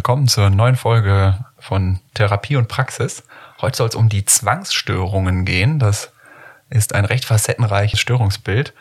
willkommen 0.00 0.28
zur 0.28 0.48
neuen 0.48 0.76
Folge 0.76 1.44
von 1.58 2.00
Therapie 2.14 2.56
und 2.56 2.68
Praxis. 2.68 3.22
Heute 3.60 3.76
soll 3.76 3.88
es 3.88 3.94
um 3.94 4.08
die 4.08 4.24
Zwangsstörungen 4.24 5.44
gehen. 5.44 5.78
Das 5.78 6.10
ist 6.70 6.94
ein 6.94 7.04
recht 7.04 7.26
facettenreiches 7.26 8.00
Störungsbild, 8.00 8.72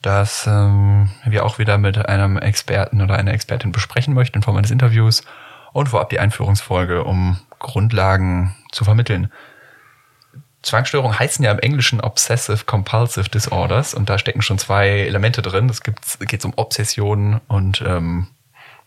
das 0.00 0.46
ähm, 0.46 1.10
wir 1.26 1.44
auch 1.44 1.58
wieder 1.58 1.76
mit 1.76 2.08
einem 2.08 2.38
Experten 2.38 3.02
oder 3.02 3.16
einer 3.16 3.34
Expertin 3.34 3.70
besprechen 3.70 4.14
möchten 4.14 4.38
in 4.38 4.42
Form 4.42 4.56
eines 4.56 4.70
Interviews 4.70 5.24
und 5.74 5.90
vorab 5.90 6.08
die 6.08 6.20
Einführungsfolge, 6.20 7.04
um 7.04 7.38
Grundlagen 7.58 8.56
zu 8.72 8.84
vermitteln. 8.84 9.30
Zwangsstörungen 10.62 11.18
heißen 11.18 11.44
ja 11.44 11.52
im 11.52 11.58
Englischen 11.58 12.00
Obsessive 12.00 12.64
Compulsive 12.64 13.28
Disorders 13.28 13.92
und 13.92 14.08
da 14.08 14.16
stecken 14.16 14.40
schon 14.40 14.58
zwei 14.58 14.88
Elemente 15.00 15.42
drin. 15.42 15.68
Es 15.68 15.82
geht 15.82 16.46
um 16.46 16.54
Obsessionen 16.56 17.42
und 17.46 17.82
ähm, 17.82 18.28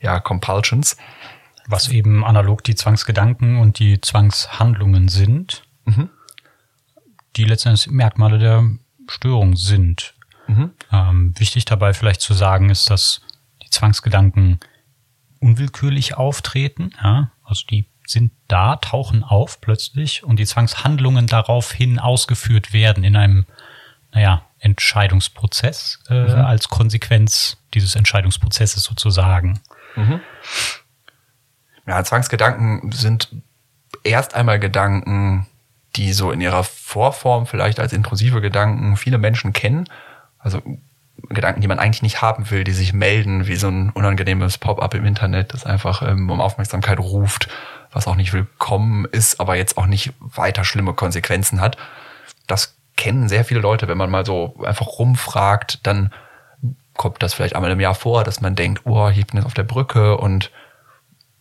ja, 0.01 0.19
Compulsions. 0.19 0.97
Was 1.71 1.87
eben 1.89 2.25
analog 2.25 2.63
die 2.63 2.73
Zwangsgedanken 2.73 3.59
und 3.59 3.77
die 3.77 4.01
Zwangshandlungen 4.01 5.07
sind, 5.07 5.63
mhm. 5.85 6.09
die 7.35 7.45
letztendlich 7.45 7.91
Merkmale 7.91 8.39
der 8.39 8.67
Störung 9.07 9.55
sind. 9.55 10.15
Mhm. 10.47 10.71
Ähm, 10.91 11.33
wichtig 11.37 11.65
dabei 11.65 11.93
vielleicht 11.93 12.21
zu 12.21 12.33
sagen 12.33 12.71
ist, 12.71 12.89
dass 12.89 13.21
die 13.63 13.69
Zwangsgedanken 13.69 14.59
unwillkürlich 15.39 16.15
auftreten. 16.15 16.91
Ja? 17.03 17.31
Also 17.43 17.65
die 17.69 17.85
sind 18.07 18.31
da, 18.47 18.77
tauchen 18.77 19.23
auf 19.23 19.61
plötzlich 19.61 20.23
und 20.23 20.37
die 20.37 20.47
Zwangshandlungen 20.47 21.27
daraufhin 21.27 21.99
ausgeführt 21.99 22.73
werden 22.73 23.03
in 23.03 23.15
einem, 23.15 23.45
naja, 24.11 24.43
Entscheidungsprozess 24.57 25.99
äh, 26.09 26.23
mhm. 26.23 26.45
als 26.45 26.67
Konsequenz 26.67 27.57
dieses 27.75 27.95
Entscheidungsprozesses 27.95 28.83
sozusagen. 28.83 29.59
Mhm. 29.95 30.19
Ja, 31.89 32.03
Zwangsgedanken 32.03 32.91
sind 32.91 33.29
erst 34.03 34.35
einmal 34.35 34.59
Gedanken, 34.59 35.47
die 35.95 36.13
so 36.13 36.31
in 36.31 36.39
ihrer 36.39 36.63
Vorform 36.63 37.47
vielleicht 37.47 37.79
als 37.79 37.93
intrusive 37.93 38.41
Gedanken 38.41 38.95
viele 38.95 39.17
Menschen 39.17 39.53
kennen. 39.53 39.89
Also 40.37 40.61
Gedanken, 41.29 41.61
die 41.61 41.67
man 41.67 41.79
eigentlich 41.79 42.03
nicht 42.03 42.21
haben 42.21 42.51
will, 42.51 42.63
die 42.63 42.73
sich 42.73 42.93
melden, 42.93 43.47
wie 43.47 43.55
so 43.55 43.69
ein 43.69 43.89
unangenehmes 43.89 44.59
Pop-up 44.59 44.93
im 44.93 45.03
Internet, 45.03 45.51
das 45.55 45.65
einfach 45.65 46.03
ähm, 46.03 46.29
um 46.29 46.41
Aufmerksamkeit 46.41 46.99
ruft, 46.99 47.49
was 47.91 48.05
auch 48.05 48.15
nicht 48.15 48.33
willkommen 48.33 49.05
ist, 49.05 49.39
aber 49.39 49.55
jetzt 49.55 49.75
auch 49.79 49.87
nicht 49.87 50.13
weiter 50.19 50.65
schlimme 50.65 50.93
Konsequenzen 50.93 51.59
hat. 51.59 51.75
Das 52.45 52.77
kennen 52.97 53.27
sehr 53.29 53.43
viele 53.43 53.61
Leute, 53.61 53.87
wenn 53.87 53.97
man 53.97 54.11
mal 54.11 54.27
so 54.27 54.61
einfach 54.63 54.85
rumfragt, 54.85 55.87
dann 55.87 56.13
kommt 56.93 57.23
das 57.23 57.33
vielleicht 57.33 57.55
einmal 57.55 57.71
im 57.71 57.79
Jahr 57.79 57.95
vor, 57.95 58.23
dass 58.23 58.41
man 58.41 58.53
denkt, 58.53 58.85
oh, 58.85 59.09
ich 59.09 59.25
bin 59.25 59.37
jetzt 59.37 59.47
auf 59.47 59.55
der 59.55 59.63
Brücke 59.63 60.15
und 60.17 60.51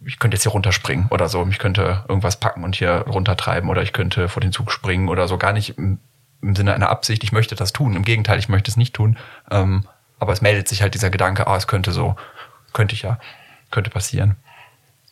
ich 0.04 0.18
könnte 0.18 0.36
jetzt 0.36 0.44
hier 0.44 0.52
runterspringen 0.52 1.06
oder 1.10 1.28
so. 1.28 1.46
Ich 1.50 1.58
könnte 1.58 2.04
irgendwas 2.08 2.38
packen 2.38 2.64
und 2.64 2.76
hier 2.76 3.04
runtertreiben 3.08 3.68
oder 3.68 3.82
ich 3.82 3.92
könnte 3.92 4.28
vor 4.28 4.40
den 4.40 4.52
Zug 4.52 4.70
springen 4.70 5.08
oder 5.08 5.28
so. 5.28 5.38
Gar 5.38 5.52
nicht 5.52 5.76
im, 5.78 5.98
im 6.40 6.54
Sinne 6.54 6.74
einer 6.74 6.88
Absicht, 6.88 7.24
ich 7.24 7.32
möchte 7.32 7.54
das 7.54 7.72
tun. 7.72 7.96
Im 7.96 8.04
Gegenteil, 8.04 8.38
ich 8.38 8.48
möchte 8.48 8.70
es 8.70 8.76
nicht 8.76 8.94
tun. 8.94 9.18
Ähm, 9.50 9.84
aber 10.18 10.32
es 10.32 10.40
meldet 10.40 10.68
sich 10.68 10.82
halt 10.82 10.94
dieser 10.94 11.10
Gedanke, 11.10 11.46
ah, 11.46 11.56
es 11.56 11.66
könnte 11.66 11.92
so, 11.92 12.16
könnte 12.72 12.94
ich 12.94 13.02
ja, 13.02 13.18
könnte 13.70 13.90
passieren. 13.90 14.36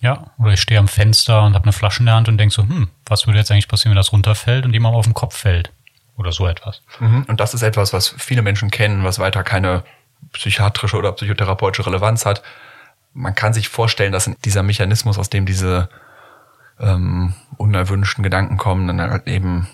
Ja, 0.01 0.31
oder 0.39 0.53
ich 0.53 0.61
stehe 0.61 0.79
am 0.79 0.89
Fenster 0.89 1.43
und 1.43 1.55
habe 1.55 1.65
eine 1.65 1.73
Flasche 1.73 2.01
in 2.01 2.07
der 2.07 2.15
Hand 2.17 2.29
und 2.29 2.39
denke 2.39 2.55
so, 2.55 2.63
hm, 2.63 2.89
was 3.07 3.27
würde 3.27 3.39
jetzt 3.39 3.51
eigentlich 3.51 3.69
passieren, 3.69 3.93
wenn 3.93 3.97
das 3.97 4.13
runterfällt 4.13 4.65
und 4.65 4.73
jemand 4.73 4.95
auf 4.95 5.07
den 5.07 5.15
Kopf 5.15 5.37
fällt? 5.37 5.73
Oder 6.17 6.33
so 6.33 6.47
etwas. 6.47 6.83
Mhm. 6.99 7.25
Und 7.29 7.41
das 7.41 7.53
ist 7.53 7.63
etwas, 7.63 7.93
was 7.93 8.09
viele 8.09 8.43
Menschen 8.43 8.71
kennen, 8.71 9.05
was 9.05 9.19
weiter 9.19 9.43
keine 9.45 9.83
psychiatrische 10.33 10.97
oder 10.97 11.13
psychotherapeutische 11.13 11.87
Relevanz 11.87 12.25
hat. 12.25 12.43
Man 13.19 13.35
kann 13.35 13.55
sich 13.55 13.69
vorstellen, 13.71 14.13
dass 14.13 14.31
dieser 14.45 14.63
Mechanismus, 14.63 15.19
aus 15.19 15.31
dem 15.31 15.47
diese 15.47 15.89
ähm, 16.79 17.33
unerwünschten 17.57 18.23
Gedanken 18.23 18.59
kommen, 18.59 18.87
dann 18.87 19.01
halt 19.01 19.27
eben 19.27 19.69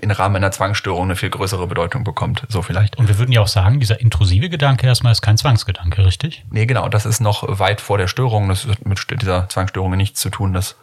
im 0.00 0.10
Rahmen 0.10 0.36
einer 0.36 0.50
Zwangsstörung 0.50 1.04
eine 1.04 1.16
viel 1.16 1.30
größere 1.30 1.66
Bedeutung 1.66 2.02
bekommt, 2.02 2.44
so 2.48 2.62
vielleicht. 2.62 2.98
Und 2.98 3.08
wir 3.08 3.18
würden 3.18 3.30
ja 3.30 3.42
auch 3.42 3.48
sagen, 3.48 3.78
dieser 3.78 4.00
intrusive 4.00 4.48
Gedanke 4.48 4.86
erstmal 4.86 5.12
ist 5.12 5.22
kein 5.22 5.36
Zwangsgedanke, 5.36 6.04
richtig? 6.04 6.44
Nee, 6.50 6.66
genau, 6.66 6.88
das 6.88 7.06
ist 7.06 7.20
noch 7.20 7.58
weit 7.58 7.80
vor 7.80 7.98
der 7.98 8.08
Störung, 8.08 8.48
das 8.48 8.66
hat 8.66 8.84
mit 8.86 8.98
dieser 9.22 9.48
Zwangsstörung 9.48 9.92
nichts 9.96 10.20
zu 10.20 10.30
tun, 10.30 10.52
das 10.52 10.76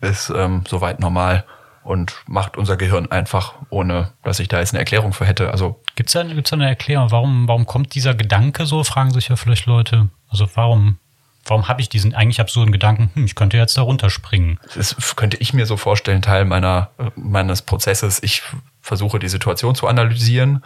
ist 0.00 0.30
ähm, 0.30 0.64
soweit 0.68 1.00
normal 1.00 1.44
und 1.84 2.16
macht 2.26 2.56
unser 2.56 2.76
Gehirn 2.76 3.10
einfach, 3.10 3.54
ohne 3.70 4.12
dass 4.22 4.40
ich 4.40 4.48
da 4.48 4.58
jetzt 4.58 4.72
eine 4.72 4.80
Erklärung 4.80 5.12
für 5.12 5.26
hätte. 5.26 5.50
Also 5.50 5.80
gibt's 5.96 6.12
da, 6.12 6.22
gibt's 6.22 6.50
da 6.50 6.56
eine 6.56 6.68
Erklärung, 6.68 7.10
warum, 7.10 7.46
warum 7.46 7.66
kommt 7.66 7.94
dieser 7.94 8.14
Gedanke 8.14 8.66
so? 8.66 8.82
Fragen 8.84 9.12
sich 9.12 9.28
ja 9.28 9.36
vielleicht 9.36 9.66
Leute. 9.66 10.08
Also 10.28 10.48
warum, 10.54 10.98
warum 11.44 11.68
habe 11.68 11.82
ich 11.82 11.88
diesen 11.88 12.14
eigentlich 12.14 12.40
absurden 12.40 12.72
Gedanken? 12.72 13.10
Hm, 13.14 13.26
ich 13.26 13.34
könnte 13.34 13.58
jetzt 13.58 13.76
da 13.76 13.82
runterspringen. 13.82 14.58
Das 14.74 14.96
könnte 15.16 15.36
ich 15.36 15.52
mir 15.52 15.66
so 15.66 15.76
vorstellen, 15.76 16.22
Teil 16.22 16.44
meiner 16.46 16.90
meines 17.14 17.62
Prozesses. 17.62 18.22
Ich 18.22 18.42
versuche 18.80 19.18
die 19.18 19.28
Situation 19.28 19.74
zu 19.74 19.86
analysieren 19.86 20.64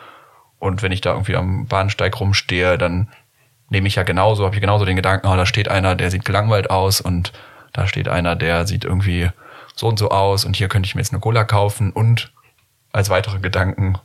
und 0.58 0.82
wenn 0.82 0.92
ich 0.92 1.00
da 1.00 1.12
irgendwie 1.12 1.36
am 1.36 1.66
Bahnsteig 1.66 2.18
rumstehe, 2.18 2.78
dann 2.78 3.08
nehme 3.70 3.86
ich 3.86 3.96
ja 3.96 4.02
genauso, 4.02 4.44
habe 4.44 4.54
ich 4.54 4.60
genauso 4.60 4.84
den 4.84 4.96
Gedanken, 4.96 5.26
oh, 5.26 5.36
da 5.36 5.46
steht 5.46 5.68
einer, 5.68 5.94
der 5.94 6.10
sieht 6.10 6.24
gelangweilt 6.24 6.70
aus 6.70 7.00
und 7.00 7.32
da 7.72 7.86
steht 7.86 8.08
einer, 8.08 8.34
der 8.34 8.66
sieht 8.66 8.84
irgendwie 8.84 9.30
so 9.78 9.86
und 9.86 9.98
so 9.98 10.10
aus 10.10 10.44
und 10.44 10.56
hier 10.56 10.68
könnte 10.68 10.88
ich 10.88 10.94
mir 10.94 11.00
jetzt 11.00 11.12
eine 11.12 11.20
Cola 11.20 11.44
kaufen 11.44 11.92
und 11.92 12.32
als 12.92 13.10
weitere 13.10 13.38
Gedanken, 13.38 13.96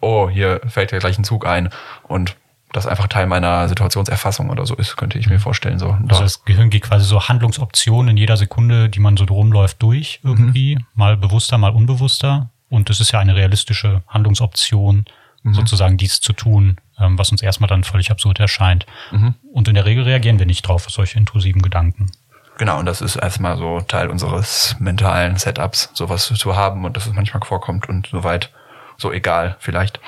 oh, 0.00 0.30
hier 0.30 0.60
fällt 0.66 0.90
ja 0.90 0.98
gleich 0.98 1.18
ein 1.18 1.24
Zug 1.24 1.46
ein 1.46 1.68
und 2.04 2.36
das 2.72 2.86
einfach 2.86 3.08
Teil 3.08 3.26
meiner 3.26 3.68
Situationserfassung 3.68 4.50
oder 4.50 4.66
so 4.66 4.74
ist, 4.74 4.96
könnte 4.96 5.18
ich 5.18 5.28
mir 5.28 5.38
vorstellen. 5.38 5.78
So. 5.78 5.96
Also 6.08 6.22
das 6.22 6.44
Gehirn 6.44 6.70
geht 6.70 6.82
quasi 6.82 7.04
so 7.04 7.28
Handlungsoptionen 7.28 8.10
in 8.10 8.16
jeder 8.16 8.36
Sekunde, 8.36 8.88
die 8.88 9.00
man 9.00 9.16
so 9.16 9.24
rumläuft, 9.24 9.82
durch 9.82 10.20
irgendwie, 10.22 10.76
mhm. 10.76 10.86
mal 10.94 11.16
bewusster, 11.16 11.58
mal 11.58 11.70
unbewusster. 11.70 12.50
Und 12.68 12.90
das 12.90 13.00
ist 13.00 13.12
ja 13.12 13.20
eine 13.20 13.34
realistische 13.34 14.02
Handlungsoption, 14.06 15.06
mhm. 15.42 15.54
sozusagen 15.54 15.96
dies 15.96 16.20
zu 16.20 16.34
tun, 16.34 16.76
ähm, 16.98 17.18
was 17.18 17.30
uns 17.30 17.42
erstmal 17.42 17.68
dann 17.68 17.84
völlig 17.84 18.10
absurd 18.10 18.38
erscheint. 18.38 18.84
Mhm. 19.12 19.34
Und 19.52 19.68
in 19.68 19.74
der 19.74 19.86
Regel 19.86 20.04
reagieren 20.04 20.38
wir 20.38 20.46
nicht 20.46 20.66
drauf, 20.66 20.86
auf 20.86 20.92
solche 20.92 21.18
intrusiven 21.18 21.62
Gedanken. 21.62 22.10
Genau, 22.58 22.80
und 22.80 22.86
das 22.86 23.00
ist 23.00 23.14
erstmal 23.14 23.56
so 23.56 23.80
Teil 23.80 24.08
unseres 24.08 24.74
mentalen 24.80 25.36
Setups, 25.36 25.90
sowas 25.94 26.26
zu 26.26 26.56
haben 26.56 26.84
und 26.84 26.96
dass 26.96 27.06
es 27.06 27.12
manchmal 27.12 27.42
vorkommt 27.44 27.88
und 27.88 28.08
soweit 28.08 28.52
so 28.96 29.12
egal 29.12 29.56
vielleicht. 29.60 30.00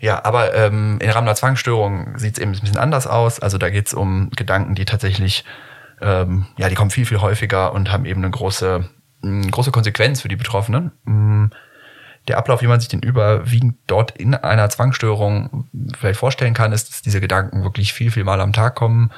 Ja, 0.00 0.24
aber 0.24 0.52
ähm, 0.54 0.98
im 1.00 1.10
Rahmen 1.10 1.26
der 1.26 1.36
Zwangsstörung 1.36 2.18
sieht 2.18 2.34
es 2.34 2.38
eben 2.40 2.52
ein 2.52 2.60
bisschen 2.60 2.78
anders 2.78 3.06
aus. 3.06 3.38
Also 3.38 3.56
da 3.56 3.70
geht 3.70 3.86
es 3.86 3.94
um 3.94 4.30
Gedanken, 4.30 4.74
die 4.74 4.84
tatsächlich, 4.84 5.44
ähm, 6.00 6.46
ja, 6.56 6.68
die 6.68 6.74
kommen 6.74 6.90
viel, 6.90 7.06
viel 7.06 7.20
häufiger 7.20 7.72
und 7.72 7.92
haben 7.92 8.04
eben 8.04 8.24
eine 8.24 8.30
große, 8.30 8.88
eine 9.22 9.50
große 9.50 9.70
Konsequenz 9.70 10.22
für 10.22 10.28
die 10.28 10.36
Betroffenen. 10.36 11.52
Der 12.26 12.38
Ablauf, 12.38 12.62
wie 12.62 12.66
man 12.66 12.80
sich 12.80 12.88
den 12.88 13.02
überwiegend 13.02 13.76
dort 13.86 14.10
in 14.12 14.34
einer 14.34 14.68
Zwangsstörung 14.70 15.68
vielleicht 15.96 16.18
vorstellen 16.18 16.54
kann, 16.54 16.72
ist, 16.72 16.88
dass 16.88 17.02
diese 17.02 17.20
Gedanken 17.20 17.62
wirklich 17.62 17.92
viel, 17.92 18.10
viel 18.10 18.24
Mal 18.24 18.40
am 18.40 18.52
Tag 18.52 18.74
kommen 18.74 19.12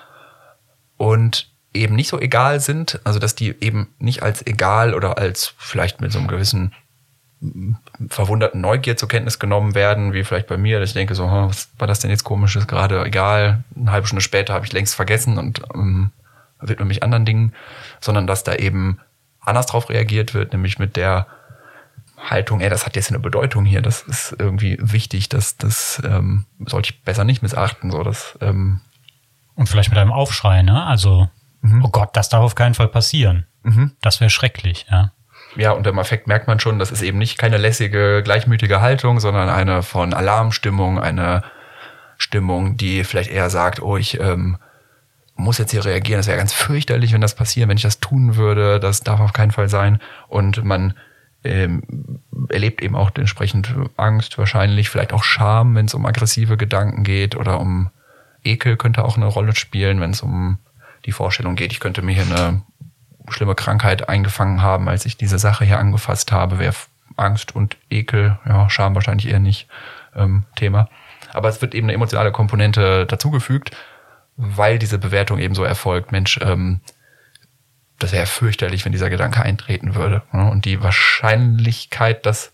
und 0.99 1.51
eben 1.75 1.94
nicht 1.94 2.09
so 2.09 2.21
egal 2.21 2.60
sind, 2.60 3.00
also 3.05 3.19
dass 3.19 3.34
die 3.34 3.55
eben 3.60 3.88
nicht 3.99 4.22
als 4.22 4.47
egal 4.47 4.94
oder 4.94 5.19
als 5.19 5.55
vielleicht 5.59 6.00
mit 6.00 6.12
so 6.12 6.19
einem 6.19 6.28
gewissen 6.28 6.72
verwunderten 8.09 8.60
Neugier 8.60 8.97
zur 8.97 9.09
Kenntnis 9.09 9.38
genommen 9.38 9.75
werden, 9.75 10.12
wie 10.12 10.22
vielleicht 10.22 10.47
bei 10.47 10.56
mir, 10.56 10.78
dass 10.78 10.91
ich 10.91 10.94
denke 10.94 11.15
so, 11.15 11.27
was 11.27 11.71
war 11.78 11.88
das 11.88 11.99
denn 11.99 12.11
jetzt 12.11 12.25
komisches, 12.25 12.69
gerade 12.69 13.05
egal, 13.05 13.65
eine 13.75 13.91
halbe 13.91 14.06
Stunde 14.06 14.22
später 14.22 14.55
habe 14.55 14.65
ich 14.65 14.72
längst 14.72 14.94
vergessen 14.94 15.38
und 15.38 15.61
ähm, 15.75 16.12
widme 16.61 16.87
mich 16.87 17.03
anderen 17.03 17.25
Dingen, 17.25 17.53
sondern 18.00 18.28
dass 18.28 18.44
da 18.44 18.55
eben 18.55 19.00
anders 19.41 19.66
drauf 19.66 19.91
reagiert 19.91 20.34
wird, 20.34 20.53
nämlich 20.53 20.78
mit 20.78 20.97
der 20.97 21.27
Haltung, 22.16 22.61
ey, 22.61 22.71
das 22.71 22.87
hat 22.87 22.94
jetzt 22.94 23.11
eine 23.11 23.19
Bedeutung 23.19 23.65
hier, 23.65 23.82
das 23.82 24.03
ist 24.03 24.37
irgendwie 24.38 24.78
wichtig, 24.81 25.28
das, 25.28 25.56
das 25.56 26.00
ähm, 26.05 26.44
sollte 26.65 26.91
ich 26.91 27.03
besser 27.03 27.25
nicht 27.25 27.43
missachten, 27.43 27.91
so 27.91 28.05
das 28.05 28.38
ähm, 28.41 28.81
und 29.55 29.69
vielleicht 29.69 29.91
mit 29.91 29.99
einem 29.99 30.12
Aufschrei, 30.12 30.62
ne? 30.62 30.85
Also 30.87 31.29
Mhm. 31.62 31.85
Oh 31.85 31.88
Gott, 31.88 32.11
das 32.14 32.29
darf 32.29 32.43
auf 32.43 32.55
keinen 32.55 32.75
Fall 32.75 32.88
passieren. 32.88 33.47
Mhm. 33.62 33.93
Das 34.00 34.20
wäre 34.20 34.31
schrecklich, 34.31 34.87
ja. 34.91 35.12
Ja, 35.56 35.73
und 35.73 35.87
im 35.87 35.99
Effekt 35.99 36.26
merkt 36.29 36.47
man 36.47 36.61
schon, 36.61 36.79
das 36.79 36.91
ist 36.91 37.03
eben 37.03 37.19
nicht 37.19 37.38
keine 37.38 37.59
lässige, 37.59 38.23
gleichmütige 38.23 38.81
Haltung, 38.81 39.20
sondern 39.20 39.49
eine 39.49 39.82
von 39.82 40.14
Alarmstimmung, 40.14 40.99
eine 40.99 41.43
Stimmung, 42.17 42.76
die 42.76 43.05
vielleicht 43.05 43.31
eher 43.31 43.50
sagt, 43.50 43.82
oh, 43.82 43.97
ich 43.97 44.19
ähm, 44.19 44.56
muss 45.35 45.59
jetzt 45.59 45.73
hier 45.73 45.85
reagieren, 45.85 46.19
das 46.19 46.26
wäre 46.26 46.38
ganz 46.38 46.53
fürchterlich, 46.53 47.12
wenn 47.12 47.20
das 47.20 47.35
passiert, 47.35 47.69
wenn 47.69 47.76
ich 47.76 47.82
das 47.82 48.00
tun 48.00 48.37
würde, 48.37 48.81
das 48.81 49.03
darf 49.03 49.20
auf 49.20 49.32
keinen 49.32 49.50
Fall 49.50 49.69
sein. 49.69 50.00
Und 50.29 50.65
man 50.65 50.94
ähm, 51.44 51.82
erlebt 52.49 52.82
eben 52.82 52.97
auch 52.97 53.11
entsprechend 53.15 53.75
Angst, 53.97 54.38
wahrscheinlich, 54.38 54.88
vielleicht 54.88 55.12
auch 55.12 55.25
Scham, 55.25 55.75
wenn 55.75 55.87
es 55.87 55.94
um 55.94 56.06
aggressive 56.06 56.56
Gedanken 56.56 57.03
geht 57.03 57.37
oder 57.37 57.61
um 57.61 57.91
Ekel 58.44 58.76
könnte 58.76 59.05
auch 59.05 59.17
eine 59.17 59.26
Rolle 59.26 59.55
spielen, 59.55 60.00
wenn 60.00 60.11
es 60.11 60.23
um 60.23 60.58
die 61.04 61.12
Vorstellung 61.12 61.56
geht, 61.56 61.72
ich 61.72 61.81
könnte 61.81 62.02
mir 62.02 62.14
hier 62.14 62.37
eine 62.37 62.62
schlimme 63.28 63.54
Krankheit 63.54 64.08
eingefangen 64.08 64.62
haben, 64.62 64.88
als 64.88 65.06
ich 65.06 65.16
diese 65.16 65.38
Sache 65.38 65.64
hier 65.64 65.78
angefasst 65.78 66.32
habe, 66.32 66.58
wäre 66.58 66.75
Angst 67.16 67.54
und 67.54 67.76
Ekel, 67.90 68.38
ja, 68.46 68.69
Scham 68.70 68.94
wahrscheinlich 68.94 69.28
eher 69.28 69.38
nicht 69.38 69.69
ähm, 70.14 70.44
Thema. 70.56 70.88
Aber 71.32 71.49
es 71.49 71.62
wird 71.62 71.75
eben 71.75 71.87
eine 71.87 71.94
emotionale 71.94 72.32
Komponente 72.32 73.06
dazugefügt, 73.06 73.70
weil 74.37 74.78
diese 74.78 74.99
Bewertung 74.99 75.38
eben 75.38 75.54
so 75.54 75.64
erfolgt, 75.64 76.12
Mensch, 76.12 76.38
ähm, 76.43 76.81
das 77.98 78.12
wäre 78.12 78.26
fürchterlich, 78.26 78.84
wenn 78.84 78.93
dieser 78.93 79.10
Gedanke 79.10 79.43
eintreten 79.43 79.94
würde. 79.94 80.22
Ne? 80.32 80.50
Und 80.50 80.64
die 80.64 80.82
Wahrscheinlichkeit, 80.82 82.26
dass 82.26 82.52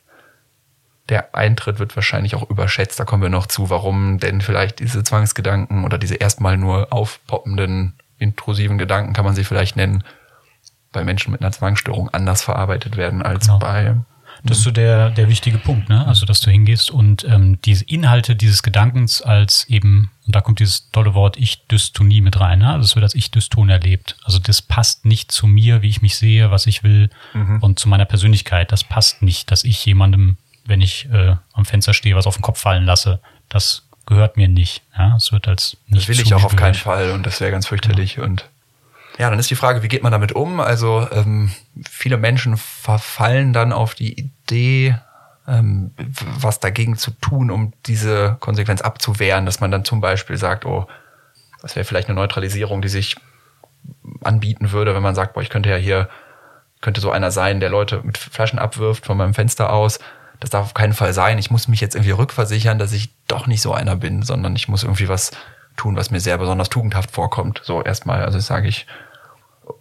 der 1.08 1.34
Eintritt 1.34 1.78
wird 1.78 1.96
wahrscheinlich 1.96 2.34
auch 2.34 2.48
überschätzt. 2.50 3.00
Da 3.00 3.04
kommen 3.04 3.22
wir 3.22 3.30
noch 3.30 3.46
zu, 3.46 3.70
warum 3.70 4.18
denn 4.18 4.42
vielleicht 4.42 4.80
diese 4.80 5.02
Zwangsgedanken 5.02 5.84
oder 5.84 5.96
diese 5.96 6.16
erstmal 6.16 6.58
nur 6.58 6.92
aufpoppenden 6.92 7.94
intrusiven 8.18 8.78
Gedanken, 8.78 9.12
kann 9.12 9.24
man 9.24 9.34
sie 9.34 9.44
vielleicht 9.44 9.76
nennen, 9.76 10.04
bei 10.92 11.04
Menschen 11.04 11.32
mit 11.32 11.40
einer 11.40 11.52
Zwangsstörung 11.52 12.08
anders 12.10 12.42
verarbeitet 12.42 12.96
werden 12.96 13.22
als 13.22 13.46
genau. 13.46 13.58
bei 13.58 13.94
das 14.44 14.58
ist 14.58 14.64
so 14.64 14.70
der, 14.70 15.10
der 15.10 15.28
wichtige 15.28 15.58
Punkt, 15.58 15.88
ne? 15.88 16.06
Also, 16.06 16.24
dass 16.24 16.40
du 16.40 16.50
hingehst 16.50 16.90
und 16.90 17.24
ähm, 17.24 17.60
diese 17.62 17.84
Inhalte 17.84 18.36
dieses 18.36 18.62
Gedankens 18.62 19.20
als 19.20 19.64
eben, 19.68 20.10
und 20.26 20.34
da 20.34 20.40
kommt 20.40 20.60
dieses 20.60 20.90
tolle 20.90 21.14
Wort 21.14 21.36
Ich-Dystonie 21.36 22.20
mit 22.20 22.38
rein, 22.38 22.60
ne? 22.60 22.72
Also, 22.72 22.84
es 22.84 22.94
wird 22.94 23.02
als 23.02 23.14
Ich-Dyston 23.14 23.68
erlebt. 23.68 24.16
Also, 24.24 24.38
das 24.38 24.62
passt 24.62 25.04
nicht 25.04 25.32
zu 25.32 25.46
mir, 25.46 25.82
wie 25.82 25.88
ich 25.88 26.02
mich 26.02 26.16
sehe, 26.16 26.50
was 26.50 26.66
ich 26.66 26.82
will 26.82 27.10
mhm. 27.34 27.58
und 27.60 27.78
zu 27.78 27.88
meiner 27.88 28.04
Persönlichkeit. 28.04 28.70
Das 28.70 28.84
passt 28.84 29.22
nicht, 29.22 29.50
dass 29.50 29.64
ich 29.64 29.84
jemandem, 29.84 30.36
wenn 30.64 30.80
ich 30.80 31.08
äh, 31.12 31.34
am 31.52 31.64
Fenster 31.64 31.94
stehe, 31.94 32.14
was 32.14 32.26
auf 32.26 32.36
den 32.36 32.42
Kopf 32.42 32.60
fallen 32.60 32.84
lasse. 32.84 33.20
Das 33.48 33.87
gehört 34.08 34.36
mir 34.36 34.48
nicht. 34.48 34.82
Ja, 34.96 35.14
es 35.16 35.30
wird 35.32 35.46
als 35.46 35.76
nicht 35.86 36.08
Das 36.08 36.08
will 36.08 36.20
ich 36.20 36.34
auch 36.34 36.44
auf 36.44 36.56
keinen 36.56 36.74
Fall 36.74 37.12
und 37.12 37.26
das 37.26 37.40
wäre 37.40 37.50
ganz 37.50 37.66
fürchterlich 37.66 38.16
genau. 38.16 38.26
und 38.26 38.48
ja, 39.18 39.28
dann 39.30 39.38
ist 39.38 39.50
die 39.50 39.56
Frage, 39.56 39.82
wie 39.82 39.88
geht 39.88 40.04
man 40.04 40.12
damit 40.12 40.32
um? 40.32 40.60
Also 40.60 41.08
ähm, 41.10 41.50
viele 41.90 42.16
Menschen 42.16 42.56
verfallen 42.56 43.52
dann 43.52 43.72
auf 43.72 43.96
die 43.96 44.12
Idee, 44.18 44.96
ähm, 45.48 45.90
was 45.96 46.60
dagegen 46.60 46.96
zu 46.96 47.10
tun, 47.10 47.50
um 47.50 47.72
diese 47.86 48.36
Konsequenz 48.38 48.80
abzuwehren, 48.80 49.44
dass 49.44 49.60
man 49.60 49.72
dann 49.72 49.84
zum 49.84 50.00
Beispiel 50.00 50.36
sagt, 50.36 50.64
oh, 50.64 50.86
das 51.62 51.74
wäre 51.74 51.84
vielleicht 51.84 52.08
eine 52.08 52.14
Neutralisierung, 52.14 52.80
die 52.80 52.88
sich 52.88 53.16
anbieten 54.22 54.70
würde, 54.70 54.94
wenn 54.94 55.02
man 55.02 55.16
sagt, 55.16 55.34
boah, 55.34 55.42
ich 55.42 55.50
könnte 55.50 55.68
ja 55.68 55.76
hier, 55.76 56.08
könnte 56.80 57.00
so 57.00 57.10
einer 57.10 57.32
sein, 57.32 57.58
der 57.58 57.70
Leute 57.70 58.00
mit 58.04 58.18
Flaschen 58.18 58.60
abwirft 58.60 59.04
von 59.04 59.16
meinem 59.16 59.34
Fenster 59.34 59.72
aus. 59.72 59.98
Das 60.40 60.50
darf 60.50 60.66
auf 60.66 60.74
keinen 60.74 60.92
Fall 60.92 61.12
sein. 61.12 61.38
Ich 61.38 61.50
muss 61.50 61.68
mich 61.68 61.80
jetzt 61.80 61.94
irgendwie 61.94 62.12
rückversichern, 62.12 62.78
dass 62.78 62.92
ich 62.92 63.10
doch 63.26 63.46
nicht 63.46 63.60
so 63.60 63.72
einer 63.72 63.96
bin, 63.96 64.22
sondern 64.22 64.54
ich 64.54 64.68
muss 64.68 64.84
irgendwie 64.84 65.08
was 65.08 65.32
tun, 65.76 65.96
was 65.96 66.10
mir 66.10 66.20
sehr 66.20 66.38
besonders 66.38 66.68
tugendhaft 66.68 67.10
vorkommt. 67.10 67.60
So 67.64 67.82
erstmal, 67.82 68.24
also 68.24 68.38
sage 68.38 68.68
ich, 68.68 68.86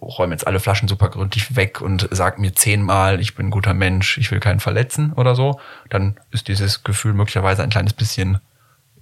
räume 0.00 0.34
jetzt 0.34 0.46
alle 0.46 0.60
Flaschen 0.60 0.88
super 0.88 1.08
gründlich 1.08 1.56
weg 1.56 1.80
und 1.80 2.08
sag 2.10 2.38
mir 2.38 2.54
zehnmal, 2.54 3.20
ich 3.20 3.34
bin 3.34 3.46
ein 3.46 3.50
guter 3.50 3.74
Mensch, 3.74 4.18
ich 4.18 4.30
will 4.30 4.40
keinen 4.40 4.60
verletzen 4.60 5.12
oder 5.14 5.34
so, 5.34 5.60
dann 5.88 6.18
ist 6.30 6.48
dieses 6.48 6.84
Gefühl 6.84 7.14
möglicherweise 7.14 7.62
ein 7.62 7.70
kleines 7.70 7.92
bisschen 7.92 8.38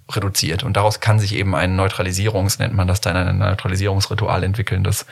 reduziert. 0.09 0.63
Und 0.63 0.77
daraus 0.77 0.99
kann 0.99 1.19
sich 1.19 1.35
eben 1.35 1.55
ein 1.55 1.75
Neutralisierungs, 1.75 2.59
nennt 2.59 2.73
man 2.73 2.87
das 2.87 3.01
dann, 3.01 3.15
ein 3.15 3.37
Neutralisierungsritual 3.37 4.43
entwickeln, 4.43 4.83
das 4.83 5.05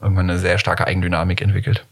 irgendwann 0.00 0.30
eine 0.30 0.38
sehr 0.38 0.58
starke 0.58 0.86
Eigendynamik 0.86 1.42
entwickelt. 1.42 1.84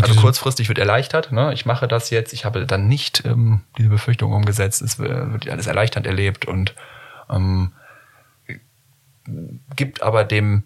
Also 0.00 0.20
kurzfristig 0.20 0.68
wird 0.68 0.78
erleichtert, 0.78 1.30
ne? 1.30 1.52
ich 1.52 1.66
mache 1.66 1.86
das 1.86 2.10
jetzt, 2.10 2.32
ich 2.32 2.44
habe 2.44 2.66
dann 2.66 2.88
nicht 2.88 3.24
ähm, 3.24 3.60
diese 3.78 3.88
Befürchtung 3.88 4.32
umgesetzt, 4.32 4.82
es 4.82 4.98
wird 4.98 5.48
alles 5.48 5.66
erleichternd 5.66 6.06
erlebt 6.06 6.46
und 6.46 6.74
ähm, 7.30 7.72
gibt 9.76 10.02
aber 10.02 10.24
dem 10.24 10.64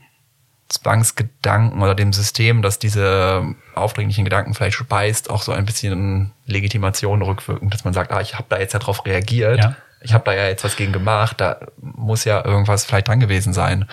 Zwangsgedanken 0.69 1.82
oder 1.82 1.94
dem 1.94 2.12
System, 2.12 2.60
das 2.60 2.78
diese 2.78 3.54
aufdringlichen 3.75 4.25
Gedanken 4.25 4.54
vielleicht 4.54 4.76
speist, 4.76 5.30
auch 5.30 5.42
so 5.42 5.52
ein 5.52 5.64
bisschen 5.64 6.32
Legitimation 6.46 7.22
rückwirkend, 7.22 7.72
dass 7.72 7.84
man 7.84 7.94
sagt, 7.94 8.12
ah, 8.12 8.20
ich 8.20 8.34
habe 8.34 8.46
da 8.48 8.58
jetzt 8.58 8.75
ja 8.75 8.78
drauf 8.78 9.06
reagiert, 9.06 9.58
ja. 9.58 9.76
ich 10.00 10.12
habe 10.12 10.25
da 10.25 10.34
ja 10.34 10.46
jetzt 10.46 10.64
was 10.64 10.76
gegen 10.76 10.92
gemacht, 10.92 11.40
da 11.40 11.58
muss 11.80 12.25
ja 12.25 12.44
irgendwas 12.44 12.84
vielleicht 12.84 13.08
dran 13.08 13.20
gewesen 13.20 13.54
sein, 13.54 13.88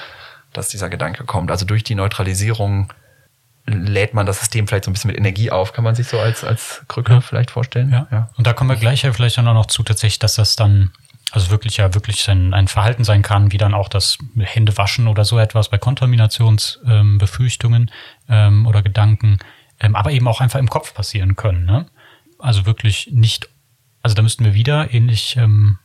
dass 0.52 0.68
dieser 0.68 0.90
Gedanke 0.90 1.24
kommt. 1.24 1.50
Also 1.50 1.66
durch 1.66 1.84
die 1.84 1.96
Neutralisierung 1.96 2.92
lädt 3.68 4.14
man 4.14 4.26
das 4.26 4.40
System 4.40 4.68
vielleicht 4.68 4.86
so 4.86 4.92
ein 4.92 4.94
bisschen 4.94 5.10
mit 5.10 5.18
Energie 5.18 5.52
auf, 5.52 5.74
kann 5.74 5.84
man 5.84 5.96
sich 5.96 6.08
so 6.08 6.20
als, 6.20 6.44
als 6.44 6.84
Krücke 6.88 7.14
ja. 7.14 7.22
vielleicht 7.22 7.50
vorstellen. 7.52 7.92
Ja. 7.92 8.08
ja. 8.12 8.30
Und 8.38 8.46
da 8.46 8.54
kommen 8.54 8.70
wir 8.70 8.78
gleich 8.78 9.02
ja 9.04 9.12
vielleicht 9.12 9.40
auch 9.40 9.44
noch 9.44 9.66
zu, 9.66 9.82
tatsächlich, 9.84 10.20
dass 10.20 10.36
das 10.36 10.56
dann 10.56 10.92
also 11.32 11.50
wirklich 11.50 11.78
ja 11.78 11.96
wirklich 11.96 12.30
ein, 12.30 12.54
ein 12.54 12.68
Verhalten 12.68 13.04
sein 13.04 13.24
kann, 13.24 13.52
wie 13.52 13.58
dann 13.58 13.74
auch 13.74 13.90
das 13.90 14.20
Händewaschen 14.38 15.08
oder 15.08 15.26
so 15.26 15.40
etwas 15.40 15.70
bei 15.70 15.80
Kontaminationsbefürchtungen 15.80 17.90
ähm, 18.30 18.60
ähm, 18.60 18.68
oder 18.68 18.84
Gedanken, 18.84 19.40
ähm, 19.80 19.96
aber 19.96 20.12
eben 20.12 20.28
auch 20.28 20.42
einfach 20.42 20.60
im 20.60 20.70
Kopf 20.70 20.94
passieren 20.94 21.36
können. 21.36 21.66
Ne? 21.66 21.88
Also 22.38 22.68
wirklich 22.68 23.10
nicht, 23.12 23.50
also 24.04 24.16
da 24.16 24.22
müssten 24.22 24.46
wir 24.46 24.54
wieder 24.54 24.94
ähnlich 24.94 25.38
ähm, 25.38 25.80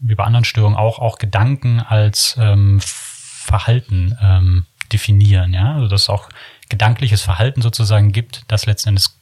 wie 0.00 0.14
bei 0.14 0.22
anderen 0.22 0.44
Störungen 0.44 0.78
auch 0.78 1.00
auch 1.00 1.18
Gedanken 1.18 1.80
als 1.80 2.36
ähm, 2.38 2.78
Verhalten 2.80 4.16
ähm, 4.22 4.66
definieren. 4.92 5.52
Ja, 5.52 5.74
also 5.74 5.88
dass 5.88 6.02
es 6.02 6.08
auch 6.08 6.28
gedankliches 6.68 7.22
Verhalten 7.22 7.62
sozusagen 7.62 8.12
gibt, 8.12 8.42
das 8.48 8.66
letzten 8.66 8.90
Endes 8.90 9.18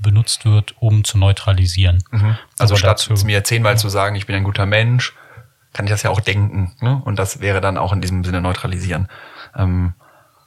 benutzt 0.00 0.44
wird, 0.44 0.74
um 0.80 1.04
zu 1.04 1.18
neutralisieren. 1.18 2.02
Mhm. 2.10 2.36
Also 2.58 2.74
Aber 2.74 2.78
statt 2.78 3.08
dazu, 3.08 3.26
mir 3.26 3.42
zehnmal 3.44 3.72
ja. 3.72 3.76
zu 3.78 3.88
sagen, 3.88 4.16
ich 4.16 4.26
bin 4.26 4.36
ein 4.36 4.44
guter 4.44 4.66
Mensch, 4.66 5.14
kann 5.72 5.86
ich 5.86 5.90
das 5.90 6.02
ja 6.02 6.10
auch 6.10 6.20
denken. 6.20 6.72
Ne? 6.80 7.00
Und 7.04 7.18
das 7.18 7.40
wäre 7.40 7.60
dann 7.60 7.78
auch 7.78 7.92
in 7.92 8.00
diesem 8.00 8.22
Sinne 8.22 8.40
neutralisieren. 8.40 9.08
Ähm, 9.56 9.94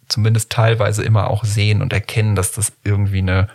zumindest 0.08 0.52
teilweise 0.52 1.04
immer 1.04 1.30
auch 1.30 1.44
sehen 1.44 1.82
und 1.82 1.94
erkennen, 1.94 2.36
dass 2.36 2.52
das 2.52 2.74
irgendwie 2.84 3.20
eine 3.20 3.50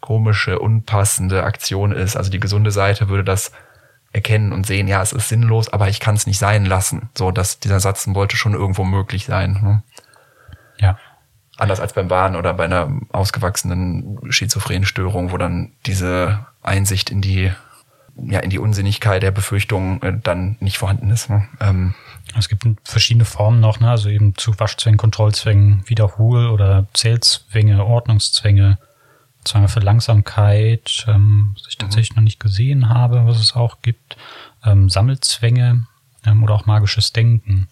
komische, 0.00 0.58
unpassende 0.58 1.44
Aktion 1.44 1.92
ist. 1.92 2.16
Also 2.16 2.30
die 2.30 2.40
gesunde 2.40 2.70
Seite 2.70 3.08
würde 3.08 3.24
das 3.24 3.52
erkennen 4.12 4.52
und 4.52 4.66
sehen, 4.66 4.88
ja, 4.88 5.02
es 5.02 5.12
ist 5.12 5.28
sinnlos, 5.28 5.68
aber 5.72 5.88
ich 5.88 6.00
kann 6.00 6.14
es 6.14 6.26
nicht 6.26 6.38
sein 6.38 6.64
lassen. 6.64 7.10
So, 7.16 7.30
dass 7.30 7.60
dieser 7.60 7.80
Satz 7.80 8.06
wollte 8.08 8.36
schon 8.36 8.54
irgendwo 8.54 8.84
möglich 8.84 9.26
sein. 9.26 9.58
Ne? 9.62 9.82
Ja. 10.78 10.98
Anders 11.56 11.80
als 11.80 11.94
beim 11.94 12.10
Wahn 12.10 12.36
oder 12.36 12.52
bei 12.54 12.64
einer 12.64 13.00
ausgewachsenen 13.12 14.18
schizophrenen 14.30 14.84
Störung, 14.84 15.32
wo 15.32 15.38
dann 15.38 15.72
diese 15.86 16.46
Einsicht 16.62 17.10
in 17.10 17.22
die 17.22 17.50
ja 18.24 18.40
in 18.40 18.50
die 18.50 18.58
Unsinnigkeit 18.58 19.22
der 19.22 19.30
Befürchtung 19.30 20.02
äh, 20.02 20.18
dann 20.22 20.56
nicht 20.60 20.78
vorhanden 20.78 21.10
ist. 21.10 21.28
Ne? 21.28 21.46
Ähm, 21.60 21.94
es 22.38 22.48
gibt 22.48 22.64
verschiedene 22.84 23.24
Formen 23.24 23.60
noch, 23.60 23.80
ne? 23.80 23.90
also 23.90 24.08
eben 24.08 24.34
zu 24.36 24.58
Waschzwängen, 24.58 24.98
Kontrollzwängen, 24.98 25.82
Wiederhol- 25.86 26.48
oder 26.48 26.86
Zählzwänge, 26.94 27.84
Ordnungszwänge, 27.84 28.78
Zwänge 29.44 29.68
für 29.68 29.80
Langsamkeit, 29.80 31.04
ähm, 31.08 31.54
was 31.54 31.68
ich 31.68 31.76
tatsächlich 31.76 32.12
mhm. 32.12 32.16
noch 32.16 32.24
nicht 32.24 32.40
gesehen 32.40 32.88
habe, 32.88 33.26
was 33.26 33.38
es 33.38 33.54
auch 33.54 33.82
gibt, 33.82 34.16
ähm, 34.64 34.88
Sammelzwänge 34.88 35.86
ähm, 36.24 36.42
oder 36.42 36.54
auch 36.54 36.66
magisches 36.66 37.12
Denken. 37.12 37.68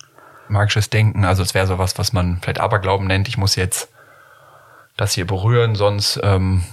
Magisches 0.54 0.88
Denken, 0.88 1.24
also 1.24 1.42
es 1.42 1.52
wäre 1.52 1.66
sowas, 1.66 1.98
was 1.98 2.12
man 2.12 2.38
vielleicht 2.40 2.60
Aberglauben 2.60 3.06
nennt. 3.06 3.28
Ich 3.28 3.36
muss 3.36 3.56
jetzt 3.56 3.90
das 4.96 5.12
hier 5.12 5.26
berühren, 5.26 5.74
sonst 5.74 6.18
ähm, 6.22 6.64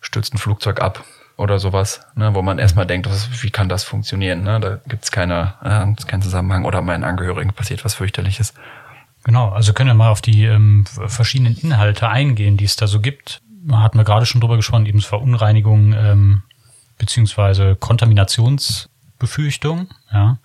stürzt 0.00 0.34
ein 0.34 0.38
Flugzeug 0.38 0.80
ab 0.80 1.04
oder 1.36 1.58
sowas, 1.58 2.00
ne, 2.14 2.34
wo 2.34 2.42
man 2.42 2.58
erstmal 2.58 2.86
denkt, 2.86 3.08
was, 3.08 3.42
wie 3.42 3.50
kann 3.50 3.68
das 3.68 3.84
funktionieren? 3.84 4.42
Ne? 4.42 4.58
Da 4.58 4.80
gibt's 4.88 5.12
keine, 5.12 5.54
äh, 5.62 6.04
keinen 6.06 6.22
Zusammenhang 6.22 6.64
oder 6.64 6.80
meinen 6.80 7.04
Angehörigen 7.04 7.52
passiert 7.52 7.84
was 7.84 7.94
fürchterliches. 7.94 8.54
Genau, 9.24 9.50
also 9.50 9.72
können 9.72 9.90
wir 9.90 9.94
mal 9.94 10.10
auf 10.10 10.22
die 10.22 10.44
ähm, 10.44 10.86
verschiedenen 10.86 11.56
Inhalte 11.56 12.08
eingehen, 12.08 12.56
die 12.56 12.64
es 12.64 12.76
da 12.76 12.86
so 12.86 13.00
gibt. 13.00 13.42
Hatten 13.70 13.98
wir 13.98 14.04
gerade 14.04 14.24
schon 14.24 14.40
drüber 14.40 14.56
gesprochen, 14.56 14.86
eben 14.86 15.00
Verunreinigung 15.00 15.92
ähm, 15.92 16.42
beziehungsweise 16.96 17.76
Kontaminationsbefürchtung. 17.76 19.88
Ja, 20.12 20.38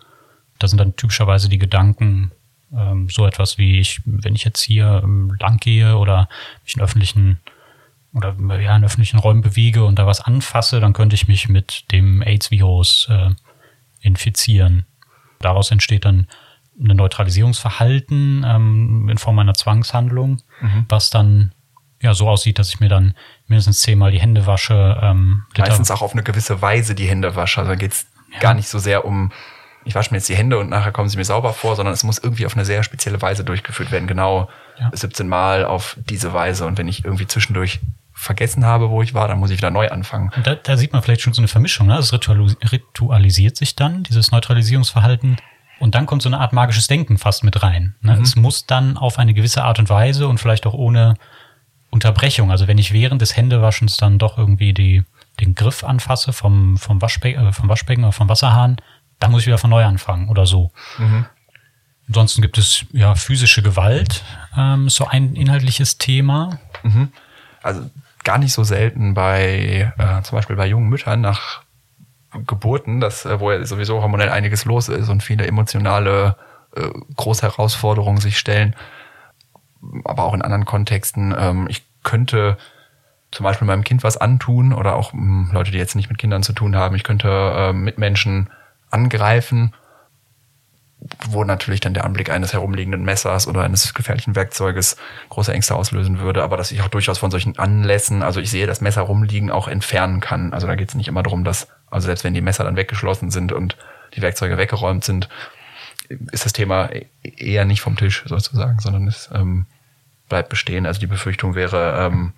da 0.62 0.68
sind 0.68 0.80
dann 0.80 0.96
typischerweise 0.96 1.50
die 1.50 1.58
Gedanken 1.58 2.32
ähm, 2.76 3.10
so 3.10 3.26
etwas 3.26 3.58
wie 3.58 3.80
ich, 3.80 4.02
wenn 4.06 4.36
ich 4.36 4.44
jetzt 4.44 4.62
hier 4.62 5.02
ähm, 5.04 5.36
lang 5.40 5.58
gehe 5.58 5.98
oder 5.98 6.30
mich 6.64 6.76
in 6.76 6.82
öffentlichen 6.82 7.40
oder 8.14 8.36
ja, 8.60 8.76
in 8.76 8.84
öffentlichen 8.84 9.20
Räumen 9.20 9.42
bewege 9.42 9.86
und 9.86 9.98
da 9.98 10.06
was 10.06 10.22
anfasse, 10.22 10.80
dann 10.80 10.94
könnte 10.94 11.16
ich 11.16 11.28
mich 11.28 11.48
mit 11.48 11.92
dem 11.92 12.22
AIDS-Virus 12.22 13.08
äh, 13.10 13.30
infizieren. 14.02 14.86
Daraus 15.40 15.72
entsteht 15.72 16.06
dann 16.06 16.28
ein 16.80 16.96
Neutralisierungsverhalten 16.98 18.46
ähm, 18.46 19.10
in 19.10 19.18
Form 19.18 19.40
einer 19.40 19.54
Zwangshandlung, 19.54 20.42
mhm. 20.60 20.86
was 20.90 21.10
dann 21.10 21.54
ja 22.02 22.14
so 22.14 22.28
aussieht, 22.28 22.60
dass 22.60 22.70
ich 22.70 22.80
mir 22.80 22.90
dann 22.90 23.14
mindestens 23.48 23.80
zehnmal 23.82 24.12
die 24.12 24.20
Hände 24.20 24.46
wasche. 24.46 25.00
Ähm, 25.02 25.44
Meistens 25.58 25.92
auch 25.92 26.02
auf 26.02 26.14
eine 26.14 26.24
gewisse 26.24 26.62
Weise 26.62 26.96
die 26.96 27.08
Hände 27.08 27.36
wasche. 27.36 27.62
Also 27.62 27.72
da 27.72 27.76
geht's 27.76 28.08
ja. 28.34 28.40
gar 28.40 28.54
nicht 28.54 28.68
so 28.68 28.80
sehr 28.80 29.06
um, 29.06 29.32
ich 29.84 29.96
wasche 29.96 30.12
mir 30.12 30.18
jetzt 30.18 30.30
die 30.30 30.36
Hände 30.36 30.60
und 30.60 30.70
nachher 30.70 30.92
kommen 30.92 31.10
sie 31.10 31.18
mir 31.18 31.26
sauber 31.26 31.54
vor, 31.54 31.76
sondern 31.76 31.94
es 31.94 32.04
muss 32.04 32.20
irgendwie 32.20 32.46
auf 32.46 32.56
eine 32.56 32.66
sehr 32.66 32.84
spezielle 32.84 33.22
Weise 33.22 33.44
durchgeführt 33.44 33.92
werden. 33.92 34.08
Genau 34.08 34.50
ja. 34.80 34.92
17 34.94 35.28
Mal 35.28 35.66
auf 35.66 35.98
diese 36.10 36.34
Weise. 36.34 36.66
Und 36.66 36.78
wenn 36.78 36.88
ich 36.88 37.04
irgendwie 37.04 37.28
zwischendurch 37.28 37.80
vergessen 38.14 38.66
habe, 38.66 38.90
wo 38.92 39.02
ich 39.02 39.14
war, 39.14 39.28
dann 39.28 39.40
muss 39.40 39.50
ich 39.50 39.58
wieder 39.58 39.72
neu 39.72 39.90
anfangen. 39.90 40.32
Da, 40.44 40.56
da 40.56 40.78
sieht 40.78 40.94
man 40.94 41.02
vielleicht 41.02 41.22
schon 41.22 41.34
so 41.34 41.42
eine 41.42 41.48
Vermischung. 41.48 41.88
Ne? 41.88 41.98
Es 41.98 42.14
ritualisiert 42.14 43.58
sich 43.58 43.76
dann, 43.76 44.04
dieses 44.04 44.32
Neutralisierungsverhalten. 44.32 45.38
Und 45.80 45.96
dann 45.96 46.06
kommt 46.06 46.22
so 46.22 46.30
eine 46.30 46.40
Art 46.40 46.54
magisches 46.54 46.86
Denken 46.86 47.18
fast 47.18 47.44
mit 47.44 47.64
rein. 47.64 47.96
Ne? 48.02 48.16
Mhm. 48.16 48.22
Es 48.22 48.36
muss 48.36 48.68
dann 48.68 48.98
auf 48.98 49.18
eine 49.18 49.34
gewisse 49.34 49.64
Art 49.64 49.80
und 49.80 49.90
Weise 49.90 50.28
und 50.28 50.38
vielleicht 50.38 50.68
auch 50.68 50.76
ohne 50.76 51.16
Unterbrechung. 51.90 52.52
Also 52.52 52.68
wenn 52.68 52.78
ich 52.78 52.94
während 52.94 53.22
des 53.22 53.36
Händewaschens 53.36 53.98
dann 53.98 54.20
doch 54.20 54.38
irgendwie 54.38 54.74
die, 54.74 55.04
den 55.40 55.56
Griff 55.56 55.84
anfasse 55.84 56.34
vom, 56.34 56.78
vom, 56.78 57.02
Waschbe 57.02 57.34
äh, 57.34 57.52
vom 57.52 57.68
Waschbecken 57.70 58.04
oder 58.04 58.14
vom 58.14 58.30
Wasserhahn, 58.30 58.78
dann 59.22 59.32
muss 59.32 59.42
ich 59.42 59.48
wieder 59.48 59.58
von 59.58 59.70
neu 59.70 59.86
anfangen 59.86 60.28
oder 60.28 60.46
so. 60.46 60.72
Mhm. 60.98 61.26
Ansonsten 62.08 62.42
gibt 62.42 62.58
es 62.58 62.86
ja 62.92 63.16
physische 63.16 63.62
Gewalt, 63.62 64.26
ähm, 64.58 64.90
so 64.90 65.08
ein 65.08 65.36
inhaltliches 65.36 65.98
Thema. 65.98 66.60
Mhm. 66.84 67.14
Also 67.64 67.90
gar 68.24 68.40
nicht 68.40 68.52
so 68.52 68.64
selten 68.64 69.14
bei 69.14 69.94
äh, 69.98 70.22
zum 70.24 70.38
Beispiel 70.38 70.56
bei 70.56 70.68
jungen 70.68 70.90
Müttern 70.90 71.22
nach 71.22 71.62
Geburten, 72.48 73.00
dass, 73.00 73.26
äh, 73.26 73.40
wo 73.40 73.52
ja 73.52 73.64
sowieso 73.64 74.02
hormonell 74.02 74.30
einiges 74.30 74.66
los 74.66 74.90
ist 74.90 75.08
und 75.08 75.22
viele 75.22 75.46
emotionale 75.46 76.36
äh, 76.76 76.90
große 77.16 77.44
Herausforderungen 77.44 78.20
sich 78.20 78.40
stellen, 78.40 78.76
aber 80.04 80.24
auch 80.24 80.34
in 80.34 80.42
anderen 80.42 80.66
Kontexten. 80.66 81.34
Ähm, 81.38 81.68
ich 81.70 81.84
könnte 82.04 82.58
zum 83.32 83.44
Beispiel 83.44 83.68
meinem 83.68 83.84
Kind 83.84 84.04
was 84.04 84.18
antun 84.18 84.74
oder 84.74 84.96
auch 84.96 85.14
mh, 85.14 85.20
hm, 85.20 85.50
Leute, 85.54 85.72
die 85.72 85.78
jetzt 85.78 85.96
nicht 85.96 86.10
mit 86.10 86.18
Kindern 86.18 86.42
zu 86.42 86.54
tun 86.54 86.76
haben. 86.76 86.96
Ich 86.96 87.04
könnte 87.04 87.30
äh, 87.30 87.74
Mitmenschen 87.74 88.50
angreifen 88.92 89.74
wo 91.28 91.44
natürlich 91.44 91.80
dann 91.80 91.94
der 91.94 92.06
Anblick 92.06 92.30
eines 92.30 92.54
herumliegenden 92.54 93.04
Messers 93.04 93.48
oder 93.48 93.64
eines 93.64 93.94
gefährlichen 93.94 94.36
Werkzeuges 94.36 94.98
große 95.30 95.52
Ängste 95.52 95.76
auslösen 95.76 96.20
würde, 96.20 96.44
aber 96.44 96.58
dass 96.58 96.72
ich 96.72 96.82
auch 96.82 96.90
durchaus 96.90 97.18
von 97.18 97.32
solchen 97.32 97.58
Anlässen, 97.58 98.22
also 98.22 98.40
ich 98.40 98.52
sehe 98.52 98.68
das 98.68 98.82
Messer 98.82 99.02
rumliegen, 99.02 99.50
auch 99.50 99.68
entfernen 99.68 100.20
kann. 100.20 100.54
Also 100.54 100.68
da 100.68 100.76
geht 100.76 100.90
es 100.90 100.96
nicht 100.96 101.08
immer 101.08 101.24
darum, 101.24 101.44
dass, 101.44 101.68
also 101.90 102.06
selbst 102.06 102.24
wenn 102.24 102.34
die 102.34 102.42
Messer 102.42 102.64
dann 102.64 102.76
weggeschlossen 102.76 103.32
sind 103.32 103.52
und 103.52 103.78
die 104.16 104.22
Werkzeuge 104.22 104.58
weggeräumt 104.58 105.04
sind, 105.04 105.28
ist 106.32 106.46
das 106.46 106.54
Thema 106.54 106.90
eher 107.24 107.66
nicht 107.66 107.82
vom 107.82 107.96
Tisch 107.96 108.24
sozusagen, 108.28 108.80
sondern 108.80 109.08
es 109.08 109.30
ähm, 109.34 109.66
bleibt 110.30 110.50
bestehen. 110.50 110.86
Also 110.86 111.00
die 111.00 111.08
Befürchtung 111.08 111.56
wäre, 111.56 112.06
ähm, 112.06 112.34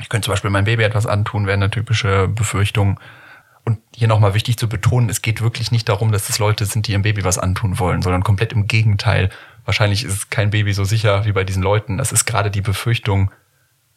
ich 0.00 0.08
könnte 0.08 0.26
zum 0.26 0.32
Beispiel 0.32 0.50
meinem 0.50 0.64
Baby 0.64 0.82
etwas 0.82 1.06
antun, 1.06 1.46
wäre 1.46 1.54
eine 1.54 1.70
typische 1.70 2.26
Befürchtung 2.26 2.98
und 3.66 3.80
hier 3.94 4.06
nochmal 4.06 4.32
wichtig 4.32 4.56
zu 4.56 4.68
betonen, 4.68 5.10
es 5.10 5.22
geht 5.22 5.42
wirklich 5.42 5.72
nicht 5.72 5.88
darum, 5.88 6.12
dass 6.12 6.28
es 6.28 6.38
Leute 6.38 6.64
sind, 6.64 6.86
die 6.86 6.92
ihrem 6.92 7.02
Baby 7.02 7.24
was 7.24 7.36
antun 7.36 7.80
wollen, 7.80 8.00
sondern 8.00 8.22
komplett 8.22 8.52
im 8.52 8.68
Gegenteil. 8.68 9.28
Wahrscheinlich 9.64 10.04
ist 10.04 10.30
kein 10.30 10.50
Baby 10.50 10.72
so 10.72 10.84
sicher 10.84 11.24
wie 11.24 11.32
bei 11.32 11.42
diesen 11.42 11.64
Leuten. 11.64 11.98
Das 11.98 12.12
ist 12.12 12.24
gerade 12.26 12.52
die 12.52 12.60
Befürchtung, 12.60 13.32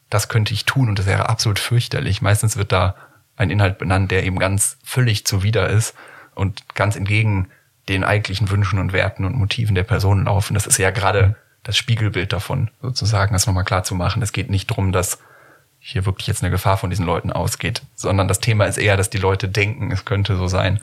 das 0.09 0.27
könnte 0.27 0.55
ich 0.55 0.65
tun 0.65 0.89
und 0.89 0.97
das 0.97 1.05
wäre 1.05 1.29
absolut 1.29 1.59
fürchterlich. 1.59 2.21
Meistens 2.23 2.57
wird 2.57 2.71
da 2.71 2.95
ein 3.35 3.51
Inhalt 3.51 3.77
benannt, 3.77 4.09
der 4.09 4.23
eben 4.23 4.39
ganz 4.39 4.77
völlig 4.83 5.25
zuwider 5.25 5.69
ist 5.69 5.93
und 6.33 6.73
ganz 6.73 6.95
entgegen 6.95 7.49
den 7.89 8.03
eigentlichen 8.03 8.49
Wünschen 8.49 8.79
und 8.79 8.91
Werten 8.91 9.23
und 9.23 9.35
Motiven 9.35 9.75
der 9.75 9.83
Person 9.83 10.25
laufen. 10.25 10.55
Das 10.55 10.65
ist 10.65 10.79
ja 10.79 10.89
gerade 10.89 11.35
das 11.61 11.77
Spiegelbild 11.77 12.33
davon, 12.33 12.71
sozusagen, 12.81 13.33
das 13.33 13.45
nochmal 13.45 13.65
klar 13.65 13.83
zu 13.83 13.93
machen. 13.93 14.23
Es 14.23 14.31
geht 14.31 14.49
nicht 14.49 14.71
darum, 14.71 14.91
dass 14.91 15.19
hier 15.79 16.05
wirklich 16.05 16.27
jetzt 16.27 16.43
eine 16.43 16.51
Gefahr 16.51 16.77
von 16.77 16.89
diesen 16.89 17.05
Leuten 17.05 17.31
ausgeht, 17.31 17.81
sondern 17.95 18.27
das 18.27 18.39
Thema 18.39 18.65
ist 18.65 18.77
eher, 18.77 18.97
dass 18.97 19.09
die 19.09 19.17
Leute 19.17 19.47
denken, 19.47 19.91
es 19.91 20.05
könnte 20.05 20.35
so 20.35 20.47
sein. 20.47 20.79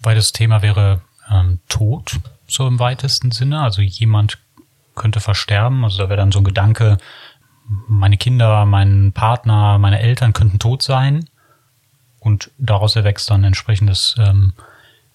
Weil 0.00 0.14
das 0.16 0.32
Thema 0.32 0.62
wäre 0.62 1.00
ähm, 1.30 1.60
Tod, 1.68 2.20
so 2.46 2.66
im 2.66 2.78
weitesten 2.78 3.30
Sinne. 3.30 3.60
Also 3.60 3.80
jemand 3.80 4.38
könnte 4.94 5.20
versterben. 5.20 5.84
Also 5.84 5.98
da 5.98 6.08
wäre 6.08 6.18
dann 6.18 6.32
so 6.32 6.40
ein 6.40 6.44
Gedanke, 6.44 6.98
meine 7.88 8.18
Kinder, 8.18 8.66
mein 8.66 9.12
Partner, 9.12 9.78
meine 9.78 10.00
Eltern 10.00 10.32
könnten 10.32 10.58
tot 10.58 10.82
sein. 10.82 11.28
Und 12.18 12.50
daraus 12.58 12.96
erwächst 12.96 13.30
dann 13.30 13.44
entsprechendes 13.44 14.14
ähm, 14.18 14.52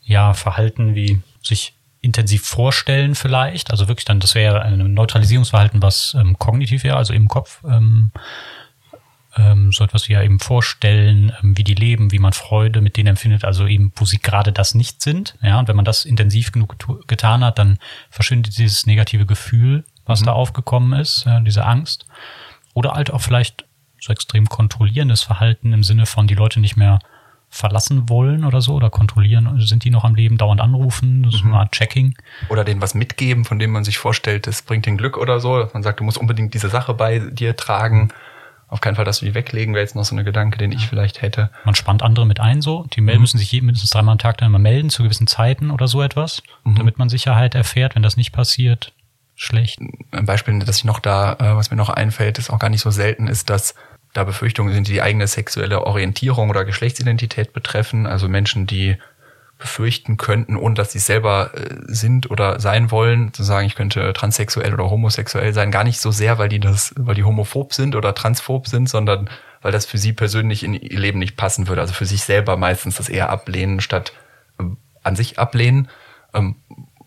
ja, 0.01 0.33
Verhalten 0.33 0.95
wie 0.95 1.21
sich 1.41 1.76
intensiv 2.01 2.45
vorstellen 2.45 3.15
vielleicht. 3.15 3.71
Also 3.71 3.87
wirklich 3.87 4.05
dann, 4.05 4.19
das 4.19 4.35
wäre 4.35 4.61
ein 4.61 4.93
Neutralisierungsverhalten, 4.93 5.81
was 5.81 6.15
ähm, 6.19 6.37
kognitiv 6.37 6.83
wäre, 6.83 6.97
also 6.97 7.13
im 7.13 7.27
Kopf. 7.27 7.63
Ähm, 7.63 8.11
ähm, 9.37 9.71
so 9.71 9.83
etwas 9.83 10.09
wie 10.09 10.13
ja 10.13 10.23
eben 10.23 10.39
vorstellen, 10.39 11.31
ähm, 11.41 11.57
wie 11.57 11.63
die 11.63 11.75
leben, 11.75 12.11
wie 12.11 12.19
man 12.19 12.33
Freude 12.33 12.81
mit 12.81 12.97
denen 12.97 13.09
empfindet, 13.09 13.45
also 13.45 13.67
eben, 13.67 13.91
wo 13.95 14.05
sie 14.05 14.19
gerade 14.19 14.51
das 14.51 14.75
nicht 14.75 15.01
sind. 15.01 15.35
Ja, 15.41 15.59
und 15.59 15.67
wenn 15.67 15.75
man 15.75 15.85
das 15.85 16.05
intensiv 16.05 16.51
genug 16.51 17.07
getan 17.07 17.43
hat, 17.43 17.59
dann 17.59 17.77
verschwindet 18.09 18.57
dieses 18.57 18.85
negative 18.85 19.25
Gefühl, 19.25 19.83
was 20.05 20.21
mhm. 20.21 20.25
da 20.25 20.31
aufgekommen 20.33 20.99
ist, 20.99 21.25
ja, 21.25 21.39
diese 21.39 21.65
Angst. 21.65 22.05
Oder 22.73 22.93
halt 22.93 23.11
auch 23.11 23.21
vielleicht 23.21 23.65
so 23.99 24.11
extrem 24.11 24.47
kontrollierendes 24.47 25.23
Verhalten 25.23 25.73
im 25.73 25.83
Sinne 25.83 26.05
von, 26.05 26.27
die 26.27 26.35
Leute 26.35 26.59
nicht 26.59 26.77
mehr 26.77 26.99
verlassen 27.49 28.09
wollen 28.09 28.43
oder 28.43 28.61
so 28.61 28.73
oder 28.73 28.89
kontrollieren, 28.89 29.59
sind 29.61 29.83
die 29.83 29.89
noch 29.89 30.03
am 30.03 30.15
Leben, 30.15 30.37
dauernd 30.37 30.61
anrufen, 30.61 31.23
das 31.23 31.35
ist 31.35 31.43
mhm. 31.43 31.53
eine 31.53 31.61
Art 31.61 31.71
Checking. 31.71 32.15
Oder 32.49 32.63
denen 32.63 32.81
was 32.81 32.93
mitgeben, 32.93 33.45
von 33.45 33.57
dem 33.57 33.71
man 33.71 33.83
sich 33.83 33.97
vorstellt, 33.97 34.47
das 34.47 34.61
bringt 34.61 34.85
den 34.85 34.97
Glück 34.97 35.17
oder 35.17 35.39
so. 35.39 35.67
Man 35.73 35.83
sagt, 35.83 35.99
du 35.99 36.03
musst 36.03 36.17
unbedingt 36.17 36.53
diese 36.53 36.69
Sache 36.69 36.93
bei 36.93 37.19
dir 37.19 37.55
tragen. 37.55 38.09
Auf 38.69 38.81
keinen 38.81 38.95
Fall, 38.95 39.05
dass 39.05 39.19
du 39.19 39.25
die 39.25 39.33
weglegen, 39.33 39.73
wäre 39.73 39.83
jetzt 39.83 39.95
noch 39.95 40.03
so 40.03 40.13
eine 40.13 40.25
Gedanke, 40.25 40.57
den 40.57 40.73
ich 40.73 40.87
vielleicht 40.87 41.21
hätte. 41.21 41.51
Man 41.63 41.73
spannt 41.73 42.03
andere 42.03 42.25
mit 42.25 42.41
ein 42.41 42.61
so. 42.61 42.85
Die 42.93 43.01
mhm. 43.01 43.21
müssen 43.21 43.37
sich 43.37 43.53
mindestens 43.53 43.91
dreimal 43.91 44.13
am 44.13 44.17
Tag 44.17 44.37
dann 44.37 44.47
immer 44.47 44.59
melden 44.59 44.89
zu 44.89 45.03
gewissen 45.03 45.27
Zeiten 45.27 45.71
oder 45.71 45.87
so 45.87 46.01
etwas, 46.01 46.43
mhm. 46.65 46.75
damit 46.75 46.97
man 46.99 47.07
Sicherheit 47.07 47.55
erfährt. 47.55 47.95
Wenn 47.95 48.03
das 48.03 48.17
nicht 48.17 48.33
passiert, 48.33 48.91
schlecht. 49.35 49.79
Ein 50.11 50.25
Beispiel, 50.25 50.59
das 50.59 50.79
ich 50.79 50.83
noch 50.83 50.99
da, 50.99 51.33
äh, 51.33 51.55
was 51.55 51.71
mir 51.71 51.77
noch 51.77 51.89
einfällt, 51.89 52.39
ist 52.39 52.49
auch 52.49 52.59
gar 52.59 52.69
nicht 52.69 52.81
so 52.81 52.91
selten, 52.91 53.27
ist, 53.27 53.49
dass 53.49 53.73
da 54.17 54.23
Befürchtungen 54.23 54.73
sind, 54.73 54.87
die 54.87 54.93
die 54.93 55.01
eigene 55.03 55.27
sexuelle 55.27 55.85
Orientierung 55.85 56.49
oder 56.49 56.65
Geschlechtsidentität 56.65 57.53
betreffen. 57.53 58.07
Also 58.07 58.27
Menschen, 58.27 58.65
die 58.65 58.97
befürchten 59.59 60.17
könnten, 60.17 60.55
ohne 60.55 60.73
dass 60.73 60.91
sie 60.91 60.99
selber 60.99 61.51
äh, 61.53 61.75
sind 61.85 62.31
oder 62.31 62.59
sein 62.59 62.89
wollen, 62.89 63.31
zu 63.33 63.43
sagen, 63.43 63.67
ich 63.67 63.75
könnte 63.75 64.13
transsexuell 64.13 64.73
oder 64.73 64.89
homosexuell 64.89 65.53
sein, 65.53 65.69
gar 65.69 65.83
nicht 65.83 65.99
so 65.99 66.09
sehr, 66.11 66.39
weil 66.39 66.49
die 66.49 66.59
das, 66.59 66.95
weil 66.97 67.13
die 67.13 67.23
homophob 67.23 67.73
sind 67.73 67.95
oder 67.95 68.15
transphob 68.15 68.67
sind, 68.67 68.89
sondern 68.89 69.29
weil 69.61 69.71
das 69.71 69.85
für 69.85 69.99
sie 69.99 70.13
persönlich 70.13 70.63
in 70.63 70.73
ihr 70.73 70.99
Leben 70.99 71.19
nicht 71.19 71.37
passen 71.37 71.67
würde. 71.67 71.81
Also 71.81 71.93
für 71.93 72.05
sich 72.05 72.23
selber 72.23 72.57
meistens 72.57 72.97
das 72.97 73.09
eher 73.09 73.29
ablehnen, 73.29 73.81
statt 73.81 74.13
äh, 74.59 74.63
an 75.03 75.15
sich 75.15 75.37
ablehnen. 75.37 75.89
Ähm, 76.33 76.55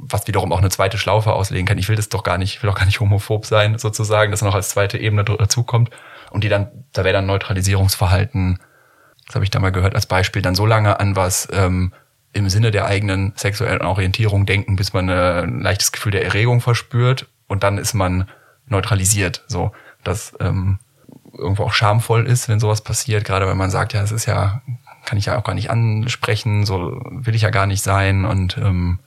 was 0.03 0.27
wiederum 0.29 0.53
auch 0.53 0.59
eine 0.59 0.71
zweite 0.71 0.97
Schlaufe 0.97 1.33
auslegen 1.33 1.67
kann. 1.67 1.77
Ich 1.77 1.89
will 1.89 1.97
das 1.97 2.09
doch 2.09 2.23
gar 2.23 2.39
nicht, 2.39 2.55
ich 2.55 2.63
will 2.63 2.71
auch 2.71 2.75
gar 2.75 2.87
nicht 2.87 3.01
homophob 3.01 3.45
sein, 3.45 3.79
sozusagen, 3.79 4.31
dass 4.31 4.41
noch 4.41 4.55
als 4.55 4.71
zweite 4.71 4.97
Ebene 4.97 5.25
dazukommt 5.25 5.91
und 6.31 6.45
die 6.45 6.49
dann, 6.49 6.69
da 6.93 7.05
wäre 7.05 7.15
dann 7.15 7.27
Neutralisierungsverhalten 7.27 8.59
das 9.31 9.37
habe 9.37 9.45
ich 9.45 9.51
da 9.53 9.61
mal 9.61 9.71
gehört 9.71 9.95
als 9.95 10.07
Beispiel, 10.07 10.43
dann 10.43 10.57
so 10.57 10.67
lange 10.67 10.99
an 10.99 11.15
was 11.15 11.47
ähm, 11.53 11.93
im 12.33 12.49
Sinne 12.49 12.73
der 12.73 12.87
eigenen 12.87 13.33
sexuellen 13.37 13.83
Orientierung 13.83 14.45
denken, 14.45 14.75
bis 14.75 14.93
man 14.93 15.09
äh, 15.09 15.43
ein 15.43 15.61
leichtes 15.61 15.93
Gefühl 15.93 16.11
der 16.11 16.25
Erregung 16.25 16.61
verspürt. 16.61 17.29
Und 17.47 17.63
dann 17.63 17.79
ist 17.79 17.95
man 17.95 18.29
neutralisiert. 18.67 19.45
So, 19.47 19.71
dass 20.03 20.33
ähm, 20.41 20.81
irgendwo 21.33 21.63
auch 21.63 21.73
schamvoll 21.73 22.27
ist, 22.27 22.49
wenn 22.49 22.59
sowas 22.59 22.81
passiert, 22.81 23.25
gerade 23.25 23.47
wenn 23.47 23.57
man 23.57 23.71
sagt, 23.71 23.93
ja, 23.93 24.03
es 24.03 24.11
ist 24.11 24.27
ja, 24.27 24.63
kann 25.05 25.17
ich 25.17 25.27
ja 25.27 25.39
auch 25.39 25.45
gar 25.45 25.55
nicht 25.55 25.71
ansprechen, 25.71 26.67
so 26.67 27.01
will 27.09 27.37
ich 27.37 27.43
ja 27.43 27.51
gar 27.51 27.67
nicht 27.67 27.85
sein. 27.85 28.25
Und 28.25 28.59
ähm, 28.59 28.99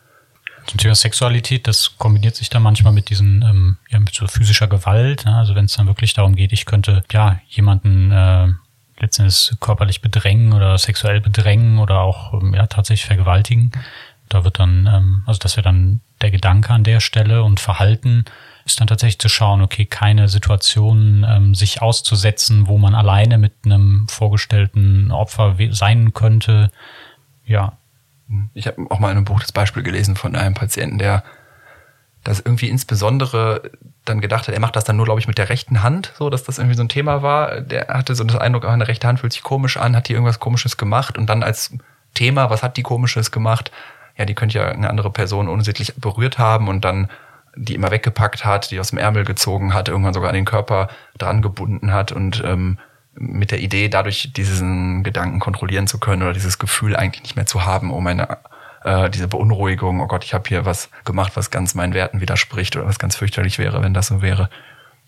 zum 0.65 0.77
Thema 0.77 0.95
Sexualität, 0.95 1.67
das 1.67 1.97
kombiniert 1.97 2.35
sich 2.35 2.49
dann 2.49 2.63
manchmal 2.63 2.93
mit 2.93 3.09
diesen, 3.09 3.41
ähm, 3.41 3.77
ja, 3.89 3.99
mit 3.99 4.13
so 4.13 4.27
physischer 4.27 4.67
Gewalt. 4.67 5.25
Ne? 5.25 5.35
Also 5.35 5.55
wenn 5.55 5.65
es 5.65 5.73
dann 5.73 5.87
wirklich 5.87 6.13
darum 6.13 6.35
geht, 6.35 6.53
ich 6.53 6.65
könnte 6.65 7.03
ja 7.11 7.39
jemanden 7.49 8.11
äh, 8.11 8.47
letztendlich 8.99 9.51
körperlich 9.59 10.01
bedrängen 10.01 10.53
oder 10.53 10.77
sexuell 10.77 11.21
bedrängen 11.21 11.79
oder 11.79 11.99
auch 11.99 12.33
ähm, 12.33 12.53
ja 12.53 12.67
tatsächlich 12.67 13.05
vergewaltigen. 13.05 13.71
Da 14.29 14.43
wird 14.43 14.59
dann, 14.59 14.87
ähm, 14.87 15.23
also 15.25 15.39
das 15.39 15.57
wäre 15.57 15.65
dann 15.65 16.01
der 16.21 16.31
Gedanke 16.31 16.73
an 16.73 16.83
der 16.83 16.99
Stelle 16.99 17.43
und 17.43 17.59
Verhalten 17.59 18.25
ist 18.65 18.79
dann 18.79 18.87
tatsächlich 18.87 19.19
zu 19.19 19.29
schauen, 19.29 19.61
okay, 19.61 19.85
keine 19.85 20.29
Situation 20.29 21.25
ähm, 21.27 21.55
sich 21.55 21.81
auszusetzen, 21.81 22.67
wo 22.67 22.77
man 22.77 22.95
alleine 22.95 23.37
mit 23.37 23.53
einem 23.65 24.07
vorgestellten 24.07 25.11
Opfer 25.11 25.57
sein 25.71 26.13
könnte. 26.13 26.71
Ja. 27.45 27.73
Ich 28.53 28.67
habe 28.67 28.85
auch 28.89 28.99
mal 28.99 29.11
in 29.11 29.17
einem 29.17 29.25
Buch 29.25 29.39
das 29.39 29.51
Beispiel 29.51 29.83
gelesen 29.83 30.15
von 30.15 30.35
einem 30.35 30.53
Patienten, 30.53 30.97
der 30.97 31.23
das 32.23 32.39
irgendwie 32.39 32.69
insbesondere 32.69 33.71
dann 34.05 34.21
gedacht 34.21 34.47
hat, 34.47 34.53
er 34.53 34.61
macht 34.61 34.75
das 34.75 34.85
dann 34.85 34.95
nur, 34.95 35.05
glaube 35.05 35.19
ich, 35.19 35.27
mit 35.27 35.37
der 35.37 35.49
rechten 35.49 35.83
Hand, 35.83 36.13
so 36.17 36.29
dass 36.29 36.43
das 36.43 36.57
irgendwie 36.57 36.75
so 36.75 36.83
ein 36.83 36.89
Thema 36.89 37.21
war. 37.21 37.61
Der 37.61 37.87
hatte 37.87 38.15
so 38.15 38.23
das 38.23 38.37
Eindruck, 38.37 38.65
eine 38.65 38.87
rechte 38.87 39.07
Hand 39.07 39.19
fühlt 39.19 39.33
sich 39.33 39.43
komisch 39.43 39.77
an, 39.77 39.95
hat 39.95 40.07
die 40.07 40.13
irgendwas 40.13 40.39
Komisches 40.39 40.77
gemacht 40.77 41.17
und 41.17 41.29
dann 41.29 41.43
als 41.43 41.73
Thema, 42.13 42.49
was 42.49 42.63
hat 42.63 42.77
die 42.77 42.83
Komisches 42.83 43.31
gemacht? 43.31 43.71
Ja, 44.17 44.25
die 44.25 44.35
könnte 44.35 44.59
ja 44.59 44.67
eine 44.67 44.89
andere 44.89 45.11
Person 45.11 45.49
unsittlich 45.49 45.95
berührt 45.95 46.37
haben 46.37 46.67
und 46.67 46.85
dann 46.85 47.09
die 47.55 47.75
immer 47.75 47.91
weggepackt 47.91 48.45
hat, 48.45 48.71
die 48.71 48.79
aus 48.79 48.89
dem 48.89 48.99
Ärmel 48.99 49.25
gezogen 49.25 49.73
hat, 49.73 49.87
irgendwann 49.87 50.13
sogar 50.13 50.29
an 50.29 50.35
den 50.35 50.45
Körper 50.45 50.87
dran 51.17 51.41
gebunden 51.41 51.93
hat 51.93 52.11
und 52.11 52.43
ähm, 52.45 52.79
mit 53.15 53.51
der 53.51 53.61
Idee, 53.61 53.89
dadurch 53.89 54.33
diesen 54.33 55.03
Gedanken 55.03 55.39
kontrollieren 55.39 55.87
zu 55.87 55.99
können 55.99 56.23
oder 56.23 56.33
dieses 56.33 56.57
Gefühl 56.57 56.95
eigentlich 56.95 57.23
nicht 57.23 57.35
mehr 57.35 57.45
zu 57.45 57.65
haben, 57.65 57.91
um 57.91 58.05
eine 58.07 58.39
äh, 58.83 59.09
diese 59.09 59.27
Beunruhigung, 59.27 60.01
oh 60.01 60.07
Gott, 60.07 60.23
ich 60.23 60.33
habe 60.33 60.47
hier 60.47 60.65
was 60.65 60.89
gemacht, 61.05 61.33
was 61.35 61.51
ganz 61.51 61.75
meinen 61.75 61.93
Werten 61.93 62.21
widerspricht 62.21 62.75
oder 62.75 62.85
was 62.85 62.99
ganz 62.99 63.15
fürchterlich 63.15 63.59
wäre, 63.59 63.81
wenn 63.81 63.93
das 63.93 64.07
so 64.07 64.21
wäre. 64.21 64.49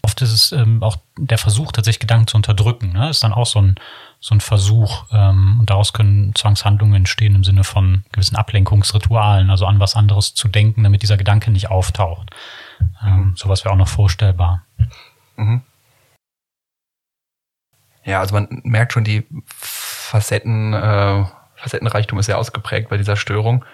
Oft 0.01 0.21
ist 0.21 0.33
es 0.33 0.51
ähm, 0.51 0.83
auch 0.83 0.97
der 1.17 1.39
Versuch, 1.39 1.71
tatsächlich 1.71 2.01
Gedanken 2.01 2.27
zu 2.27 2.38
unterdrücken. 2.38 2.93
Ne? 2.93 3.09
Ist 3.09 3.24
dann 3.24 3.33
auch 3.33 3.47
so 3.47 3.59
ein, 3.59 3.75
so 4.19 4.35
ein 4.35 4.39
Versuch. 4.39 5.05
Ähm, 5.12 5.57
und 5.59 5.69
daraus 5.71 5.93
können 5.93 6.35
Zwangshandlungen 6.35 6.93
entstehen 6.93 7.33
im 7.33 7.43
Sinne 7.43 7.63
von 7.63 8.03
gewissen 8.12 8.35
Ablenkungsritualen, 8.35 9.50
also 9.50 9.65
an 9.65 9.79
was 9.79 9.95
anderes 9.95 10.35
zu 10.35 10.47
denken, 10.47 10.83
damit 10.83 11.01
dieser 11.01 11.17
Gedanke 11.17 11.50
nicht 11.50 11.71
auftaucht. 11.71 12.29
Ähm, 13.03 13.17
mhm. 13.17 13.35
Sowas 13.35 13.65
wäre 13.65 13.74
auch 13.74 13.79
noch 13.79 13.88
vorstellbar. 13.88 14.62
Mhm. 15.38 15.63
Ja, 18.05 18.19
also 18.19 18.35
man 18.35 18.62
merkt 18.63 18.93
schon 18.93 19.03
die 19.03 19.25
Facetten, 19.47 20.74
äh, 20.74 21.25
Facettenreichtum 21.55 22.19
ist 22.19 22.27
sehr 22.27 22.38
ausgeprägt 22.38 22.89
bei 22.89 22.97
dieser 22.97 23.15
Störung. 23.15 23.65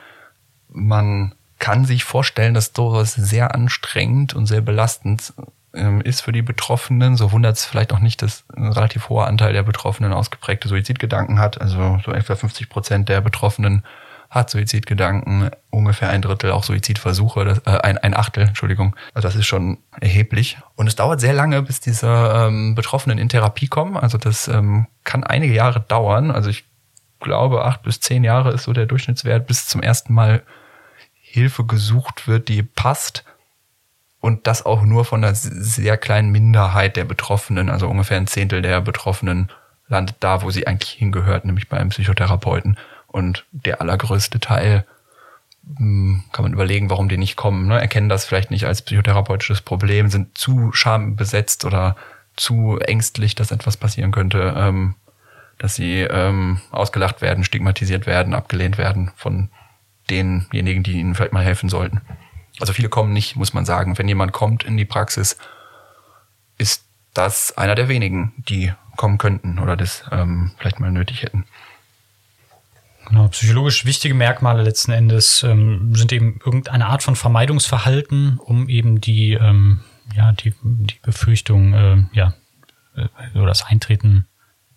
Man 0.69 1.35
kann 1.59 1.85
sich 1.85 2.05
vorstellen, 2.05 2.53
dass 2.53 2.71
sowas 2.73 3.13
sehr 3.13 3.53
anstrengend 3.53 4.33
und 4.33 4.45
sehr 4.45 4.61
belastend 4.61 5.33
ähm, 5.73 6.01
ist 6.01 6.21
für 6.21 6.31
die 6.31 6.41
Betroffenen. 6.41 7.17
So 7.17 7.33
wundert 7.33 7.57
es 7.57 7.65
vielleicht 7.65 7.93
auch 7.93 7.99
nicht, 7.99 8.21
dass 8.21 8.45
ein 8.55 8.71
relativ 8.71 9.09
hoher 9.09 9.27
Anteil 9.27 9.53
der 9.53 9.63
Betroffenen 9.63 10.13
ausgeprägte 10.13 10.69
Suizidgedanken 10.69 11.39
hat. 11.39 11.59
Also 11.59 11.99
so 12.05 12.11
etwa 12.13 12.35
50 12.35 12.69
Prozent 12.69 13.09
der 13.09 13.21
Betroffenen 13.21 13.83
hat 14.31 14.49
Suizidgedanken, 14.49 15.51
ungefähr 15.69 16.09
ein 16.09 16.21
Drittel 16.21 16.51
auch 16.51 16.63
Suizidversuche, 16.63 17.43
das, 17.43 17.57
äh, 17.65 17.81
ein, 17.83 17.97
ein 17.97 18.15
Achtel, 18.15 18.47
Entschuldigung. 18.47 18.95
Also 19.13 19.27
das 19.27 19.35
ist 19.35 19.45
schon 19.45 19.77
erheblich. 19.99 20.57
Und 20.75 20.87
es 20.87 20.95
dauert 20.95 21.19
sehr 21.19 21.33
lange, 21.33 21.61
bis 21.61 21.81
diese 21.81 22.07
ähm, 22.07 22.73
Betroffenen 22.73 23.17
in 23.17 23.27
Therapie 23.27 23.67
kommen. 23.67 23.97
Also 23.97 24.17
das 24.17 24.47
ähm, 24.47 24.87
kann 25.03 25.25
einige 25.25 25.53
Jahre 25.53 25.81
dauern. 25.81 26.31
Also 26.31 26.49
ich 26.49 26.63
glaube, 27.19 27.65
acht 27.65 27.83
bis 27.83 27.99
zehn 27.99 28.23
Jahre 28.23 28.53
ist 28.53 28.63
so 28.63 28.71
der 28.71 28.85
Durchschnittswert, 28.85 29.47
bis 29.47 29.67
zum 29.67 29.83
ersten 29.83 30.13
Mal 30.13 30.43
Hilfe 31.11 31.65
gesucht 31.65 32.25
wird, 32.29 32.47
die 32.47 32.63
passt. 32.63 33.25
Und 34.21 34.47
das 34.47 34.65
auch 34.65 34.83
nur 34.83 35.03
von 35.03 35.25
einer 35.25 35.35
sehr 35.35 35.97
kleinen 35.97 36.31
Minderheit 36.31 36.95
der 36.95 37.05
Betroffenen, 37.05 37.69
also 37.69 37.89
ungefähr 37.89 38.15
ein 38.15 38.27
Zehntel 38.27 38.61
der 38.61 38.79
Betroffenen 38.79 39.49
landet 39.89 40.15
da, 40.21 40.41
wo 40.41 40.51
sie 40.51 40.67
eigentlich 40.67 40.91
hingehört, 40.91 41.43
nämlich 41.43 41.67
bei 41.67 41.77
einem 41.77 41.89
Psychotherapeuten. 41.89 42.77
Und 43.11 43.45
der 43.51 43.81
allergrößte 43.81 44.39
Teil 44.39 44.85
hm, 45.77 46.23
kann 46.31 46.43
man 46.43 46.53
überlegen, 46.53 46.89
warum 46.89 47.09
die 47.09 47.17
nicht 47.17 47.35
kommen. 47.35 47.67
Ne? 47.67 47.79
Erkennen 47.79 48.09
das 48.09 48.25
vielleicht 48.25 48.51
nicht 48.51 48.65
als 48.65 48.81
psychotherapeutisches 48.81 49.61
Problem, 49.61 50.09
sind 50.09 50.37
zu 50.37 50.71
schambesetzt 50.73 51.65
oder 51.65 51.95
zu 52.35 52.79
ängstlich, 52.79 53.35
dass 53.35 53.51
etwas 53.51 53.77
passieren 53.77 54.11
könnte. 54.11 54.53
Ähm, 54.57 54.95
dass 55.61 55.75
sie 55.75 55.99
ähm, 55.99 56.59
ausgelacht 56.71 57.21
werden, 57.21 57.43
stigmatisiert 57.43 58.07
werden, 58.07 58.33
abgelehnt 58.33 58.79
werden 58.79 59.11
von 59.15 59.49
denjenigen, 60.09 60.81
die 60.81 60.93
ihnen 60.93 61.13
vielleicht 61.13 61.33
mal 61.33 61.43
helfen 61.43 61.69
sollten. 61.69 62.01
Also 62.59 62.73
viele 62.73 62.89
kommen 62.89 63.13
nicht, 63.13 63.35
muss 63.35 63.53
man 63.53 63.63
sagen. 63.63 63.99
Wenn 63.99 64.07
jemand 64.07 64.31
kommt 64.31 64.63
in 64.63 64.75
die 64.75 64.85
Praxis, 64.85 65.37
ist 66.57 66.85
das 67.13 67.55
einer 67.59 67.75
der 67.75 67.89
wenigen, 67.89 68.33
die 68.37 68.73
kommen 68.97 69.19
könnten 69.19 69.59
oder 69.59 69.77
das 69.77 70.03
ähm, 70.11 70.51
vielleicht 70.57 70.79
mal 70.79 70.91
nötig 70.91 71.21
hätten. 71.21 71.45
Genau, 73.11 73.27
psychologisch 73.27 73.83
wichtige 73.83 74.13
Merkmale 74.13 74.63
letzten 74.63 74.93
Endes 74.93 75.43
ähm, 75.43 75.93
sind 75.93 76.13
eben 76.13 76.39
irgendeine 76.45 76.85
Art 76.85 77.03
von 77.03 77.17
Vermeidungsverhalten, 77.17 78.39
um 78.39 78.69
eben 78.69 79.01
die, 79.01 79.33
ähm, 79.33 79.81
ja, 80.15 80.31
die, 80.31 80.53
die 80.63 80.95
Befürchtung, 81.01 81.73
äh, 81.73 82.03
ja, 82.13 82.33
oder 83.35 83.47
das 83.47 83.65
Eintreten 83.65 84.27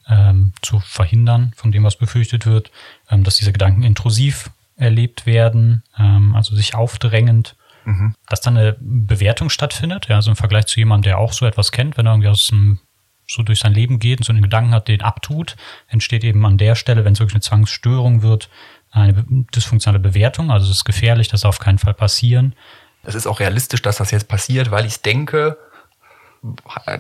ähm, 0.09 0.53
zu 0.62 0.81
verhindern, 0.81 1.53
von 1.55 1.70
dem 1.70 1.85
was 1.85 1.94
befürchtet 1.94 2.44
wird, 2.44 2.73
ähm, 3.09 3.23
dass 3.23 3.37
diese 3.37 3.53
Gedanken 3.53 3.85
intrusiv 3.85 4.51
erlebt 4.75 5.27
werden, 5.27 5.85
ähm, 5.97 6.35
also 6.35 6.57
sich 6.57 6.75
aufdrängend, 6.75 7.55
mhm. 7.85 8.16
dass 8.29 8.40
dann 8.40 8.57
eine 8.57 8.77
Bewertung 8.81 9.49
stattfindet, 9.49 10.09
ja, 10.09 10.16
also 10.16 10.33
im 10.33 10.37
Vergleich 10.37 10.66
zu 10.66 10.81
jemandem, 10.81 11.11
der 11.11 11.18
auch 11.18 11.33
so 11.33 11.47
etwas 11.47 11.70
kennt, 11.70 11.97
wenn 11.97 12.07
er 12.07 12.14
irgendwie 12.14 12.31
aus 12.31 12.49
dem 12.49 12.81
so 13.26 13.42
durch 13.42 13.60
sein 13.60 13.72
Leben 13.72 13.98
geht 13.98 14.20
und 14.20 14.24
so 14.24 14.32
einen 14.32 14.42
Gedanken 14.42 14.72
hat, 14.72 14.88
den 14.88 15.02
abtut, 15.02 15.56
entsteht 15.88 16.24
eben 16.24 16.44
an 16.44 16.58
der 16.58 16.74
Stelle, 16.74 17.04
wenn 17.04 17.14
es 17.14 17.20
wirklich 17.20 17.34
eine 17.34 17.42
Zwangsstörung 17.42 18.22
wird, 18.22 18.48
eine 18.90 19.24
dysfunktionale 19.54 19.98
Bewertung. 19.98 20.50
Also 20.50 20.70
es 20.70 20.78
ist 20.78 20.84
gefährlich, 20.84 21.28
das 21.28 21.40
darf 21.42 21.56
auf 21.56 21.58
keinen 21.58 21.78
Fall 21.78 21.94
passieren. 21.94 22.54
Es 23.02 23.14
ist 23.14 23.26
auch 23.26 23.40
realistisch, 23.40 23.82
dass 23.82 23.96
das 23.96 24.10
jetzt 24.10 24.28
passiert, 24.28 24.70
weil 24.70 24.87
ich 24.87 25.02
denke, 25.02 25.58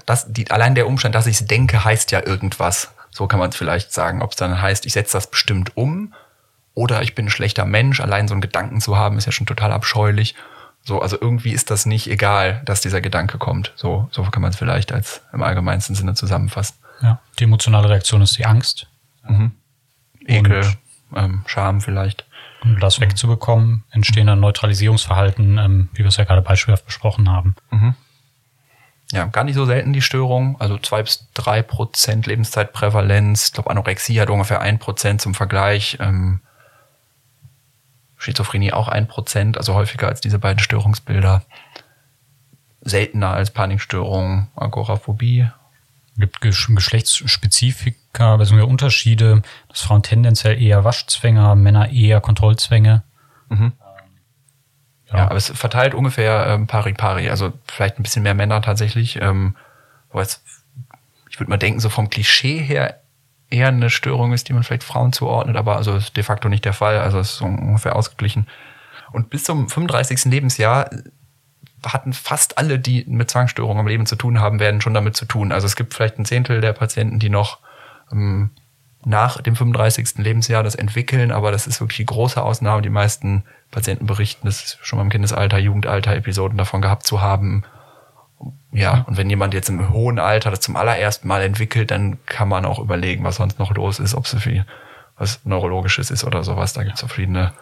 dass 0.06 0.32
die, 0.32 0.50
allein 0.50 0.74
der 0.74 0.86
Umstand, 0.86 1.14
dass 1.14 1.26
ich 1.26 1.40
es 1.40 1.46
denke, 1.46 1.84
heißt 1.84 2.10
ja 2.12 2.26
irgendwas. 2.26 2.94
So 3.10 3.26
kann 3.26 3.38
man 3.38 3.50
es 3.50 3.56
vielleicht 3.56 3.92
sagen. 3.92 4.22
Ob 4.22 4.30
es 4.30 4.36
dann 4.36 4.60
heißt, 4.60 4.86
ich 4.86 4.92
setze 4.92 5.12
das 5.14 5.30
bestimmt 5.30 5.76
um 5.76 6.14
oder 6.74 7.02
ich 7.02 7.14
bin 7.14 7.26
ein 7.26 7.30
schlechter 7.30 7.64
Mensch. 7.64 8.00
Allein 8.00 8.28
so 8.28 8.34
einen 8.34 8.40
Gedanken 8.40 8.80
zu 8.80 8.96
haben, 8.96 9.18
ist 9.18 9.26
ja 9.26 9.32
schon 9.32 9.46
total 9.46 9.72
abscheulich. 9.72 10.34
So, 10.84 11.00
also 11.00 11.16
irgendwie 11.20 11.52
ist 11.52 11.70
das 11.70 11.86
nicht 11.86 12.08
egal, 12.08 12.62
dass 12.64 12.80
dieser 12.80 13.00
Gedanke 13.00 13.38
kommt. 13.38 13.72
So, 13.74 14.08
so 14.10 14.22
kann 14.24 14.42
man 14.42 14.50
es 14.50 14.56
vielleicht 14.56 14.92
als 14.92 15.22
im 15.32 15.42
allgemeinsten 15.42 15.94
Sinne 15.94 16.14
zusammenfassen. 16.14 16.76
Ja, 17.00 17.20
die 17.38 17.44
emotionale 17.44 17.88
Reaktion 17.88 18.22
ist 18.22 18.36
die 18.38 18.44
Angst. 18.44 18.86
Mhm. 19.26 19.52
Ekel, 20.26 20.64
ähm, 21.14 21.42
Scham 21.46 21.80
vielleicht. 21.80 22.26
Um 22.62 22.78
das 22.80 23.00
wegzubekommen, 23.00 23.84
entstehen 23.90 24.26
dann 24.26 24.40
Neutralisierungsverhalten, 24.40 25.58
ähm, 25.58 25.88
wie 25.92 25.98
wir 25.98 26.06
es 26.06 26.16
ja 26.16 26.24
gerade 26.24 26.40
beispielhaft 26.40 26.86
besprochen 26.86 27.30
haben. 27.30 27.56
Mhm 27.70 27.94
ja, 29.14 29.26
gar 29.26 29.44
nicht 29.44 29.54
so 29.54 29.64
selten 29.64 29.92
die 29.92 30.02
Störung. 30.02 30.60
Also 30.60 30.78
zwei 30.78 31.02
bis 31.02 31.28
drei 31.34 31.62
Prozent 31.62 32.26
Lebenszeitprävalenz. 32.26 33.46
Ich 33.46 33.52
glaube, 33.52 33.70
Anorexie 33.70 34.20
hat 34.20 34.30
ungefähr 34.30 34.60
ein 34.60 34.78
Prozent 34.78 35.20
zum 35.20 35.34
Vergleich. 35.34 35.98
Ähm, 36.00 36.40
Schizophrenie 38.24 38.72
auch 38.72 38.88
ein 38.88 39.06
Prozent, 39.06 39.58
also 39.58 39.74
häufiger 39.74 40.08
als 40.08 40.20
diese 40.20 40.38
beiden 40.38 40.58
Störungsbilder. 40.58 41.42
Seltener 42.80 43.34
als 43.34 43.50
Panikstörung, 43.50 44.48
Agoraphobie. 44.56 45.48
Gibt 46.16 46.40
Geschlechtsspezifika, 46.40 48.36
beziehungsweise 48.36 48.70
Unterschiede, 48.70 49.42
dass 49.68 49.80
Frauen 49.82 50.02
tendenziell 50.02 50.60
eher 50.60 50.84
Waschzwänge 50.84 51.40
haben, 51.40 51.62
Männer 51.62 51.90
eher 51.90 52.20
Kontrollzwänge. 52.20 53.02
Mhm. 53.48 53.72
Ja. 55.10 55.18
ja, 55.18 55.24
aber 55.26 55.36
es 55.36 55.48
verteilt 55.50 55.94
ungefähr 55.94 56.46
ähm, 56.46 56.66
pari 56.66 56.92
pari, 56.94 57.28
also 57.28 57.52
vielleicht 57.66 57.98
ein 57.98 58.02
bisschen 58.02 58.22
mehr 58.22 58.34
Männer 58.34 58.62
tatsächlich. 58.62 59.20
Ähm, 59.20 59.56
wo 60.10 60.20
es, 60.20 60.42
ich 61.28 61.40
würde 61.40 61.50
mal 61.50 61.58
denken, 61.58 61.80
so 61.80 61.88
vom 61.90 62.08
Klischee 62.08 62.58
her 62.58 63.00
eher 63.54 63.68
eine 63.68 63.90
Störung 63.90 64.32
ist, 64.32 64.48
die 64.48 64.52
man 64.52 64.62
vielleicht 64.62 64.84
Frauen 64.84 65.12
zuordnet, 65.12 65.56
aber 65.56 65.76
also 65.76 65.96
ist 65.96 66.16
de 66.16 66.24
facto 66.24 66.48
nicht 66.48 66.64
der 66.64 66.72
Fall. 66.72 66.98
Also 66.98 67.18
ist 67.18 67.40
ungefähr 67.40 67.96
ausgeglichen. 67.96 68.46
Und 69.12 69.30
bis 69.30 69.44
zum 69.44 69.68
35. 69.68 70.24
Lebensjahr 70.24 70.90
hatten 71.86 72.12
fast 72.12 72.58
alle, 72.58 72.78
die 72.78 73.04
mit 73.06 73.30
Zwangsstörungen 73.30 73.82
im 73.82 73.86
Leben 73.86 74.06
zu 74.06 74.16
tun 74.16 74.40
haben, 74.40 74.58
werden 74.58 74.80
schon 74.80 74.94
damit 74.94 75.16
zu 75.16 75.26
tun. 75.26 75.52
Also 75.52 75.66
es 75.66 75.76
gibt 75.76 75.94
vielleicht 75.94 76.18
ein 76.18 76.24
Zehntel 76.24 76.60
der 76.60 76.72
Patienten, 76.72 77.18
die 77.18 77.28
noch 77.28 77.58
ähm, 78.10 78.50
nach 79.04 79.40
dem 79.40 79.54
35. 79.54 80.16
Lebensjahr 80.16 80.62
das 80.62 80.74
entwickeln, 80.74 81.30
aber 81.30 81.52
das 81.52 81.66
ist 81.66 81.80
wirklich 81.80 81.98
die 81.98 82.06
große 82.06 82.42
Ausnahme. 82.42 82.82
Die 82.82 82.88
meisten 82.88 83.44
Patienten 83.70 84.06
berichten, 84.06 84.46
das 84.46 84.78
schon 84.82 84.98
mal 84.98 85.04
im 85.04 85.10
Kindesalter, 85.10 85.58
Jugendalter 85.58 86.16
Episoden 86.16 86.58
davon 86.58 86.80
gehabt 86.80 87.06
zu 87.06 87.20
haben. 87.20 87.64
Ja, 88.74 89.04
und 89.06 89.16
wenn 89.16 89.30
jemand 89.30 89.54
jetzt 89.54 89.68
im 89.68 89.90
hohen 89.90 90.18
Alter 90.18 90.50
das 90.50 90.60
zum 90.60 90.76
allerersten 90.76 91.28
Mal 91.28 91.42
entwickelt, 91.42 91.90
dann 91.90 92.18
kann 92.26 92.48
man 92.48 92.64
auch 92.64 92.78
überlegen, 92.78 93.24
was 93.24 93.36
sonst 93.36 93.58
noch 93.58 93.74
los 93.74 94.00
ist, 94.00 94.14
ob 94.14 94.24
es 94.24 94.32
so 94.32 94.38
viel 94.38 94.66
was 95.16 95.44
Neurologisches 95.44 96.10
ist 96.10 96.24
oder 96.24 96.42
sowas. 96.42 96.72
Da 96.72 96.82
gibt 96.82 96.96
es 96.96 97.00
verschiedene 97.00 97.52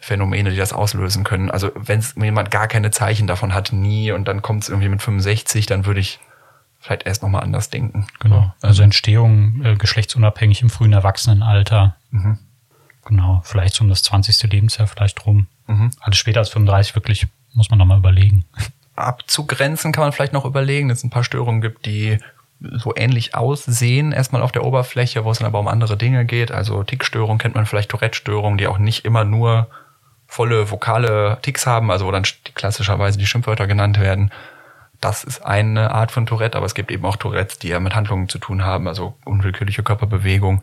Phänomene, 0.00 0.50
die 0.50 0.56
das 0.56 0.72
auslösen 0.72 1.22
können. 1.22 1.50
Also 1.50 1.70
wenn 1.76 2.02
jemand 2.16 2.50
gar 2.50 2.66
keine 2.66 2.90
Zeichen 2.90 3.28
davon 3.28 3.54
hat, 3.54 3.72
nie, 3.72 4.10
und 4.10 4.26
dann 4.26 4.42
kommt 4.42 4.64
es 4.64 4.68
irgendwie 4.68 4.88
mit 4.88 5.00
65, 5.00 5.66
dann 5.66 5.86
würde 5.86 6.00
ich 6.00 6.18
vielleicht 6.80 7.06
erst 7.06 7.22
nochmal 7.22 7.44
anders 7.44 7.70
denken. 7.70 8.08
Genau. 8.18 8.52
Also 8.60 8.82
Entstehung 8.82 9.64
äh, 9.64 9.76
geschlechtsunabhängig 9.76 10.62
im 10.62 10.70
frühen 10.70 10.92
Erwachsenenalter. 10.92 11.94
Mhm. 12.10 12.38
Genau. 13.04 13.42
Vielleicht 13.44 13.74
so 13.74 13.84
um 13.84 13.88
das 13.88 14.02
20. 14.02 14.50
Lebensjahr 14.50 14.88
vielleicht 14.88 15.24
rum. 15.24 15.46
Mhm. 15.68 15.92
Alles 16.00 16.18
später 16.18 16.40
als 16.40 16.48
35 16.48 16.96
wirklich 16.96 17.28
muss 17.52 17.70
man 17.70 17.78
nochmal 17.78 17.98
überlegen. 17.98 18.44
Abzugrenzen 18.96 19.92
kann 19.92 20.04
man 20.04 20.12
vielleicht 20.12 20.32
noch 20.32 20.44
überlegen, 20.44 20.88
dass 20.88 20.98
es 20.98 21.04
ein 21.04 21.10
paar 21.10 21.24
Störungen 21.24 21.60
gibt, 21.60 21.86
die 21.86 22.18
so 22.60 22.94
ähnlich 22.94 23.34
aussehen, 23.34 24.12
erstmal 24.12 24.42
auf 24.42 24.52
der 24.52 24.64
Oberfläche, 24.64 25.24
wo 25.24 25.30
es 25.30 25.38
dann 25.38 25.46
aber 25.46 25.58
um 25.58 25.68
andere 25.68 25.96
Dinge 25.96 26.24
geht. 26.24 26.52
Also 26.52 26.84
Tickstörung 26.84 27.38
kennt 27.38 27.54
man 27.54 27.66
vielleicht, 27.66 27.90
Tourette-Störung, 27.90 28.58
die 28.58 28.66
auch 28.66 28.78
nicht 28.78 29.04
immer 29.04 29.24
nur 29.24 29.68
volle 30.26 30.70
vokale 30.70 31.38
Ticks 31.42 31.66
haben, 31.66 31.90
also 31.90 32.06
wo 32.06 32.10
dann 32.10 32.24
klassischerweise 32.54 33.18
die 33.18 33.26
Schimpfwörter 33.26 33.66
genannt 33.66 34.00
werden. 34.00 34.30
Das 35.00 35.24
ist 35.24 35.44
eine 35.44 35.90
Art 35.90 36.12
von 36.12 36.26
Tourette, 36.26 36.56
aber 36.56 36.66
es 36.66 36.74
gibt 36.74 36.90
eben 36.90 37.04
auch 37.04 37.16
Tourettes, 37.16 37.58
die 37.58 37.68
ja 37.68 37.80
mit 37.80 37.94
Handlungen 37.94 38.28
zu 38.28 38.38
tun 38.38 38.64
haben, 38.64 38.86
also 38.86 39.14
unwillkürliche 39.24 39.82
Körperbewegung. 39.82 40.62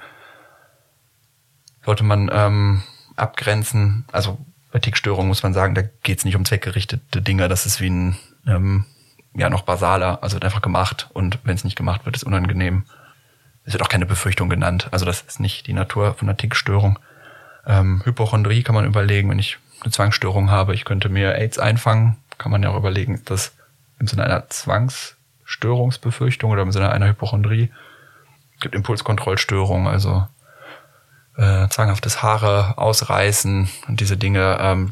Sollte 1.86 2.04
man 2.04 2.32
ähm, 2.34 2.84
abgrenzen. 3.16 4.06
Also 4.12 4.40
bei 4.72 4.80
Tickstörungen 4.80 5.28
muss 5.28 5.44
man 5.44 5.54
sagen, 5.54 5.76
da 5.76 5.82
geht 6.04 6.20
es 6.20 6.26
nicht 6.26 6.36
um 6.36 6.46
zweckgerichtete 6.46 7.22
Dinge. 7.22 7.48
Das 7.48 7.66
ist 7.66 7.82
wie 7.82 7.90
ein 7.90 8.18
ähm, 8.48 8.86
ja 9.36 9.50
noch 9.50 9.64
basaler, 9.64 10.20
also 10.22 10.36
wird 10.36 10.46
einfach 10.46 10.62
gemacht 10.62 11.10
und 11.14 11.40
wenn 11.44 11.56
es 11.56 11.64
nicht 11.64 11.76
gemacht 11.76 12.06
wird, 12.06 12.16
ist 12.16 12.24
unangenehm. 12.24 12.86
Es 13.64 13.74
wird 13.74 13.84
auch 13.84 13.90
keine 13.90 14.06
Befürchtung 14.06 14.50
genannt. 14.50 14.88
Also 14.92 15.06
das 15.06 15.22
ist 15.22 15.40
nicht 15.40 15.68
die 15.68 15.74
Natur 15.74 16.16
von 16.16 16.28
einer 16.28 16.38
Tickstörung. 16.38 17.00
Ähm, 17.66 18.02
Hypochondrie 18.04 18.64
kann 18.64 18.76
man 18.76 18.86
überlegen, 18.86 19.30
wenn 19.30 19.40
ich 19.40 19.58
eine 19.82 19.92
Zwangsstörung 19.92 20.50
habe, 20.50 20.74
ich 20.74 20.86
könnte 20.86 21.10
mir 21.10 21.36
AIDS 21.36 21.60
einfangen, 21.60 22.18
kann 22.38 22.52
man 22.52 22.64
ja 22.64 22.70
auch 22.70 22.78
überlegen, 22.78 23.16
ist 23.16 23.30
das 23.30 23.54
im 24.00 24.08
Sinne 24.08 24.24
einer 24.24 24.50
Zwangsstörungsbefürchtung 24.50 26.52
oder 26.52 26.64
im 26.64 26.72
Sinne 26.72 26.92
einer 26.92 27.08
Hypochondrie. 27.08 27.70
Es 28.56 28.62
gibt 28.62 28.76
Impulskontrollstörungen, 28.76 29.88
also 29.88 30.28
äh, 31.40 31.70
zwanghaftes 31.70 32.22
Haare 32.22 32.78
ausreißen 32.78 33.70
und 33.88 34.00
diese 34.00 34.18
Dinge 34.18 34.58
ähm, 34.60 34.92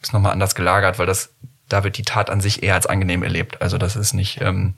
ist 0.00 0.12
nochmal 0.12 0.32
anders 0.32 0.54
gelagert, 0.54 0.98
weil 0.98 1.06
das 1.06 1.30
da 1.68 1.84
wird 1.84 1.98
die 1.98 2.02
Tat 2.02 2.30
an 2.30 2.40
sich 2.40 2.62
eher 2.62 2.74
als 2.74 2.86
angenehm 2.86 3.22
erlebt. 3.22 3.62
Also 3.62 3.78
das 3.78 3.96
ist 3.96 4.12
nicht 4.12 4.40
ähm, 4.40 4.74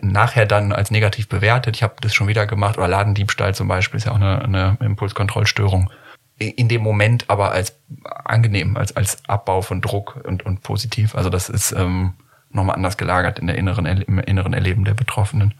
nachher 0.00 0.46
dann 0.46 0.72
als 0.72 0.90
negativ 0.90 1.28
bewertet. 1.28 1.76
Ich 1.76 1.82
habe 1.82 1.94
das 2.00 2.14
schon 2.14 2.26
wieder 2.26 2.46
gemacht 2.46 2.78
oder 2.78 2.88
Ladendiebstahl 2.88 3.54
zum 3.54 3.68
Beispiel 3.68 3.98
ist 3.98 4.04
ja 4.04 4.12
auch 4.12 4.16
eine, 4.16 4.42
eine 4.42 4.76
Impulskontrollstörung. 4.80 5.90
In 6.38 6.68
dem 6.68 6.82
Moment 6.82 7.26
aber 7.28 7.52
als 7.52 7.76
angenehm, 8.24 8.76
als 8.76 8.96
als 8.96 9.18
Abbau 9.28 9.62
von 9.62 9.80
Druck 9.80 10.20
und 10.24 10.44
und 10.44 10.62
positiv. 10.62 11.14
Also 11.14 11.30
das 11.30 11.48
ist 11.48 11.72
ähm, 11.72 12.14
nochmal 12.50 12.74
anders 12.74 12.96
gelagert 12.96 13.38
in 13.38 13.46
der 13.46 13.56
inneren 13.56 13.86
im 13.86 14.18
inneren 14.18 14.52
Erleben 14.52 14.84
der 14.84 14.94
Betroffenen. 14.94 15.54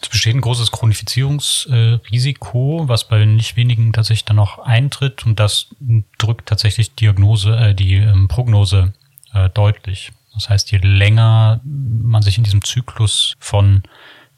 Es 0.00 0.08
besteht 0.10 0.34
ein 0.34 0.42
großes 0.42 0.72
Chronifizierungsrisiko, 0.72 2.88
was 2.88 3.08
bei 3.08 3.24
nicht 3.24 3.56
wenigen 3.56 3.92
tatsächlich 3.92 4.26
dann 4.26 4.36
noch 4.36 4.58
eintritt 4.58 5.24
und 5.24 5.40
das 5.40 5.74
drückt 6.18 6.48
tatsächlich 6.48 6.94
Diagnose, 6.94 7.56
äh, 7.56 7.74
die 7.74 7.94
ähm, 7.94 8.28
Prognose 8.28 8.92
äh, 9.32 9.48
deutlich. 9.50 10.12
Das 10.34 10.50
heißt, 10.50 10.70
je 10.70 10.78
länger 10.78 11.60
man 11.64 12.22
sich 12.22 12.36
in 12.36 12.44
diesem 12.44 12.62
Zyklus 12.62 13.34
von 13.38 13.82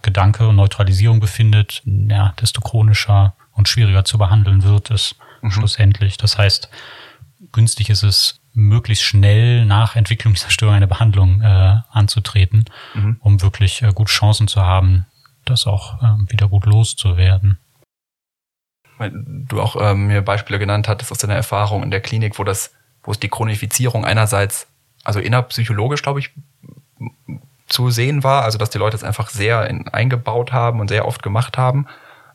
Gedanke 0.03 0.47
und 0.47 0.57
Neutralisierung 0.57 1.19
befindet, 1.19 1.83
ja, 1.85 2.35
desto 2.41 2.61
chronischer 2.61 3.35
und 3.53 3.69
schwieriger 3.69 4.05
zu 4.05 4.17
behandeln 4.17 4.63
wird 4.63 4.93
es 4.93 5.17
mhm. 5.43 5.51
schlussendlich. 5.51 6.19
Das 6.19 6.39
heißt, 6.39 6.69
günstig 7.51 7.91
ist 7.91 8.05
es, 8.05 8.39
möglichst 8.55 9.05
schnell 9.05 9.65
nach 9.65 9.95
Entwicklung 9.95 10.35
dieser 10.35 10.51
Störung 10.51 10.75
eine 10.75 10.89
Behandlung 10.89 11.43
äh, 11.43 11.77
anzutreten, 11.91 12.65
mhm. 12.95 13.17
um 13.21 13.41
wirklich 13.41 13.83
äh, 13.83 13.93
gute 13.95 14.13
Chancen 14.13 14.49
zu 14.49 14.63
haben, 14.63 15.07
das 15.51 15.67
auch 15.67 16.03
äh, 16.03 16.31
wieder 16.31 16.49
gut 16.49 16.67
loszuwerden. 16.67 17.59
Weil 18.99 19.13
du 19.15 19.61
auch 19.61 19.77
ähm, 19.81 20.09
mir 20.09 20.23
Beispiele 20.23 20.59
genannt 20.59 20.89
hattest 20.89 21.13
aus 21.13 21.19
deiner 21.19 21.37
Erfahrung 21.37 21.83
in 21.83 21.91
der 21.91 22.01
Klinik, 22.01 22.39
wo 22.39 22.45
das, 22.45 22.73
wo 23.03 23.13
es 23.13 23.21
die 23.21 23.29
Chronifizierung 23.29 24.05
einerseits 24.05 24.67
also 25.05 25.21
innerpsychologisch, 25.21 26.03
glaube 26.03 26.21
ich, 26.21 26.33
zu 27.67 27.91
sehen 27.91 28.25
war. 28.25 28.43
Also, 28.45 28.59
dass 28.59 28.71
die 28.71 28.79
Leute 28.79 28.97
es 28.97 29.05
einfach 29.05 29.31
sehr 29.31 29.69
in, 29.69 29.89
eingebaut 29.89 30.53
haben 30.53 30.81
und 30.81 30.89
sehr 30.89 31.07
oft 31.07 31.23
gemacht 31.23 31.57
haben. 31.57 31.87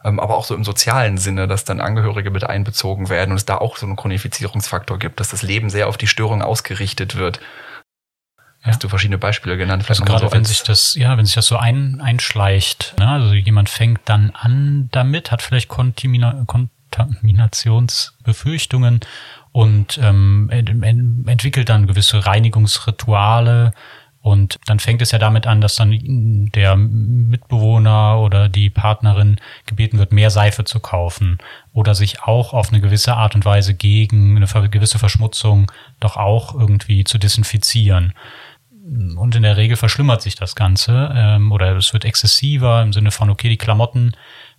Ähm, 0.04 0.20
aber 0.20 0.36
auch 0.36 0.46
so 0.46 0.56
im 0.56 0.64
sozialen 0.64 1.18
Sinne, 1.18 1.48
dass 1.48 1.66
dann 1.66 1.80
Angehörige 1.80 2.32
mit 2.32 2.44
einbezogen 2.44 3.10
werden 3.10 3.32
und 3.32 3.38
es 3.38 3.46
da 3.46 3.58
auch 3.58 3.78
so 3.78 3.86
einen 3.86 3.96
Chronifizierungsfaktor 3.96 5.00
gibt, 5.00 5.20
dass 5.20 5.30
das 5.30 5.44
Leben 5.44 5.70
sehr 5.70 5.88
auf 5.88 5.98
die 5.98 6.08
Störung 6.08 6.42
ausgerichtet 6.42 7.16
wird. 7.16 7.40
Ja. 8.64 8.70
Hast 8.70 8.84
du 8.84 8.90
verschiedene 8.90 9.18
Beispiele 9.18 9.58
genannt? 9.58 9.84
Vielleicht 9.84 10.02
also 10.02 10.12
gerade 10.12 10.28
so 10.28 10.34
wenn 10.34 10.46
sich 10.46 10.64
das, 10.64 10.96
ja, 10.96 11.18
wenn 11.18 11.26
sich 11.26 11.36
das 11.36 11.48
so 11.48 11.58
ein, 11.58 12.02
einschleicht, 12.02 12.96
ne? 12.98 13.10
also 13.10 13.34
jemand 13.34 13.70
fängt 13.70 14.02
dann 14.06 14.32
an 14.32 14.90
damit, 14.92 15.32
hat 15.32 15.42
vielleicht 15.42 15.68
Kontamina 15.68 16.46
Kontaminationsbefürchtungen 16.94 19.00
und 19.52 20.00
ähm, 20.02 20.50
entwickelt 20.50 21.68
dann 21.70 21.88
gewisse 21.88 22.26
Reinigungsrituale. 22.26 23.74
Und 24.22 24.58
dann 24.68 24.80
fängt 24.80 25.02
es 25.02 25.12
ja 25.12 25.20
damit 25.20 25.48
an, 25.48 25.60
dass 25.60 25.76
dann 25.76 26.50
der 26.56 26.78
Mitbewohner 26.78 28.20
oder 28.20 28.48
die 28.48 28.70
Partnerin 28.70 29.36
gebeten 29.66 30.00
wird, 30.00 30.14
mehr 30.14 30.30
Seife 30.30 30.64
zu 30.64 30.80
kaufen 30.80 31.40
oder 31.74 31.94
sich 31.94 32.24
auch 32.24 32.54
auf 32.54 32.70
eine 32.70 32.80
gewisse 32.80 33.16
Art 33.16 33.36
und 33.36 33.44
Weise 33.44 33.74
gegen 33.74 34.38
eine 34.38 34.48
gewisse 34.70 34.98
Verschmutzung 34.98 35.70
doch 36.00 36.16
auch 36.16 36.58
irgendwie 36.58 37.04
zu 37.04 37.18
desinfizieren. 37.18 38.14
Und 38.84 39.34
in 39.36 39.44
der 39.44 39.56
Regel 39.56 39.78
verschlimmert 39.78 40.22
sich 40.22 40.36
das 40.36 40.56
Ganze 40.56 41.14
ähm, 41.16 41.54
oder 41.54 41.76
es 41.78 41.94
wird 41.94 42.04
exzessiver 42.04 42.82
im 42.82 42.92
Sinne 42.92 43.12
von, 43.12 43.30
okay, 43.30 43.48
die 43.48 43.58
Klamotten 43.58 44.12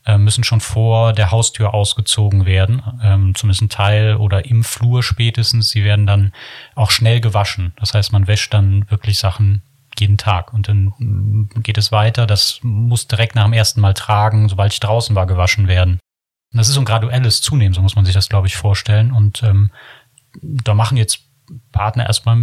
äh, 0.06 0.16
müssen 0.16 0.44
schon 0.44 0.60
vor 0.60 1.12
der 1.12 1.30
Haustür 1.30 1.74
ausgezogen 1.74 2.46
werden, 2.46 2.82
ähm, 3.02 3.34
zumindest 3.34 3.62
ein 3.62 3.68
Teil 3.68 4.16
oder 4.16 4.46
im 4.46 4.64
Flur 4.64 5.02
spätestens. 5.02 5.70
Sie 5.70 5.84
werden 5.84 6.06
dann 6.06 6.32
auch 6.74 6.90
schnell 6.90 7.20
gewaschen. 7.20 7.74
Das 7.76 7.92
heißt, 7.92 8.12
man 8.12 8.26
wäscht 8.26 8.54
dann 8.54 8.90
wirklich 8.90 9.18
Sachen 9.18 9.62
jeden 9.98 10.16
Tag 10.16 10.54
und 10.54 10.68
dann 10.68 10.94
mm, 10.98 11.50
geht 11.62 11.76
es 11.76 11.92
weiter. 11.92 12.26
Das 12.26 12.60
muss 12.62 13.06
direkt 13.06 13.34
nach 13.34 13.44
dem 13.44 13.52
ersten 13.52 13.82
Mal 13.82 13.92
tragen, 13.92 14.48
sobald 14.48 14.72
ich 14.72 14.80
draußen 14.80 15.14
war, 15.14 15.26
gewaschen 15.26 15.68
werden. 15.68 16.00
Das 16.52 16.68
ist 16.68 16.74
so 16.74 16.80
ein 16.80 16.86
graduelles 16.86 17.42
Zunehmen, 17.42 17.74
so 17.74 17.82
muss 17.82 17.96
man 17.96 18.06
sich 18.06 18.14
das, 18.14 18.30
glaube 18.30 18.46
ich, 18.46 18.56
vorstellen. 18.56 19.12
Und 19.12 19.42
ähm, 19.42 19.70
da 20.40 20.72
machen 20.72 20.96
jetzt 20.96 21.20
Partner 21.72 22.06
erstmal 22.06 22.38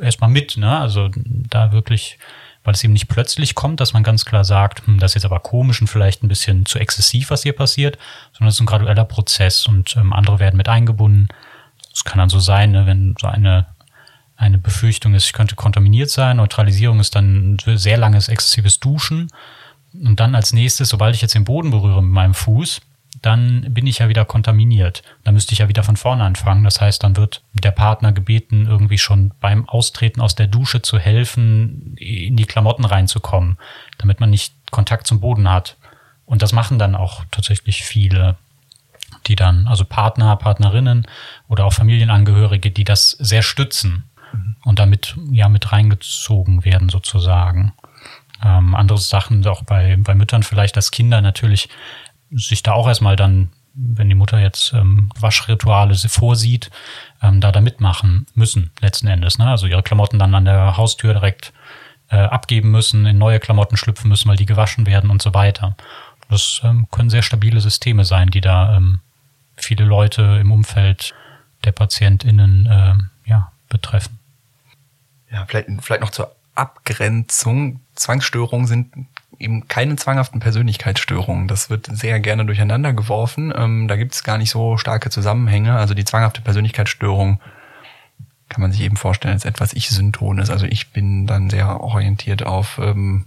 erstmal 0.00 0.30
mit, 0.30 0.56
ne? 0.56 0.78
Also 0.78 1.10
da 1.14 1.72
wirklich 1.72 2.18
weil 2.66 2.74
es 2.74 2.82
eben 2.82 2.92
nicht 2.92 3.08
plötzlich 3.08 3.54
kommt, 3.54 3.80
dass 3.80 3.92
man 3.92 4.02
ganz 4.02 4.24
klar 4.24 4.44
sagt, 4.44 4.86
hm, 4.86 4.98
das 4.98 5.12
ist 5.12 5.14
jetzt 5.14 5.24
aber 5.24 5.38
komisch 5.38 5.80
und 5.80 5.86
vielleicht 5.86 6.22
ein 6.22 6.28
bisschen 6.28 6.66
zu 6.66 6.80
exzessiv, 6.80 7.30
was 7.30 7.44
hier 7.44 7.52
passiert, 7.52 7.96
sondern 8.32 8.48
es 8.48 8.56
ist 8.56 8.60
ein 8.60 8.66
gradueller 8.66 9.04
Prozess 9.04 9.66
und 9.66 9.96
ähm, 9.96 10.12
andere 10.12 10.40
werden 10.40 10.56
mit 10.56 10.68
eingebunden. 10.68 11.28
Es 11.94 12.02
kann 12.02 12.18
dann 12.18 12.28
so 12.28 12.40
sein, 12.40 12.72
ne, 12.72 12.84
wenn 12.84 13.14
so 13.20 13.28
eine, 13.28 13.66
eine 14.36 14.58
Befürchtung 14.58 15.14
ist, 15.14 15.26
ich 15.26 15.32
könnte 15.32 15.54
kontaminiert 15.54 16.10
sein, 16.10 16.38
Neutralisierung 16.38 16.98
ist 16.98 17.14
dann 17.14 17.54
ein 17.54 17.78
sehr 17.78 17.98
langes 17.98 18.28
exzessives 18.28 18.80
Duschen 18.80 19.30
und 19.94 20.18
dann 20.18 20.34
als 20.34 20.52
nächstes, 20.52 20.88
sobald 20.88 21.14
ich 21.14 21.22
jetzt 21.22 21.36
den 21.36 21.44
Boden 21.44 21.70
berühre 21.70 22.02
mit 22.02 22.12
meinem 22.12 22.34
Fuß, 22.34 22.80
dann 23.26 23.74
bin 23.74 23.88
ich 23.88 23.98
ja 23.98 24.08
wieder 24.08 24.24
kontaminiert. 24.24 25.02
Dann 25.24 25.34
müsste 25.34 25.52
ich 25.52 25.58
ja 25.58 25.68
wieder 25.68 25.82
von 25.82 25.96
vorne 25.96 26.22
anfangen. 26.22 26.62
Das 26.62 26.80
heißt, 26.80 27.02
dann 27.02 27.16
wird 27.16 27.42
der 27.54 27.72
Partner 27.72 28.12
gebeten, 28.12 28.66
irgendwie 28.66 28.98
schon 28.98 29.32
beim 29.40 29.68
Austreten 29.68 30.20
aus 30.20 30.36
der 30.36 30.46
Dusche 30.46 30.80
zu 30.80 30.98
helfen, 30.98 31.96
in 31.96 32.36
die 32.36 32.44
Klamotten 32.44 32.84
reinzukommen, 32.84 33.58
damit 33.98 34.20
man 34.20 34.30
nicht 34.30 34.54
Kontakt 34.70 35.08
zum 35.08 35.18
Boden 35.18 35.50
hat. 35.50 35.76
Und 36.24 36.42
das 36.42 36.52
machen 36.52 36.78
dann 36.78 36.94
auch 36.94 37.24
tatsächlich 37.32 37.82
viele, 37.82 38.36
die 39.26 39.34
dann, 39.34 39.66
also 39.66 39.84
Partner, 39.84 40.36
Partnerinnen 40.36 41.06
oder 41.48 41.64
auch 41.64 41.72
Familienangehörige, 41.72 42.70
die 42.70 42.84
das 42.84 43.10
sehr 43.10 43.42
stützen 43.42 44.04
mhm. 44.32 44.56
und 44.64 44.78
damit 44.78 45.16
ja 45.32 45.48
mit 45.48 45.72
reingezogen 45.72 46.64
werden 46.64 46.90
sozusagen. 46.90 47.72
Ähm, 48.44 48.74
andere 48.74 48.98
Sachen 48.98 49.44
auch 49.46 49.64
bei, 49.64 49.96
bei 49.98 50.14
Müttern 50.14 50.44
vielleicht, 50.44 50.76
dass 50.76 50.90
Kinder 50.92 51.20
natürlich 51.20 51.68
sich 52.30 52.62
da 52.62 52.72
auch 52.72 52.88
erstmal 52.88 53.16
dann, 53.16 53.50
wenn 53.74 54.08
die 54.08 54.14
Mutter 54.14 54.38
jetzt 54.38 54.72
ähm, 54.72 55.10
Waschrituale 55.18 55.94
vorsieht, 55.96 56.70
ähm, 57.22 57.40
da 57.40 57.52
da 57.52 57.60
mitmachen 57.60 58.26
müssen, 58.34 58.70
letzten 58.80 59.06
Endes. 59.06 59.38
Ne? 59.38 59.48
Also 59.48 59.66
ihre 59.66 59.82
Klamotten 59.82 60.18
dann 60.18 60.34
an 60.34 60.44
der 60.44 60.76
Haustür 60.76 61.12
direkt 61.12 61.52
äh, 62.08 62.16
abgeben 62.16 62.70
müssen, 62.70 63.06
in 63.06 63.18
neue 63.18 63.40
Klamotten 63.40 63.76
schlüpfen 63.76 64.08
müssen, 64.08 64.28
weil 64.28 64.36
die 64.36 64.46
gewaschen 64.46 64.86
werden 64.86 65.10
und 65.10 65.22
so 65.22 65.34
weiter. 65.34 65.76
Das 66.28 66.60
ähm, 66.64 66.86
können 66.90 67.10
sehr 67.10 67.22
stabile 67.22 67.60
Systeme 67.60 68.04
sein, 68.04 68.30
die 68.30 68.40
da 68.40 68.76
ähm, 68.76 69.00
viele 69.56 69.84
Leute 69.84 70.38
im 70.40 70.52
Umfeld 70.52 71.14
der 71.64 71.72
PatientInnen 71.72 72.68
ähm, 72.70 73.10
ja, 73.24 73.52
betreffen. 73.68 74.18
Ja, 75.30 75.44
vielleicht, 75.46 75.68
vielleicht 75.80 76.00
noch 76.00 76.10
zur 76.10 76.34
Abgrenzung. 76.54 77.80
Zwangsstörungen 77.94 78.66
sind 78.66 78.92
eben 79.38 79.68
keine 79.68 79.96
zwanghaften 79.96 80.40
Persönlichkeitsstörungen. 80.40 81.48
Das 81.48 81.70
wird 81.70 81.88
sehr 81.90 82.20
gerne 82.20 82.44
durcheinander 82.44 82.92
geworfen. 82.92 83.52
Ähm, 83.56 83.88
da 83.88 83.96
gibt 83.96 84.14
es 84.14 84.24
gar 84.24 84.38
nicht 84.38 84.50
so 84.50 84.76
starke 84.76 85.10
Zusammenhänge. 85.10 85.76
Also 85.76 85.94
die 85.94 86.04
zwanghafte 86.04 86.40
Persönlichkeitsstörung 86.40 87.40
kann 88.48 88.62
man 88.62 88.72
sich 88.72 88.82
eben 88.82 88.96
vorstellen 88.96 89.34
als 89.34 89.44
etwas 89.44 89.72
Ich-Syntones. 89.72 90.50
Also 90.50 90.66
ich 90.66 90.92
bin 90.92 91.26
dann 91.26 91.50
sehr 91.50 91.80
orientiert 91.80 92.44
auf 92.44 92.78
ähm, 92.82 93.26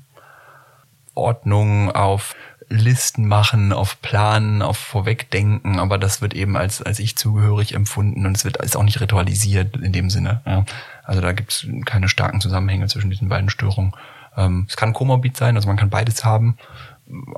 Ordnung, 1.13 1.91
auf 1.91 2.35
Listen 2.69 3.27
machen, 3.27 3.73
auf 3.73 3.99
Planen, 4.01 4.61
auf 4.61 4.77
Vorwegdenken, 4.77 5.79
aber 5.79 5.97
das 5.97 6.21
wird 6.21 6.35
eben 6.35 6.55
als, 6.55 6.83
als 6.83 6.99
ich 6.99 7.17
zugehörig 7.17 7.73
empfunden 7.73 8.27
und 8.27 8.37
es 8.37 8.45
wird 8.45 8.57
ist 8.57 8.77
auch 8.77 8.83
nicht 8.83 9.01
ritualisiert 9.01 9.75
in 9.77 9.91
dem 9.91 10.11
Sinne. 10.11 10.41
Ja. 10.45 10.65
Also 11.03 11.19
da 11.19 11.31
gibt 11.31 11.51
es 11.51 11.67
keine 11.85 12.07
starken 12.07 12.41
Zusammenhänge 12.41 12.85
zwischen 12.87 13.09
diesen 13.09 13.27
beiden 13.27 13.49
Störungen. 13.49 13.93
Ähm, 14.39 14.65
es 14.69 14.77
kann 14.77 14.93
komorbid 14.93 15.35
sein, 15.35 15.55
also 15.55 15.67
man 15.67 15.77
kann 15.77 15.89
beides 15.89 16.23
haben, 16.23 16.57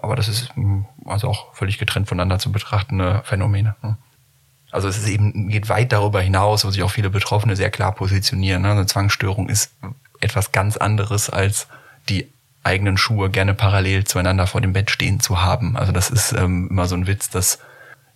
aber 0.02 0.16
das 0.16 0.28
ist 0.28 0.56
mm, 0.56 0.82
also 1.06 1.28
auch 1.28 1.54
völlig 1.56 1.80
getrennt 1.80 2.08
voneinander 2.08 2.40
zu 2.40 2.52
betrachtende 2.52 3.22
Phänomene. 3.26 3.76
Ne. 3.82 3.98
Also 4.72 4.88
es 4.88 4.98
ist 4.98 5.08
eben, 5.08 5.50
geht 5.50 5.68
weit 5.68 5.92
darüber 5.92 6.22
hinaus, 6.22 6.64
wo 6.64 6.70
sich 6.70 6.84
auch 6.84 6.92
viele 6.92 7.10
Betroffene 7.10 7.56
sehr 7.56 7.72
klar 7.72 7.94
positionieren. 7.94 8.62
Ne. 8.62 8.72
Eine 8.72 8.86
Zwangsstörung 8.86 9.50
ist 9.50 9.74
etwas 10.20 10.52
ganz 10.52 10.78
anderes 10.78 11.30
als 11.30 11.68
die 12.08 12.32
eigenen 12.64 12.98
Schuhe 12.98 13.30
gerne 13.32 13.56
parallel 13.56 14.04
zueinander 14.04 14.46
vor 14.46 14.62
dem 14.62 14.74
Bett 14.74 14.92
stehen 14.92 15.20
zu 15.20 15.42
haben. 15.42 15.76
Also 15.76 15.92
das 15.92 16.12
ist 16.12 16.34
ähm, 16.34 16.68
immer 16.70 16.86
so 16.86 16.96
ein 16.96 17.08
Witz, 17.08 17.30
dass 17.30 17.60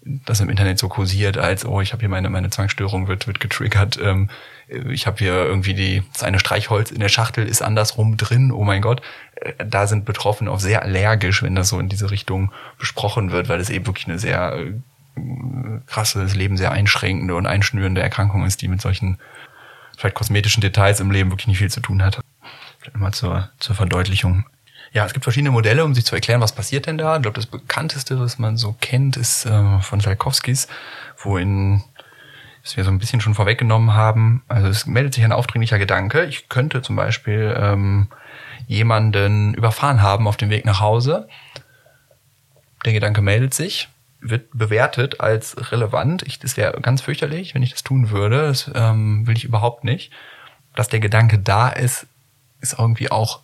das 0.05 0.39
im 0.39 0.49
Internet 0.49 0.77
so 0.77 0.87
kursiert, 0.87 1.37
als 1.37 1.65
oh, 1.65 1.81
ich 1.81 1.91
habe 1.91 2.01
hier 2.01 2.09
meine 2.09 2.29
meine 2.29 2.49
Zwangsstörung 2.51 3.07
wird 3.07 3.25
wird 3.25 3.39
getriggert. 3.39 3.99
Ähm, 4.01 4.29
ich 4.67 5.07
habe 5.07 5.17
hier 5.17 5.33
irgendwie 5.33 5.73
die 5.73 6.03
das 6.13 6.23
eine 6.23 6.39
Streichholz 6.39 6.91
in 6.91 6.99
der 6.99 7.09
Schachtel 7.09 7.47
ist 7.47 7.61
andersrum 7.61 8.15
drin. 8.15 8.51
Oh 8.51 8.63
mein 8.63 8.81
Gott, 8.81 9.01
äh, 9.35 9.53
da 9.65 9.87
sind 9.87 10.05
Betroffene 10.05 10.51
auch 10.51 10.59
sehr 10.59 10.83
allergisch, 10.83 11.41
wenn 11.41 11.55
das 11.55 11.69
so 11.69 11.79
in 11.79 11.89
diese 11.89 12.11
Richtung 12.11 12.51
besprochen 12.77 13.31
wird, 13.31 13.49
weil 13.49 13.59
es 13.59 13.69
eben 13.69 13.87
wirklich 13.87 14.07
eine 14.07 14.19
sehr 14.19 14.53
äh, 14.53 14.73
krasse, 15.87 16.21
das 16.21 16.35
Leben 16.35 16.57
sehr 16.57 16.71
einschränkende 16.71 17.35
und 17.35 17.47
einschnürende 17.47 18.01
Erkrankung 18.01 18.45
ist, 18.45 18.61
die 18.61 18.67
mit 18.67 18.81
solchen 18.81 19.17
vielleicht 19.97 20.15
kosmetischen 20.15 20.61
Details 20.61 20.99
im 20.99 21.09
Leben 21.09 21.31
wirklich 21.31 21.47
nicht 21.47 21.59
viel 21.59 21.71
zu 21.71 21.79
tun 21.79 22.03
hat. 22.03 22.19
Immer 22.93 23.11
zur, 23.11 23.49
zur 23.59 23.75
Verdeutlichung. 23.75 24.45
Ja, 24.95 25.05
es 25.05 25.11
gibt 25.11 25.25
verschiedene 25.25 25.51
Modelle, 25.51 25.83
um 25.83 25.93
sich 25.93 26.05
zu 26.05 26.15
erklären, 26.15 26.39
was 26.39 26.53
passiert 26.53 26.85
denn 26.85 26.97
da. 26.97 27.17
Ich 27.17 27.21
glaube, 27.21 27.35
das 27.35 27.47
bekannteste, 27.47 28.17
was 28.17 28.39
man 28.39 28.55
so 28.55 28.77
kennt, 28.79 29.17
ist 29.17 29.45
äh, 29.45 29.79
von 29.81 29.99
Tchaikovskis, 29.99 30.69
wo 31.17 31.37
in, 31.37 31.83
was 32.63 32.77
wir 32.77 32.85
so 32.85 32.91
ein 32.91 32.97
bisschen 32.97 33.19
schon 33.19 33.33
vorweggenommen 33.33 33.93
haben, 33.93 34.43
also 34.47 34.69
es 34.69 34.85
meldet 34.85 35.13
sich 35.13 35.25
ein 35.25 35.33
aufdringlicher 35.33 35.79
Gedanke. 35.79 36.23
Ich 36.23 36.47
könnte 36.47 36.81
zum 36.81 36.95
Beispiel 36.95 37.53
ähm, 37.59 38.07
jemanden 38.67 39.53
überfahren 39.53 40.01
haben 40.01 40.29
auf 40.29 40.37
dem 40.37 40.49
Weg 40.49 40.63
nach 40.63 40.79
Hause. 40.79 41.27
Der 42.85 42.93
Gedanke 42.93 43.21
meldet 43.21 43.53
sich, 43.53 43.89
wird 44.21 44.47
bewertet 44.53 45.19
als 45.19 45.73
relevant. 45.73 46.23
Ich, 46.23 46.39
das 46.39 46.55
wäre 46.55 46.79
ganz 46.79 47.01
fürchterlich, 47.01 47.53
wenn 47.53 47.63
ich 47.63 47.71
das 47.71 47.83
tun 47.83 48.11
würde. 48.11 48.43
Das 48.43 48.71
ähm, 48.73 49.27
will 49.27 49.35
ich 49.35 49.43
überhaupt 49.43 49.83
nicht. 49.83 50.13
Dass 50.73 50.87
der 50.87 51.01
Gedanke 51.01 51.37
da 51.37 51.67
ist, 51.67 52.07
ist 52.61 52.79
irgendwie 52.79 53.11
auch 53.11 53.41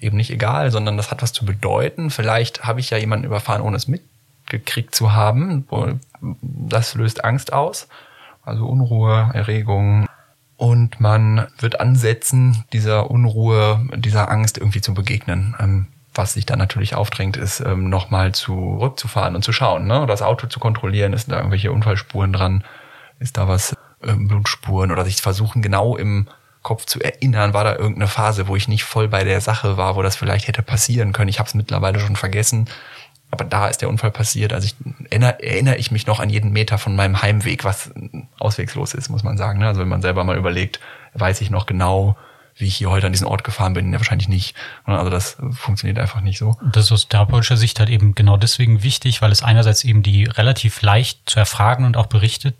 eben 0.00 0.16
nicht 0.16 0.30
egal, 0.30 0.70
sondern 0.70 0.96
das 0.96 1.10
hat 1.10 1.22
was 1.22 1.32
zu 1.32 1.44
bedeuten. 1.44 2.10
Vielleicht 2.10 2.64
habe 2.64 2.80
ich 2.80 2.90
ja 2.90 2.98
jemanden 2.98 3.26
überfahren, 3.26 3.62
ohne 3.62 3.76
es 3.76 3.88
mitgekriegt 3.88 4.94
zu 4.94 5.12
haben. 5.12 5.66
Das 6.42 6.94
löst 6.94 7.24
Angst 7.24 7.52
aus, 7.52 7.88
also 8.44 8.66
Unruhe, 8.66 9.30
Erregung. 9.32 10.06
Und 10.56 11.00
man 11.00 11.48
wird 11.58 11.80
ansetzen, 11.80 12.64
dieser 12.72 13.10
Unruhe, 13.10 13.86
dieser 13.96 14.30
Angst 14.30 14.56
irgendwie 14.56 14.80
zu 14.80 14.94
begegnen. 14.94 15.54
Ähm, 15.60 15.86
was 16.14 16.32
sich 16.32 16.46
dann 16.46 16.58
natürlich 16.58 16.94
aufdrängt, 16.94 17.36
ist 17.36 17.60
ähm, 17.60 17.90
nochmal 17.90 18.32
zurückzufahren 18.32 19.36
und 19.36 19.42
zu 19.42 19.52
schauen, 19.52 19.86
ne? 19.86 20.06
das 20.06 20.22
Auto 20.22 20.46
zu 20.46 20.58
kontrollieren, 20.58 21.12
ist 21.12 21.30
da 21.30 21.36
irgendwelche 21.36 21.72
Unfallspuren 21.72 22.32
dran, 22.32 22.64
ist 23.18 23.36
da 23.36 23.48
was, 23.48 23.76
ähm, 24.02 24.28
Blutspuren 24.28 24.92
oder 24.92 25.04
sich 25.04 25.16
versuchen 25.16 25.62
genau 25.62 25.96
im 25.96 26.26
Kopf 26.66 26.84
zu 26.84 27.00
erinnern, 27.00 27.54
war 27.54 27.62
da 27.62 27.76
irgendeine 27.76 28.08
Phase, 28.08 28.48
wo 28.48 28.56
ich 28.56 28.66
nicht 28.66 28.82
voll 28.82 29.06
bei 29.06 29.22
der 29.22 29.40
Sache 29.40 29.76
war, 29.76 29.94
wo 29.94 30.02
das 30.02 30.16
vielleicht 30.16 30.48
hätte 30.48 30.62
passieren 30.62 31.12
können. 31.12 31.28
Ich 31.28 31.38
habe 31.38 31.46
es 31.46 31.54
mittlerweile 31.54 32.00
schon 32.00 32.16
vergessen. 32.16 32.68
Aber 33.30 33.44
da 33.44 33.68
ist 33.68 33.82
der 33.82 33.88
Unfall 33.88 34.10
passiert. 34.10 34.52
Also 34.52 34.66
ich 34.66 34.74
erinnere, 35.10 35.40
erinnere 35.40 35.76
ich 35.76 35.92
mich 35.92 36.08
noch 36.08 36.18
an 36.18 36.28
jeden 36.28 36.50
Meter 36.50 36.78
von 36.78 36.96
meinem 36.96 37.22
Heimweg, 37.22 37.62
was 37.62 37.92
auswegslos 38.40 38.94
ist, 38.94 39.10
muss 39.10 39.22
man 39.22 39.36
sagen. 39.36 39.60
Ne? 39.60 39.68
Also 39.68 39.80
wenn 39.80 39.88
man 39.88 40.02
selber 40.02 40.24
mal 40.24 40.36
überlegt, 40.36 40.80
weiß 41.14 41.40
ich 41.40 41.50
noch 41.50 41.66
genau, 41.66 42.16
wie 42.56 42.66
ich 42.66 42.76
hier 42.76 42.90
heute 42.90 43.06
an 43.06 43.12
diesen 43.12 43.28
Ort 43.28 43.44
gefahren 43.44 43.74
bin, 43.74 43.92
ja 43.92 44.00
wahrscheinlich 44.00 44.28
nicht. 44.28 44.56
Also 44.86 45.10
das 45.10 45.36
funktioniert 45.52 46.00
einfach 46.00 46.20
nicht 46.20 46.38
so. 46.38 46.56
Das 46.72 46.86
ist 46.86 46.92
aus 46.92 47.08
therapeutischer 47.08 47.56
Sicht 47.56 47.78
halt 47.78 47.90
eben 47.90 48.16
genau 48.16 48.36
deswegen 48.36 48.82
wichtig, 48.82 49.22
weil 49.22 49.30
es 49.30 49.42
einerseits 49.42 49.84
eben 49.84 50.02
die 50.02 50.24
relativ 50.24 50.82
leicht 50.82 51.30
zu 51.30 51.38
erfragen 51.38 51.84
und 51.84 51.96
auch 51.96 52.06
berichtet 52.06 52.56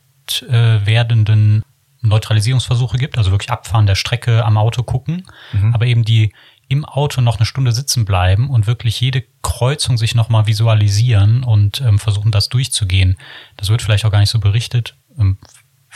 äh, 0.48 0.86
werdenden 0.86 1.64
Neutralisierungsversuche 2.08 2.98
gibt, 2.98 3.18
also 3.18 3.30
wirklich 3.30 3.50
abfahren 3.50 3.86
der 3.86 3.94
Strecke 3.94 4.44
am 4.44 4.56
Auto 4.56 4.82
gucken, 4.82 5.26
mhm. 5.52 5.74
aber 5.74 5.86
eben 5.86 6.04
die 6.04 6.32
im 6.68 6.84
Auto 6.84 7.20
noch 7.20 7.36
eine 7.36 7.46
Stunde 7.46 7.72
sitzen 7.72 8.04
bleiben 8.04 8.50
und 8.50 8.66
wirklich 8.66 9.00
jede 9.00 9.22
Kreuzung 9.42 9.96
sich 9.96 10.14
nochmal 10.14 10.46
visualisieren 10.46 11.44
und 11.44 11.80
ähm, 11.80 11.98
versuchen, 11.98 12.32
das 12.32 12.48
durchzugehen. 12.48 13.16
Das 13.56 13.68
wird 13.68 13.82
vielleicht 13.82 14.04
auch 14.04 14.10
gar 14.10 14.18
nicht 14.18 14.30
so 14.30 14.40
berichtet, 14.40 14.96
ähm, 15.18 15.38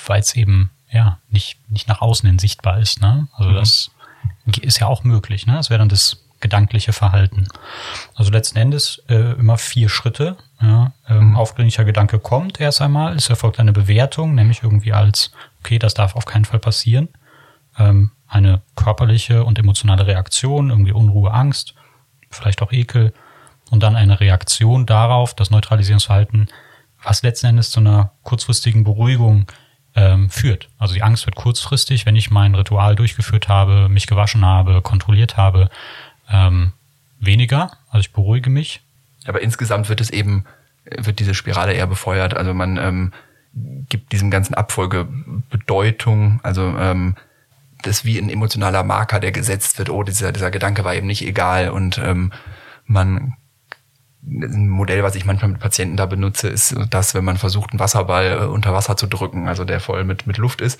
weil 0.06 0.20
es 0.20 0.36
eben 0.36 0.70
ja 0.90 1.18
nicht, 1.28 1.58
nicht 1.68 1.88
nach 1.88 2.00
außen 2.00 2.26
hin 2.26 2.38
sichtbar 2.38 2.78
ist. 2.78 3.00
Ne? 3.00 3.28
Also 3.32 3.50
mhm. 3.50 3.54
das 3.54 3.90
ist 4.62 4.78
ja 4.78 4.86
auch 4.86 5.02
möglich. 5.02 5.46
Ne? 5.46 5.54
Das 5.54 5.70
wäre 5.70 5.78
dann 5.78 5.88
das 5.88 6.24
gedankliche 6.40 6.92
Verhalten. 6.92 7.46
Also 8.14 8.30
letzten 8.30 8.58
Endes 8.58 9.02
äh, 9.08 9.32
immer 9.32 9.58
vier 9.58 9.88
Schritte. 9.88 10.36
Ja, 10.60 10.92
ähm, 11.08 11.30
mhm. 11.30 11.36
Aufdringlicher 11.36 11.84
Gedanke 11.84 12.18
kommt 12.18 12.60
erst 12.60 12.80
einmal, 12.80 13.16
es 13.16 13.28
erfolgt 13.28 13.60
eine 13.60 13.72
Bewertung, 13.72 14.34
nämlich 14.34 14.62
irgendwie 14.62 14.92
als 14.92 15.32
okay, 15.60 15.78
das 15.78 15.94
darf 15.94 16.16
auf 16.16 16.24
keinen 16.24 16.44
Fall 16.44 16.58
passieren. 16.58 17.08
Ähm, 17.78 18.10
eine 18.26 18.62
körperliche 18.76 19.44
und 19.44 19.58
emotionale 19.58 20.06
Reaktion, 20.06 20.70
irgendwie 20.70 20.92
Unruhe, 20.92 21.32
Angst, 21.32 21.74
vielleicht 22.30 22.62
auch 22.62 22.72
Ekel 22.72 23.12
und 23.70 23.82
dann 23.82 23.96
eine 23.96 24.20
Reaktion 24.20 24.86
darauf, 24.86 25.34
das 25.34 25.50
Neutralisierungsverhalten, 25.50 26.48
was 27.02 27.22
letzten 27.22 27.46
Endes 27.46 27.70
zu 27.70 27.80
einer 27.80 28.12
kurzfristigen 28.22 28.84
Beruhigung 28.84 29.46
ähm, 29.94 30.30
führt. 30.30 30.68
Also 30.78 30.94
die 30.94 31.02
Angst 31.02 31.26
wird 31.26 31.36
kurzfristig, 31.36 32.06
wenn 32.06 32.16
ich 32.16 32.30
mein 32.30 32.54
Ritual 32.54 32.94
durchgeführt 32.94 33.48
habe, 33.48 33.88
mich 33.88 34.06
gewaschen 34.06 34.44
habe, 34.44 34.82
kontrolliert 34.82 35.36
habe, 35.36 35.68
ähm, 36.30 36.72
weniger. 37.18 37.72
Also 37.88 38.00
ich 38.00 38.12
beruhige 38.12 38.50
mich. 38.50 38.80
Aber 39.26 39.42
insgesamt 39.42 39.88
wird 39.88 40.00
es 40.00 40.10
eben, 40.10 40.44
wird 40.84 41.18
diese 41.18 41.34
Spirale 41.34 41.72
eher 41.72 41.86
befeuert. 41.86 42.34
Also 42.34 42.54
man 42.54 42.76
ähm, 42.76 43.12
gibt 43.88 44.12
diesem 44.12 44.30
ganzen 44.30 44.54
Abfolge 44.54 45.08
Bedeutung. 45.70 46.40
Also 46.42 46.62
ähm, 46.62 47.14
das 47.82 48.04
wie 48.04 48.18
ein 48.18 48.28
emotionaler 48.28 48.82
Marker, 48.82 49.20
der 49.20 49.30
gesetzt 49.30 49.78
wird. 49.78 49.88
Oh, 49.88 50.02
dieser, 50.02 50.32
dieser 50.32 50.50
Gedanke 50.50 50.84
war 50.84 50.94
eben 50.94 51.06
nicht 51.06 51.24
egal. 51.24 51.70
Und 51.70 51.98
ähm, 51.98 52.32
man 52.86 53.36
ein 54.22 54.68
Modell, 54.68 55.04
was 55.04 55.14
ich 55.14 55.24
manchmal 55.24 55.52
mit 55.52 55.60
Patienten 55.60 55.96
da 55.96 56.06
benutze, 56.06 56.48
ist 56.48 56.74
das, 56.90 57.14
wenn 57.14 57.24
man 57.24 57.36
versucht, 57.36 57.70
einen 57.70 57.78
Wasserball 57.78 58.32
äh, 58.32 58.46
unter 58.46 58.74
Wasser 58.74 58.96
zu 58.96 59.06
drücken, 59.06 59.48
also 59.48 59.64
der 59.64 59.80
voll 59.80 60.04
mit, 60.04 60.26
mit 60.26 60.36
Luft 60.38 60.60
ist, 60.60 60.78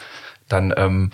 dann 0.49 0.75
ähm, 0.77 1.11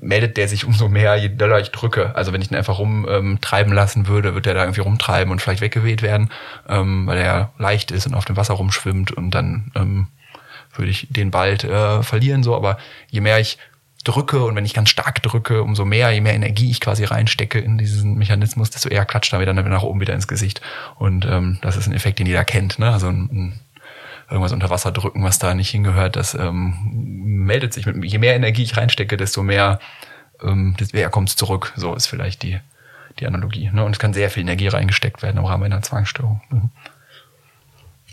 meldet 0.00 0.36
der 0.36 0.48
sich 0.48 0.64
umso 0.64 0.88
mehr, 0.88 1.16
je 1.16 1.28
doller 1.28 1.60
ich 1.60 1.70
drücke. 1.70 2.14
Also 2.14 2.32
wenn 2.32 2.40
ich 2.40 2.50
ihn 2.50 2.56
einfach 2.56 2.78
rumtreiben 2.78 3.72
ähm, 3.72 3.76
lassen 3.76 4.06
würde, 4.06 4.34
wird 4.34 4.46
der 4.46 4.54
da 4.54 4.62
irgendwie 4.62 4.80
rumtreiben 4.80 5.32
und 5.32 5.42
vielleicht 5.42 5.60
weggeweht 5.60 6.00
werden, 6.00 6.30
ähm, 6.68 7.06
weil 7.06 7.18
er 7.18 7.52
leicht 7.58 7.90
ist 7.90 8.06
und 8.06 8.14
auf 8.14 8.24
dem 8.24 8.36
Wasser 8.36 8.54
rumschwimmt 8.54 9.10
und 9.12 9.32
dann 9.32 9.72
ähm, 9.74 10.06
würde 10.76 10.90
ich 10.90 11.06
den 11.10 11.30
bald 11.30 11.64
äh, 11.64 12.02
verlieren, 12.02 12.42
so, 12.42 12.54
aber 12.54 12.78
je 13.10 13.20
mehr 13.20 13.38
ich 13.38 13.58
drücke 14.04 14.44
und 14.44 14.54
wenn 14.54 14.64
ich 14.64 14.74
ganz 14.74 14.90
stark 14.90 15.22
drücke, 15.22 15.62
umso 15.62 15.84
mehr, 15.84 16.10
je 16.12 16.20
mehr 16.20 16.34
Energie 16.34 16.70
ich 16.70 16.80
quasi 16.80 17.04
reinstecke 17.04 17.58
in 17.58 17.78
diesen 17.78 18.16
Mechanismus, 18.16 18.70
desto 18.70 18.88
eher 18.88 19.06
klatscht 19.06 19.32
er 19.32 19.40
wieder 19.40 19.52
nach 19.52 19.82
oben 19.82 20.00
wieder 20.00 20.14
ins 20.14 20.28
Gesicht. 20.28 20.60
Und 20.96 21.24
ähm, 21.24 21.58
das 21.62 21.76
ist 21.76 21.86
ein 21.86 21.94
Effekt, 21.94 22.18
den 22.18 22.26
jeder 22.26 22.44
kennt, 22.44 22.78
ne? 22.78 22.92
Also 22.92 23.08
ein, 23.08 23.28
ein, 23.32 23.60
irgendwas 24.30 24.52
unter 24.52 24.70
Wasser 24.70 24.92
drücken, 24.92 25.22
was 25.22 25.38
da 25.38 25.54
nicht 25.54 25.70
hingehört, 25.70 26.16
das 26.16 26.34
ähm, 26.34 26.76
meldet 27.24 27.72
sich 27.72 27.86
mit 27.86 28.04
je 28.04 28.18
mehr 28.18 28.34
Energie 28.34 28.62
ich 28.62 28.76
reinstecke, 28.76 29.16
desto 29.16 29.42
mehr, 29.42 29.80
ähm, 30.42 30.76
desto 30.78 30.96
eher 30.96 31.10
kommt 31.10 31.30
es 31.30 31.36
zurück. 31.36 31.72
So 31.76 31.94
ist 31.94 32.06
vielleicht 32.06 32.42
die, 32.42 32.58
die 33.20 33.26
Analogie. 33.26 33.70
Ne? 33.72 33.84
Und 33.84 33.92
es 33.92 33.98
kann 33.98 34.14
sehr 34.14 34.30
viel 34.30 34.42
Energie 34.42 34.68
reingesteckt 34.68 35.22
werden 35.22 35.38
im 35.38 35.44
Rahmen 35.44 35.64
einer 35.64 35.82
Zwangsstörung. 35.82 36.40
Mhm. 36.50 36.70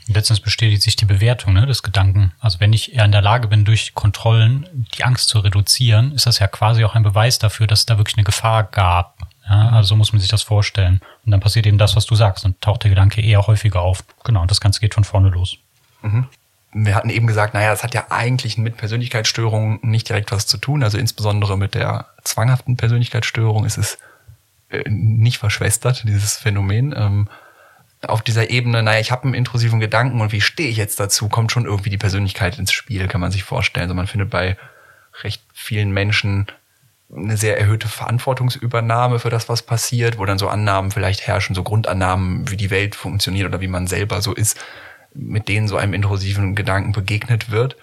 Letztens 0.08 0.40
bestätigt 0.40 0.82
sich 0.82 0.96
die 0.96 1.06
Bewertung 1.06 1.54
ne, 1.54 1.66
des 1.66 1.84
Gedanken. 1.84 2.32
Also 2.40 2.60
wenn 2.60 2.74
ich 2.74 2.96
eher 2.96 3.06
in 3.06 3.12
der 3.12 3.22
Lage 3.22 3.48
bin, 3.48 3.66
durch 3.66 3.94
Kontrollen 3.94 4.88
die 4.96 5.04
Angst 5.04 5.30
zu 5.30 5.40
reduzieren, 5.40 6.12
ist 6.14 6.26
das 6.26 6.40
ja 6.40 6.48
quasi 6.48 6.84
auch 6.84 6.96
ein 6.96 7.04
Beweis 7.04 7.40
dafür, 7.40 7.68
dass 7.68 7.80
es 7.80 7.86
da 7.86 7.98
wirklich 7.98 8.18
eine 8.18 8.24
Gefahr 8.24 8.64
gab. 8.64 9.18
Ja, 9.48 9.70
also 9.70 9.90
so 9.90 9.96
muss 9.96 10.14
man 10.14 10.20
sich 10.20 10.30
das 10.30 10.44
vorstellen. 10.44 11.02
Und 11.26 11.32
dann 11.32 11.40
passiert 11.40 11.66
eben 11.66 11.78
das, 11.78 11.96
was 11.96 12.06
du 12.06 12.16
sagst, 12.16 12.46
und 12.46 12.60
taucht 12.62 12.84
der 12.84 12.90
Gedanke 12.90 13.22
eher 13.22 13.46
häufiger 13.48 13.82
auf. 13.82 14.04
Genau, 14.24 14.42
und 14.42 14.52
das 14.52 14.62
Ganze 14.62 14.80
geht 14.80 14.94
von 14.94 15.04
vorne 15.04 15.30
los. 15.30 15.58
Mhm. 16.02 16.28
Wir 16.74 16.96
hatten 16.96 17.10
eben 17.10 17.28
gesagt, 17.28 17.54
naja, 17.54 17.70
das 17.72 17.84
hat 17.84 17.94
ja 17.94 18.06
eigentlich 18.10 18.58
mit 18.58 18.78
Persönlichkeitsstörungen 18.78 19.80
nicht 19.82 20.08
direkt 20.08 20.32
was 20.32 20.48
zu 20.48 20.58
tun. 20.58 20.84
Also 20.84 20.98
insbesondere 20.98 21.58
mit 21.58 21.76
der 21.76 22.06
zwanghaften 22.24 22.78
Persönlichkeitsstörung 22.78 23.66
ist 23.66 23.78
es 23.78 23.98
äh, 24.70 24.90
nicht 24.90 25.38
verschwestert, 25.38 26.04
dieses 26.08 26.38
Phänomen. 26.38 26.94
Auf 28.08 28.22
dieser 28.22 28.50
Ebene, 28.50 28.82
naja, 28.82 29.00
ich 29.00 29.12
habe 29.12 29.26
einen 29.26 29.34
intrusiven 29.36 29.80
Gedanken 29.80 30.22
und 30.22 30.32
wie 30.32 30.42
stehe 30.42 30.70
ich 30.70 30.78
jetzt 30.78 31.00
dazu, 31.00 31.30
kommt 31.30 31.52
schon 31.52 31.66
irgendwie 31.66 31.92
die 31.92 31.98
Persönlichkeit 31.98 32.58
ins 32.58 32.72
Spiel, 32.72 33.08
kann 33.08 33.22
man 33.22 33.32
sich 33.32 33.44
vorstellen. 33.44 33.84
Also 33.84 33.96
man 33.96 34.08
findet 34.08 34.30
bei 34.30 34.58
recht 35.24 35.44
vielen 35.54 35.92
Menschen 35.92 36.48
eine 37.16 37.38
sehr 37.38 37.60
erhöhte 37.60 37.88
Verantwortungsübernahme 37.88 39.20
für 39.20 39.30
das, 39.30 39.50
was 39.50 39.62
passiert, 39.62 40.18
wo 40.18 40.26
dann 40.26 40.40
so 40.40 40.48
Annahmen 40.48 40.92
vielleicht 40.92 41.28
herrschen, 41.28 41.56
so 41.56 41.64
Grundannahmen, 41.64 42.50
wie 42.50 42.58
die 42.58 42.70
Welt 42.70 42.96
funktioniert 42.96 43.48
oder 43.48 43.62
wie 43.62 43.68
man 43.68 43.86
selber 43.86 44.22
so 44.22 44.34
ist, 44.34 44.58
mit 45.14 45.48
denen 45.48 45.68
so 45.68 45.78
einem 45.78 45.94
intrusiven 45.94 46.56
Gedanken 46.56 46.94
begegnet 46.94 47.52
wird. 47.52 47.76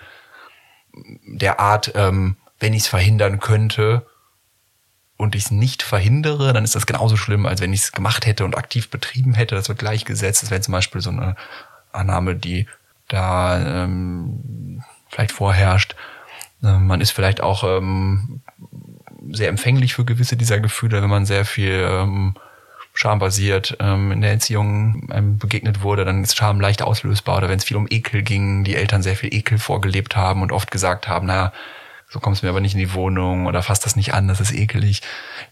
Der 1.26 1.60
Art, 1.60 1.92
ähm, 1.94 2.36
wenn 2.58 2.72
ich 2.72 2.82
es 2.82 2.88
verhindern 2.88 3.38
könnte 3.38 4.06
und 5.18 5.34
ich 5.34 5.46
es 5.46 5.50
nicht 5.50 5.82
verhindere, 5.82 6.52
dann 6.52 6.64
ist 6.64 6.76
das 6.76 6.86
genauso 6.86 7.16
schlimm, 7.16 7.44
als 7.44 7.60
wenn 7.60 7.72
ich 7.72 7.80
es 7.80 7.92
gemacht 7.92 8.24
hätte 8.24 8.44
und 8.44 8.56
aktiv 8.56 8.88
betrieben 8.88 9.34
hätte. 9.34 9.56
Das 9.56 9.68
wird 9.68 9.80
gleichgesetzt. 9.80 10.42
Das 10.42 10.50
wäre 10.50 10.60
zum 10.60 10.72
Beispiel 10.72 11.00
so 11.00 11.10
eine 11.10 11.34
Annahme, 11.92 12.36
die 12.36 12.66
da 13.08 13.82
ähm, 13.82 14.82
vielleicht 15.10 15.32
vorherrscht. 15.32 15.96
Äh, 16.62 16.78
man 16.78 17.00
ist 17.00 17.10
vielleicht 17.10 17.40
auch 17.40 17.64
ähm, 17.64 18.42
sehr 19.32 19.48
empfänglich 19.48 19.94
für 19.94 20.04
gewisse 20.04 20.36
dieser 20.36 20.60
Gefühle, 20.60 21.02
wenn 21.02 21.10
man 21.10 21.26
sehr 21.26 21.44
viel 21.44 21.84
ähm, 21.90 22.36
schambasiert 22.94 23.76
ähm, 23.80 24.12
in 24.12 24.20
der 24.20 24.30
Erziehung 24.30 25.08
ähm, 25.12 25.38
begegnet 25.38 25.82
wurde, 25.82 26.04
dann 26.04 26.22
ist 26.22 26.36
Scham 26.36 26.60
leicht 26.60 26.80
auslösbar. 26.82 27.38
Oder 27.38 27.48
wenn 27.48 27.58
es 27.58 27.64
viel 27.64 27.76
um 27.76 27.88
Ekel 27.90 28.22
ging, 28.22 28.62
die 28.62 28.76
Eltern 28.76 29.02
sehr 29.02 29.16
viel 29.16 29.34
Ekel 29.34 29.58
vorgelebt 29.58 30.14
haben 30.14 30.42
und 30.42 30.52
oft 30.52 30.70
gesagt 30.70 31.08
haben, 31.08 31.26
naja, 31.26 31.52
so 32.08 32.20
kommst 32.20 32.42
du 32.42 32.46
mir 32.46 32.50
aber 32.50 32.60
nicht 32.60 32.74
in 32.74 32.80
die 32.80 32.94
Wohnung 32.94 33.46
oder 33.46 33.62
fasst 33.62 33.84
das 33.84 33.96
nicht 33.96 34.14
an, 34.14 34.28
das 34.28 34.40
ist 34.40 34.52
ekelig, 34.52 35.02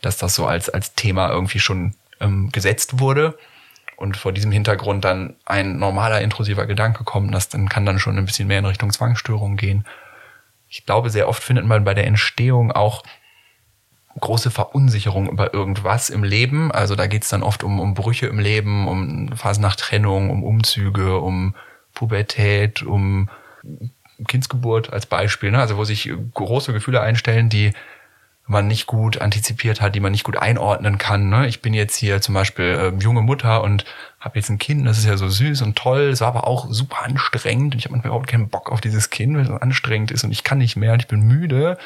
dass 0.00 0.16
das 0.16 0.34
so 0.34 0.46
als, 0.46 0.68
als 0.68 0.94
Thema 0.94 1.30
irgendwie 1.30 1.60
schon 1.60 1.94
ähm, 2.20 2.50
gesetzt 2.50 2.98
wurde 2.98 3.38
und 3.96 4.16
vor 4.16 4.32
diesem 4.32 4.52
Hintergrund 4.52 5.04
dann 5.04 5.36
ein 5.44 5.78
normaler 5.78 6.20
intrusiver 6.20 6.66
Gedanke 6.66 7.04
kommt, 7.04 7.34
das 7.34 7.48
dann 7.48 7.68
kann 7.68 7.86
dann 7.86 7.98
schon 7.98 8.18
ein 8.18 8.26
bisschen 8.26 8.48
mehr 8.48 8.58
in 8.58 8.66
Richtung 8.66 8.92
Zwangsstörung 8.92 9.56
gehen. 9.56 9.84
Ich 10.68 10.84
glaube, 10.84 11.10
sehr 11.10 11.28
oft 11.28 11.42
findet 11.42 11.66
man 11.66 11.84
bei 11.84 11.94
der 11.94 12.06
Entstehung 12.06 12.72
auch 12.72 13.02
große 14.18 14.50
Verunsicherung 14.50 15.28
über 15.28 15.52
irgendwas 15.52 16.10
im 16.10 16.24
Leben. 16.24 16.72
Also 16.72 16.94
da 16.94 17.06
geht's 17.06 17.28
dann 17.28 17.42
oft 17.42 17.62
um, 17.62 17.80
um 17.80 17.94
Brüche 17.94 18.26
im 18.26 18.38
Leben, 18.38 18.88
um 18.88 19.28
Phasen 19.36 19.62
nach 19.62 19.76
Trennung, 19.76 20.30
um 20.30 20.42
Umzüge, 20.42 21.18
um 21.18 21.54
Pubertät, 21.94 22.82
um 22.82 23.28
Kindsgeburt 24.26 24.92
als 24.92 25.06
Beispiel. 25.06 25.50
Ne? 25.50 25.58
Also 25.58 25.76
wo 25.76 25.84
sich 25.84 26.10
große 26.34 26.72
Gefühle 26.72 27.00
einstellen, 27.00 27.48
die 27.48 27.72
man 28.46 28.68
nicht 28.68 28.86
gut 28.86 29.20
antizipiert 29.20 29.80
hat, 29.80 29.94
die 29.94 30.00
man 30.00 30.12
nicht 30.12 30.24
gut 30.24 30.36
einordnen 30.36 30.98
kann. 30.98 31.28
Ne? 31.28 31.48
Ich 31.48 31.62
bin 31.62 31.74
jetzt 31.74 31.96
hier 31.96 32.20
zum 32.20 32.34
Beispiel 32.34 32.64
äh, 32.64 33.02
junge 33.02 33.22
Mutter 33.22 33.62
und 33.62 33.84
habe 34.20 34.38
jetzt 34.38 34.48
ein 34.50 34.58
Kind, 34.58 34.86
das 34.86 34.98
ist 34.98 35.06
ja 35.06 35.16
so 35.16 35.28
süß 35.28 35.62
und 35.62 35.76
toll, 35.76 36.02
es 36.02 36.20
war 36.20 36.28
aber 36.28 36.46
auch 36.46 36.66
super 36.70 37.02
anstrengend 37.02 37.74
und 37.74 37.78
ich 37.78 37.86
habe 37.86 37.94
manchmal 37.94 38.10
überhaupt 38.10 38.28
keinen 38.28 38.48
Bock 38.48 38.70
auf 38.70 38.80
dieses 38.80 39.10
Kind, 39.10 39.34
weil 39.34 39.42
es 39.42 39.48
so 39.48 39.54
anstrengend 39.54 40.12
ist 40.12 40.22
und 40.22 40.30
ich 40.30 40.44
kann 40.44 40.58
nicht 40.58 40.76
mehr 40.76 40.92
und 40.92 41.00
ich 41.00 41.08
bin 41.08 41.22
müde 41.22 41.76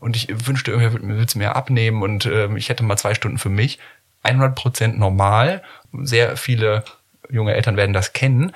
und 0.00 0.16
ich 0.16 0.28
wünschte, 0.46 0.70
irgendwer 0.70 0.94
würde 1.02 1.22
es 1.22 1.34
mir 1.34 1.56
abnehmen 1.56 2.02
und 2.02 2.24
äh, 2.24 2.48
ich 2.56 2.70
hätte 2.70 2.84
mal 2.84 2.96
zwei 2.96 3.14
Stunden 3.14 3.38
für 3.38 3.50
mich. 3.50 3.78
100 4.22 4.54
Prozent 4.54 4.98
normal. 4.98 5.62
Sehr 5.92 6.36
viele 6.36 6.84
junge 7.30 7.54
Eltern 7.54 7.76
werden 7.76 7.92
das 7.92 8.12
kennen. 8.12 8.52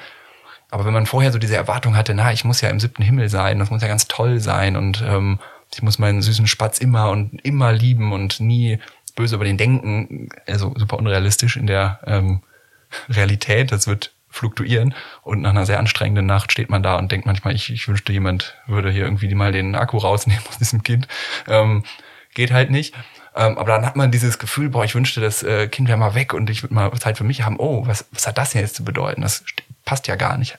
Aber 0.72 0.86
wenn 0.86 0.94
man 0.94 1.04
vorher 1.04 1.30
so 1.32 1.38
diese 1.38 1.54
Erwartung 1.54 1.96
hatte, 1.96 2.14
na, 2.14 2.32
ich 2.32 2.44
muss 2.44 2.62
ja 2.62 2.70
im 2.70 2.80
siebten 2.80 3.02
Himmel 3.02 3.28
sein, 3.28 3.58
das 3.58 3.68
muss 3.68 3.82
ja 3.82 3.88
ganz 3.88 4.08
toll 4.08 4.40
sein 4.40 4.74
und 4.74 5.04
ähm, 5.06 5.38
ich 5.70 5.82
muss 5.82 5.98
meinen 5.98 6.22
süßen 6.22 6.46
Spatz 6.46 6.78
immer 6.78 7.10
und 7.10 7.44
immer 7.44 7.72
lieben 7.72 8.10
und 8.10 8.40
nie 8.40 8.78
böse 9.14 9.34
über 9.34 9.44
den 9.44 9.58
denken, 9.58 10.30
also 10.46 10.72
super 10.74 10.96
unrealistisch 10.96 11.58
in 11.58 11.66
der 11.66 12.00
ähm, 12.06 12.40
Realität. 13.10 13.70
Das 13.70 13.86
wird 13.86 14.14
fluktuieren 14.30 14.94
und 15.20 15.42
nach 15.42 15.50
einer 15.50 15.66
sehr 15.66 15.78
anstrengenden 15.78 16.24
Nacht 16.24 16.50
steht 16.50 16.70
man 16.70 16.82
da 16.82 16.96
und 16.96 17.12
denkt 17.12 17.26
manchmal, 17.26 17.54
ich, 17.54 17.70
ich 17.70 17.86
wünschte, 17.86 18.14
jemand 18.14 18.56
würde 18.66 18.90
hier 18.90 19.04
irgendwie 19.04 19.34
mal 19.34 19.52
den 19.52 19.74
Akku 19.74 19.98
rausnehmen 19.98 20.42
aus 20.48 20.56
diesem 20.56 20.82
Kind. 20.82 21.06
Ähm, 21.48 21.84
geht 22.32 22.50
halt 22.50 22.70
nicht. 22.70 22.94
Ähm, 23.34 23.56
aber 23.56 23.72
dann 23.72 23.86
hat 23.86 23.96
man 23.96 24.10
dieses 24.10 24.38
Gefühl, 24.38 24.68
boah, 24.68 24.84
ich 24.84 24.94
wünschte, 24.94 25.20
das 25.20 25.42
äh, 25.42 25.68
Kind 25.68 25.88
wäre 25.88 25.98
mal 25.98 26.14
weg 26.14 26.34
und 26.34 26.50
ich 26.50 26.62
würde 26.62 26.74
mal 26.74 26.92
Zeit 26.98 27.16
für 27.16 27.24
mich 27.24 27.42
haben. 27.42 27.58
Oh, 27.58 27.86
was, 27.86 28.06
was 28.12 28.26
hat 28.26 28.38
das 28.38 28.52
jetzt 28.52 28.76
zu 28.76 28.84
bedeuten? 28.84 29.22
Das 29.22 29.44
passt 29.84 30.06
ja 30.06 30.16
gar 30.16 30.36
nicht. 30.36 30.58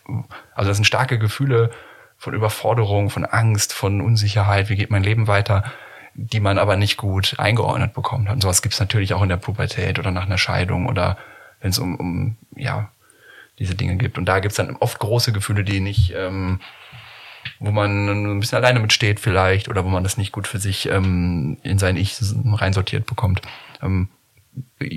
Also 0.55 0.69
das 0.69 0.77
sind 0.77 0.85
starke 0.85 1.19
Gefühle 1.19 1.69
von 2.17 2.33
Überforderung, 2.33 3.09
von 3.09 3.25
Angst, 3.25 3.73
von 3.73 4.01
Unsicherheit. 4.01 4.69
Wie 4.69 4.75
geht 4.75 4.89
mein 4.89 5.03
Leben 5.03 5.27
weiter? 5.27 5.63
die 6.15 6.39
man 6.39 6.57
aber 6.57 6.75
nicht 6.75 6.97
gut 6.97 7.35
eingeordnet 7.39 7.93
bekommt. 7.93 8.29
Und 8.29 8.41
sowas 8.41 8.61
gibt's 8.61 8.79
natürlich 8.79 9.13
auch 9.13 9.23
in 9.23 9.29
der 9.29 9.37
Pubertät 9.37 9.97
oder 9.99 10.11
nach 10.11 10.25
einer 10.25 10.37
Scheidung 10.37 10.87
oder 10.87 11.17
wenn 11.59 11.71
es 11.71 11.79
um, 11.79 11.95
um 11.95 12.37
ja, 12.55 12.89
diese 13.59 13.75
Dinge 13.75 13.95
gibt. 13.95 14.17
Und 14.17 14.25
da 14.25 14.39
gibt's 14.39 14.57
dann 14.57 14.75
oft 14.75 14.99
große 14.99 15.31
Gefühle, 15.31 15.63
die 15.63 15.79
nicht, 15.79 16.13
ähm, 16.15 16.59
wo 17.59 17.71
man 17.71 18.07
ein 18.07 18.39
bisschen 18.39 18.57
alleine 18.57 18.79
mitsteht 18.79 19.19
vielleicht 19.19 19.69
oder 19.69 19.85
wo 19.85 19.89
man 19.89 20.03
das 20.03 20.17
nicht 20.17 20.31
gut 20.31 20.47
für 20.47 20.59
sich 20.59 20.89
ähm, 20.89 21.57
in 21.63 21.77
sein 21.77 21.97
Ich 21.97 22.17
reinsortiert 22.45 23.05
bekommt. 23.05 23.41
Ähm, 23.81 24.09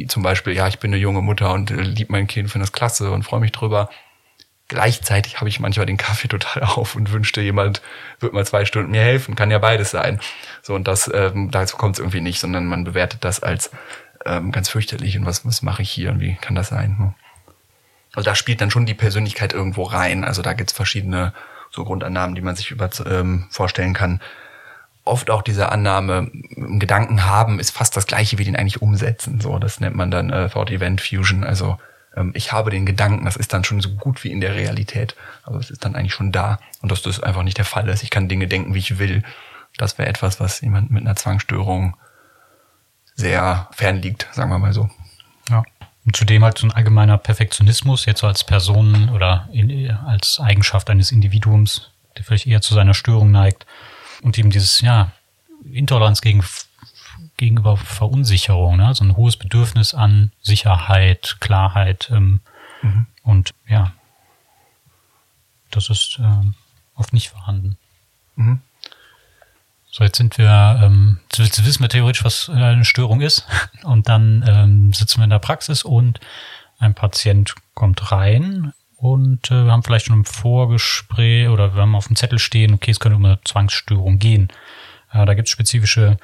zum 0.08 0.22
Beispiel, 0.22 0.52
ja, 0.54 0.68
ich 0.68 0.78
bin 0.78 0.92
eine 0.92 1.00
junge 1.00 1.22
Mutter 1.22 1.52
und 1.52 1.70
äh, 1.70 1.82
lieb 1.82 2.10
mein 2.10 2.26
Kind, 2.26 2.50
finde 2.50 2.64
das 2.64 2.72
klasse 2.72 3.10
und 3.10 3.22
freue 3.22 3.40
mich 3.40 3.52
drüber. 3.52 3.88
Gleichzeitig 4.68 5.38
habe 5.38 5.48
ich 5.48 5.60
manchmal 5.60 5.86
den 5.86 5.96
Kaffee 5.96 6.28
total 6.28 6.64
auf 6.64 6.94
und 6.94 7.12
wünschte, 7.12 7.40
jemand 7.40 7.82
wird 8.20 8.32
mal 8.32 8.46
zwei 8.46 8.64
Stunden 8.64 8.90
mir 8.90 9.02
helfen. 9.02 9.34
Kann 9.34 9.50
ja 9.50 9.58
beides 9.58 9.90
sein. 9.90 10.20
So, 10.62 10.74
und 10.74 10.88
das, 10.88 11.10
ähm, 11.12 11.50
dazu 11.50 11.76
kommt 11.76 11.96
es 11.96 12.00
irgendwie 12.00 12.20
nicht, 12.20 12.40
sondern 12.40 12.66
man 12.66 12.84
bewertet 12.84 13.24
das 13.24 13.40
als 13.40 13.70
ähm, 14.24 14.52
ganz 14.52 14.68
fürchterlich 14.68 15.16
und 15.18 15.26
was, 15.26 15.46
was 15.46 15.62
mache 15.62 15.82
ich 15.82 15.90
hier 15.90 16.10
und 16.10 16.20
wie 16.20 16.34
kann 16.34 16.54
das 16.54 16.68
sein? 16.68 16.96
Ne? 16.98 17.14
Also 18.12 18.24
da 18.24 18.34
spielt 18.34 18.60
dann 18.60 18.70
schon 18.70 18.86
die 18.86 18.94
Persönlichkeit 18.94 19.52
irgendwo 19.52 19.84
rein. 19.84 20.24
Also 20.24 20.42
da 20.42 20.54
gibt's 20.54 20.72
verschiedene 20.72 21.32
so 21.76 21.84
Grundannahmen, 21.84 22.34
die 22.34 22.42
man 22.42 22.56
sich 22.56 22.70
über, 22.70 22.90
ähm, 23.06 23.46
vorstellen 23.50 23.94
kann. 23.94 24.20
Oft 25.04 25.30
auch 25.30 25.42
diese 25.42 25.70
Annahme, 25.70 26.30
Gedanken 26.56 27.24
haben, 27.26 27.60
ist 27.60 27.70
fast 27.70 27.96
das 27.96 28.06
gleiche 28.06 28.38
wie 28.38 28.44
den 28.44 28.56
eigentlich 28.56 28.82
umsetzen. 28.82 29.40
So, 29.40 29.58
das 29.58 29.78
nennt 29.78 29.94
man 29.94 30.10
dann 30.10 30.30
äh, 30.30 30.48
Thought 30.48 30.70
Event 30.70 31.00
Fusion. 31.00 31.44
Also 31.44 31.78
ähm, 32.16 32.32
ich 32.34 32.52
habe 32.52 32.70
den 32.70 32.86
Gedanken, 32.86 33.24
das 33.24 33.36
ist 33.36 33.52
dann 33.52 33.62
schon 33.62 33.80
so 33.80 33.90
gut 33.90 34.24
wie 34.24 34.32
in 34.32 34.40
der 34.40 34.56
Realität. 34.56 35.14
Also 35.44 35.60
es 35.60 35.70
ist 35.70 35.84
dann 35.84 35.94
eigentlich 35.94 36.14
schon 36.14 36.32
da. 36.32 36.58
Und 36.82 36.90
dass 36.90 37.02
das 37.02 37.22
einfach 37.22 37.44
nicht 37.44 37.58
der 37.58 37.64
Fall 37.64 37.88
ist. 37.88 38.02
Ich 38.02 38.10
kann 38.10 38.28
Dinge 38.28 38.48
denken, 38.48 38.74
wie 38.74 38.80
ich 38.80 38.98
will. 38.98 39.22
Das 39.76 39.98
wäre 39.98 40.08
etwas, 40.08 40.40
was 40.40 40.60
jemand 40.60 40.90
mit 40.90 41.04
einer 41.04 41.14
Zwangsstörung 41.14 41.96
sehr 43.14 43.68
fern 43.72 43.96
liegt, 43.96 44.28
sagen 44.32 44.50
wir 44.50 44.58
mal 44.58 44.72
so. 44.72 44.90
Und 46.06 46.16
zudem 46.16 46.44
halt 46.44 46.56
so 46.56 46.66
ein 46.66 46.72
allgemeiner 46.72 47.18
Perfektionismus, 47.18 48.06
jetzt 48.06 48.20
so 48.20 48.28
als 48.28 48.44
Person 48.44 49.10
oder 49.10 49.48
in, 49.52 49.90
als 49.90 50.38
Eigenschaft 50.40 50.88
eines 50.88 51.10
Individuums, 51.10 51.90
der 52.16 52.24
vielleicht 52.24 52.46
eher 52.46 52.62
zu 52.62 52.74
seiner 52.74 52.94
Störung 52.94 53.32
neigt. 53.32 53.66
Und 54.22 54.38
eben 54.38 54.50
dieses, 54.50 54.80
ja, 54.80 55.10
Intoleranz 55.64 56.20
gegen, 56.20 56.44
gegenüber 57.36 57.76
Verunsicherung, 57.76 58.76
ne? 58.76 58.94
so 58.94 59.04
ein 59.04 59.16
hohes 59.16 59.36
Bedürfnis 59.36 59.94
an 59.94 60.32
Sicherheit, 60.42 61.38
Klarheit 61.40 62.08
ähm, 62.12 62.40
mhm. 62.82 63.06
und 63.22 63.50
ja, 63.68 63.92
das 65.70 65.90
ist 65.90 66.18
äh, 66.20 66.46
oft 66.94 67.12
nicht 67.12 67.30
vorhanden. 67.30 67.76
Mhm. 68.36 68.60
So, 69.96 70.04
jetzt 70.04 70.18
sind 70.18 70.36
wir, 70.36 70.78
ähm, 70.82 71.20
jetzt 71.32 71.64
wissen 71.64 71.82
wir 71.82 71.88
theoretisch, 71.88 72.22
was 72.22 72.50
eine 72.50 72.84
Störung 72.84 73.22
ist. 73.22 73.46
Und 73.82 74.10
dann 74.10 74.44
ähm, 74.46 74.92
sitzen 74.92 75.20
wir 75.20 75.24
in 75.24 75.30
der 75.30 75.38
Praxis 75.38 75.84
und 75.84 76.20
ein 76.78 76.92
Patient 76.92 77.54
kommt 77.72 78.12
rein 78.12 78.74
und 78.98 79.50
äh, 79.50 79.64
wir 79.64 79.72
haben 79.72 79.82
vielleicht 79.82 80.06
schon 80.06 80.16
im 80.16 80.24
Vorgespräch 80.26 81.48
oder 81.48 81.74
wir 81.74 81.80
haben 81.80 81.94
auf 81.94 82.08
dem 82.08 82.16
Zettel 82.16 82.38
stehen, 82.38 82.74
okay, 82.74 82.90
es 82.90 83.00
könnte 83.00 83.16
um 83.16 83.24
eine 83.24 83.38
Zwangsstörung 83.44 84.18
gehen. 84.18 84.48
Äh, 85.12 85.24
da 85.24 85.32
gibt 85.32 85.48
es 85.48 85.52
spezifische 85.52 86.18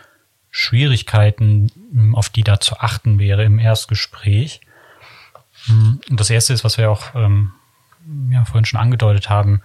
Schwierigkeiten, 0.51 2.13
auf 2.15 2.29
die 2.29 2.45
da 2.45 2.61
zu 2.61 2.79
achten 2.79 3.19
wäre 3.19 3.45
im 3.45 3.59
Erstgespräch. 3.59 4.61
Hm, 5.65 6.03
und 6.11 6.21
das 6.21 6.29
erste 6.29 6.53
ist, 6.53 6.65
was 6.65 6.77
wir 6.77 6.91
auch 6.91 7.15
ähm, 7.15 7.53
ja, 8.31 8.45
vorhin 8.45 8.67
schon 8.67 8.81
angedeutet 8.81 9.31
haben, 9.31 9.63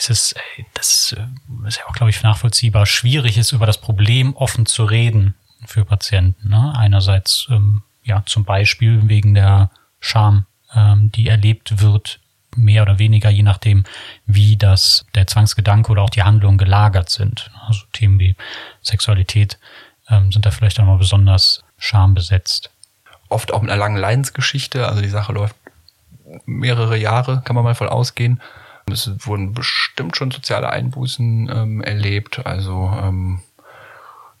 ist 0.00 0.10
es, 0.10 0.32
äh, 0.32 0.64
das 0.74 1.14
äh, 1.16 1.68
ist 1.68 1.78
ja 1.78 1.86
auch, 1.86 1.92
glaube 1.92 2.10
ich, 2.10 2.22
nachvollziehbar, 2.22 2.86
schwierig 2.86 3.36
ist, 3.36 3.52
über 3.52 3.66
das 3.66 3.78
Problem 3.78 4.34
offen 4.34 4.66
zu 4.66 4.84
reden 4.84 5.34
für 5.66 5.84
Patienten. 5.84 6.48
Ne? 6.48 6.72
Einerseits, 6.76 7.46
ähm, 7.50 7.82
ja, 8.02 8.22
zum 8.26 8.44
Beispiel 8.44 9.08
wegen 9.08 9.34
der 9.34 9.70
Scham, 10.00 10.46
ähm, 10.74 11.12
die 11.12 11.28
erlebt 11.28 11.80
wird, 11.80 12.20
mehr 12.56 12.82
oder 12.82 12.98
weniger, 12.98 13.30
je 13.30 13.42
nachdem, 13.42 13.84
wie 14.26 14.56
das 14.56 15.06
der 15.14 15.26
Zwangsgedanke 15.26 15.92
oder 15.92 16.02
auch 16.02 16.10
die 16.10 16.24
Handlungen 16.24 16.58
gelagert 16.58 17.08
sind. 17.08 17.50
Also 17.66 17.82
Themen 17.92 18.18
wie 18.18 18.34
Sexualität 18.82 19.58
ähm, 20.08 20.32
sind 20.32 20.46
da 20.46 20.50
vielleicht 20.50 20.80
auch 20.80 20.84
mal 20.84 20.98
besonders 20.98 21.62
schambesetzt. 21.78 22.70
Oft 23.28 23.52
auch 23.52 23.62
mit 23.62 23.70
einer 23.70 23.78
langen 23.78 23.98
Leidensgeschichte, 23.98 24.88
also 24.88 25.00
die 25.00 25.08
Sache 25.08 25.32
läuft 25.32 25.54
mehrere 26.44 26.96
Jahre, 26.96 27.42
kann 27.44 27.54
man 27.54 27.64
mal 27.64 27.76
voll 27.76 27.88
ausgehen. 27.88 28.40
Es 28.92 29.10
wurden 29.26 29.52
bestimmt 29.52 30.16
schon 30.16 30.30
soziale 30.30 30.70
Einbußen 30.70 31.50
ähm, 31.52 31.80
erlebt, 31.82 32.44
also 32.44 32.92
ähm, 33.02 33.40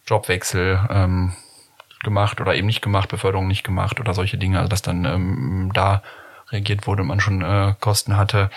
Jobwechsel 0.06 0.80
ähm, 0.90 1.32
gemacht 2.02 2.40
oder 2.40 2.54
eben 2.54 2.66
nicht 2.66 2.82
gemacht, 2.82 3.08
Beförderung 3.08 3.46
nicht 3.46 3.64
gemacht 3.64 4.00
oder 4.00 4.14
solche 4.14 4.38
Dinge, 4.38 4.58
also 4.58 4.68
dass 4.68 4.82
dann 4.82 5.04
ähm, 5.04 5.70
da 5.74 6.02
reagiert 6.50 6.86
wurde 6.86 7.02
und 7.02 7.08
man 7.08 7.20
schon 7.20 7.42
äh, 7.42 7.74
Kosten 7.80 8.16
hatte. 8.16 8.50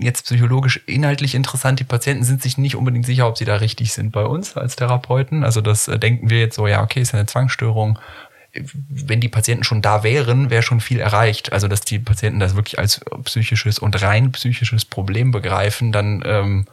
Jetzt 0.00 0.24
psychologisch 0.24 0.82
inhaltlich 0.86 1.34
interessant, 1.34 1.80
die 1.80 1.84
Patienten 1.84 2.24
sind 2.24 2.42
sich 2.42 2.58
nicht 2.58 2.76
unbedingt 2.76 3.06
sicher, 3.06 3.26
ob 3.26 3.38
sie 3.38 3.44
da 3.44 3.56
richtig 3.56 3.92
sind 3.92 4.12
bei 4.12 4.24
uns 4.24 4.56
als 4.56 4.76
Therapeuten. 4.76 5.44
Also 5.44 5.60
das 5.60 5.88
äh, 5.88 5.98
denken 5.98 6.30
wir 6.30 6.40
jetzt 6.40 6.56
so, 6.56 6.66
ja, 6.66 6.82
okay, 6.82 7.00
ist 7.00 7.14
eine 7.14 7.26
Zwangsstörung. 7.26 7.98
Wenn 8.88 9.20
die 9.20 9.28
Patienten 9.28 9.64
schon 9.64 9.82
da 9.82 10.02
wären, 10.02 10.50
wäre 10.50 10.62
schon 10.62 10.80
viel 10.80 11.00
erreicht. 11.00 11.52
Also 11.52 11.68
dass 11.68 11.80
die 11.80 11.98
Patienten 11.98 12.40
das 12.40 12.56
wirklich 12.56 12.78
als 12.78 13.00
psychisches 13.24 13.78
und 13.78 14.00
rein 14.02 14.32
psychisches 14.32 14.84
Problem 14.84 15.30
begreifen, 15.30 15.92
dann 15.92 16.22
ähm, 16.24 16.66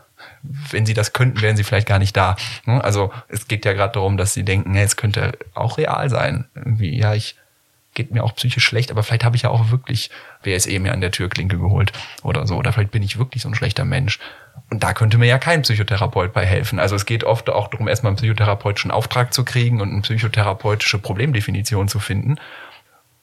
wenn 0.71 0.85
sie 0.85 0.93
das 0.93 1.13
könnten, 1.13 1.41
wären 1.41 1.57
sie 1.57 1.63
vielleicht 1.63 1.87
gar 1.87 1.99
nicht 1.99 2.15
da. 2.15 2.35
Ne? 2.65 2.83
Also 2.83 3.11
es 3.27 3.47
geht 3.47 3.65
ja 3.65 3.73
gerade 3.73 3.93
darum, 3.93 4.17
dass 4.17 4.33
sie 4.33 4.43
denken, 4.43 4.75
es 4.75 4.95
könnte 4.95 5.37
auch 5.53 5.77
real 5.77 6.09
sein. 6.09 6.45
Irgendwie, 6.55 6.97
ja, 6.97 7.13
ich 7.13 7.35
geht 7.95 8.11
mir 8.11 8.23
auch 8.23 8.35
psychisch 8.35 8.63
schlecht, 8.63 8.91
aber 8.91 9.01
vielleicht 9.01 9.23
habe 9.23 9.35
ich 9.35 9.41
ja 9.41 9.49
auch 9.49 9.71
wirklich 9.71 10.11
WSE 10.43 10.79
mir 10.79 10.93
an 10.93 11.01
der 11.01 11.11
Türklinke 11.11 11.57
geholt 11.57 11.91
oder 12.21 12.45
so. 12.45 12.55
Oder 12.55 12.71
vielleicht 12.71 12.91
bin 12.91 13.01
ich 13.01 13.17
wirklich 13.17 13.41
so 13.41 13.49
ein 13.49 13.55
schlechter 13.55 13.85
Mensch. 13.85 14.19
Und 14.69 14.83
da 14.83 14.93
könnte 14.93 15.17
mir 15.17 15.27
ja 15.27 15.39
kein 15.39 15.63
Psychotherapeut 15.63 16.33
bei 16.33 16.45
helfen. 16.45 16.79
Also 16.79 16.95
es 16.95 17.05
geht 17.05 17.23
oft 17.23 17.49
auch 17.49 17.67
darum, 17.69 17.87
erstmal 17.87 18.11
einen 18.11 18.17
psychotherapeutischen 18.17 18.91
Auftrag 18.91 19.33
zu 19.33 19.43
kriegen 19.43 19.81
und 19.81 19.91
eine 19.91 20.01
psychotherapeutische 20.01 20.99
Problemdefinition 20.99 21.87
zu 21.87 21.99
finden. 21.99 22.35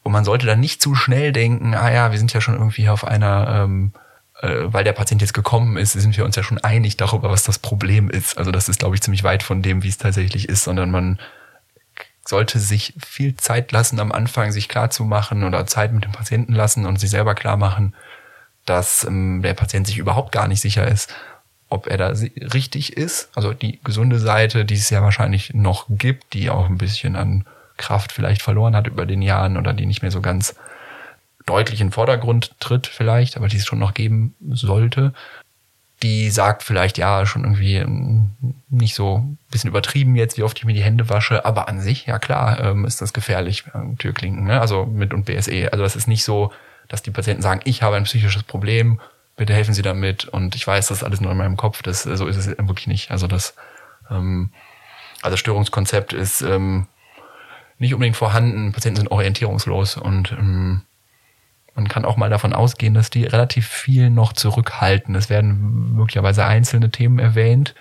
Und 0.03 0.12
man 0.12 0.25
sollte 0.25 0.47
dann 0.47 0.61
nicht 0.61 0.83
zu 0.83 0.95
schnell 0.95 1.33
denken, 1.33 1.75
ah 1.75 1.93
ja, 1.93 2.11
wir 2.11 2.18
sind 2.18 2.33
ja 2.33 2.41
schon 2.41 2.55
irgendwie 2.55 2.89
auf 2.89 3.07
einer, 3.07 3.64
ähm, 3.64 3.93
äh, 4.41 4.49
weil 4.64 4.85
der 4.85 4.93
Patient 4.93 5.20
jetzt 5.20 5.35
gekommen 5.35 5.77
ist, 5.77 5.93
sind 5.93 6.16
wir 6.16 6.25
uns 6.25 6.37
ja 6.37 6.43
schon 6.43 6.59
einig 6.59 6.97
darüber, 6.97 7.31
was 7.31 7.45
das 7.45 7.59
Problem 7.59 8.11
ist. 8.11 8.39
Also 8.39 8.51
das 8.51 8.68
ist, 8.68 8.81
glaube 8.81 8.97
ich, 8.97 9.03
ziemlich 9.03 9.23
weit 9.23 9.43
von 9.43 9.62
dem, 9.62 9.83
wie 9.83 9.89
es 9.89 9.99
tatsächlich 9.99 10.49
ist, 10.49 10.64
sondern 10.64 10.91
man 10.91 11.20
sollte 12.27 12.59
sich 12.59 12.95
viel 13.05 13.37
Zeit 13.37 13.73
lassen 13.73 13.99
am 14.01 14.12
Anfang, 14.12 14.53
sich 14.53 14.68
klar 14.68 14.91
zu 14.91 15.05
machen 15.05 15.45
oder 15.45 15.66
Zeit 15.66 15.93
mit 15.93 16.05
dem 16.05 16.12
Patienten 16.12 16.55
lassen 16.55 16.87
und 16.87 17.01
sich 17.01 17.11
selber 17.11 17.35
klar 17.35 17.57
machen, 17.57 17.95
dass 18.64 19.05
ähm, 19.05 19.43
der 19.43 19.55
Patient 19.55 19.87
sich 19.87 19.99
überhaupt 19.99 20.33
gar 20.33 20.47
nicht 20.47 20.61
sicher 20.61 20.87
ist, 20.87 21.12
ob 21.68 21.89
er 21.89 21.97
da 21.97 22.09
richtig 22.09 22.97
ist. 22.97 23.31
Also 23.35 23.53
die 23.53 23.81
gesunde 23.83 24.18
Seite, 24.18 24.64
die 24.64 24.75
es 24.75 24.91
ja 24.91 25.03
wahrscheinlich 25.03 25.55
noch 25.55 25.87
gibt, 25.89 26.33
die 26.33 26.51
auch 26.51 26.68
ein 26.68 26.79
bisschen 26.79 27.16
an 27.16 27.45
Kraft 27.77 28.12
vielleicht 28.12 28.43
verloren 28.43 28.77
hat 28.77 28.87
über 28.87 29.07
den 29.07 29.23
Jahren 29.23 29.57
oder 29.57 29.73
die 29.73 29.87
nicht 29.87 30.03
mehr 30.03 30.11
so 30.12 30.20
ganz 30.20 30.55
deutlich 31.47 31.81
in 31.81 31.89
den 31.89 31.93
Vordergrund 31.93 32.55
tritt 32.61 32.87
vielleicht, 32.87 33.37
aber 33.37 33.49
die 33.49 33.57
es 33.57 33.66
schon 33.66 33.81
noch 33.81 33.95
geben 33.95 34.37
sollte 34.51 35.12
die 36.03 36.30
sagt 36.30 36.62
vielleicht, 36.62 36.98
ja, 36.98 37.24
schon 37.26 37.44
irgendwie 37.44 37.76
ähm, 37.76 38.32
nicht 38.68 38.94
so 38.94 39.18
ein 39.18 39.38
bisschen 39.50 39.68
übertrieben 39.68 40.16
jetzt, 40.16 40.36
wie 40.36 40.42
oft 40.42 40.59
ich 40.59 40.64
mir 40.64 40.74
die 40.74 40.82
Hände 40.82 41.09
wasche, 41.09 41.44
aber 41.44 41.68
an 41.68 41.80
sich, 41.80 42.07
ja 42.07 42.18
klar, 42.18 42.61
ähm, 42.61 42.84
ist 42.84 43.00
das 43.00 43.12
gefährlich, 43.12 43.64
äh, 43.72 43.94
Türklinken, 43.96 44.44
ne? 44.44 44.61
also 44.61 44.84
mit 44.84 45.14
und 45.14 45.24
BSE. 45.24 45.72
Also 45.72 45.84
das 45.84 45.94
ist 45.94 46.09
nicht 46.09 46.24
so, 46.24 46.53
dass 46.88 47.03
die 47.03 47.12
Patienten 47.12 47.42
sagen, 47.42 47.61
ich 47.64 47.82
habe 47.82 47.96
ein 47.96 48.05
psychisches 48.05 48.42
Problem, 48.42 49.00
bitte 49.36 49.55
helfen 49.55 49.74
Sie 49.74 49.82
damit 49.82 50.24
und 50.24 50.57
ich 50.57 50.66
weiß, 50.66 50.88
das 50.88 50.98
ist 50.98 51.05
alles 51.05 51.20
nur 51.20 51.30
in 51.30 51.38
meinem 51.38 51.57
Kopf, 51.57 51.82
das, 51.82 52.03
so 52.03 52.26
ist 52.26 52.36
es 52.36 52.48
wirklich 52.48 52.88
nicht. 52.88 53.11
Also 53.11 53.28
das, 53.28 53.55
ähm, 54.11 54.50
also 55.22 55.36
Störungskonzept 55.36 56.12
ist 56.12 56.42
ähm, 56.42 56.88
nicht 57.78 57.94
unbedingt 57.94 58.16
vorhanden, 58.16 58.72
Patienten 58.72 58.98
sind 58.98 59.11
orientierungslos 59.11 59.96
und 59.96 60.32
ähm, 60.32 60.82
man 61.75 61.89
kann 61.89 62.05
auch 62.05 62.16
mal 62.16 62.31
davon 62.31 62.53
ausgehen, 62.53 62.95
dass 62.95 63.11
die 63.11 63.25
relativ 63.25 63.66
viel 63.66 64.11
noch 64.11 64.33
zurückhalten. 64.33 65.14
Es 65.14 65.31
werden 65.31 65.95
möglicherweise 65.95 66.45
einzelne 66.45 66.91
Themen 66.91 67.18
erwähnt 67.18 67.75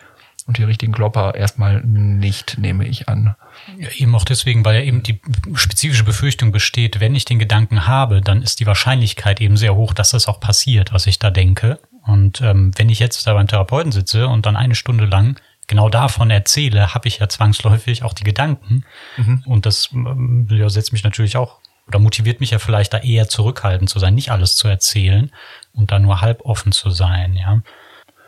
und 0.47 0.57
die 0.57 0.63
richtigen 0.63 0.91
Klopper 0.91 1.35
erstmal 1.35 1.81
nicht, 1.81 2.57
nehme 2.57 2.87
ich 2.87 3.07
an. 3.07 3.35
Ja, 3.77 3.89
eben 3.95 4.15
auch 4.15 4.25
deswegen, 4.25 4.65
weil 4.65 4.75
ja 4.75 4.81
eben 4.81 5.03
die 5.03 5.21
spezifische 5.53 6.03
Befürchtung 6.03 6.51
besteht, 6.51 6.99
wenn 6.99 7.15
ich 7.15 7.25
den 7.25 7.39
Gedanken 7.39 7.87
habe, 7.87 8.21
dann 8.21 8.41
ist 8.41 8.59
die 8.59 8.65
Wahrscheinlichkeit 8.65 9.39
eben 9.39 9.57
sehr 9.57 9.75
hoch, 9.75 9.93
dass 9.93 10.11
das 10.11 10.27
auch 10.27 10.39
passiert, 10.39 10.93
was 10.93 11.07
ich 11.07 11.19
da 11.19 11.29
denke. 11.29 11.79
Und 12.03 12.41
ähm, 12.41 12.71
wenn 12.75 12.89
ich 12.89 12.99
jetzt 12.99 13.25
da 13.27 13.33
beim 13.33 13.47
Therapeuten 13.47 13.91
sitze 13.91 14.27
und 14.27 14.45
dann 14.45 14.55
eine 14.55 14.75
Stunde 14.75 15.05
lang 15.05 15.39
genau 15.67 15.87
davon 15.89 16.29
erzähle, 16.31 16.93
habe 16.93 17.07
ich 17.07 17.19
ja 17.19 17.29
zwangsläufig 17.29 18.03
auch 18.03 18.13
die 18.13 18.25
Gedanken. 18.25 18.83
Mhm. 19.15 19.43
Und 19.45 19.65
das 19.65 19.89
ähm, 19.93 20.47
ja, 20.49 20.69
setzt 20.69 20.91
mich 20.91 21.03
natürlich 21.03 21.37
auch 21.37 21.60
oder 21.87 21.99
motiviert 21.99 22.39
mich 22.39 22.51
ja 22.51 22.59
vielleicht 22.59 22.93
da 22.93 22.99
eher 22.99 23.27
zurückhaltend 23.27 23.89
zu 23.89 23.99
sein, 23.99 24.15
nicht 24.15 24.31
alles 24.31 24.55
zu 24.55 24.67
erzählen 24.67 25.31
und 25.73 25.91
da 25.91 25.99
nur 25.99 26.21
halb 26.21 26.41
offen 26.41 26.71
zu 26.71 26.89
sein, 26.89 27.35
ja. 27.35 27.61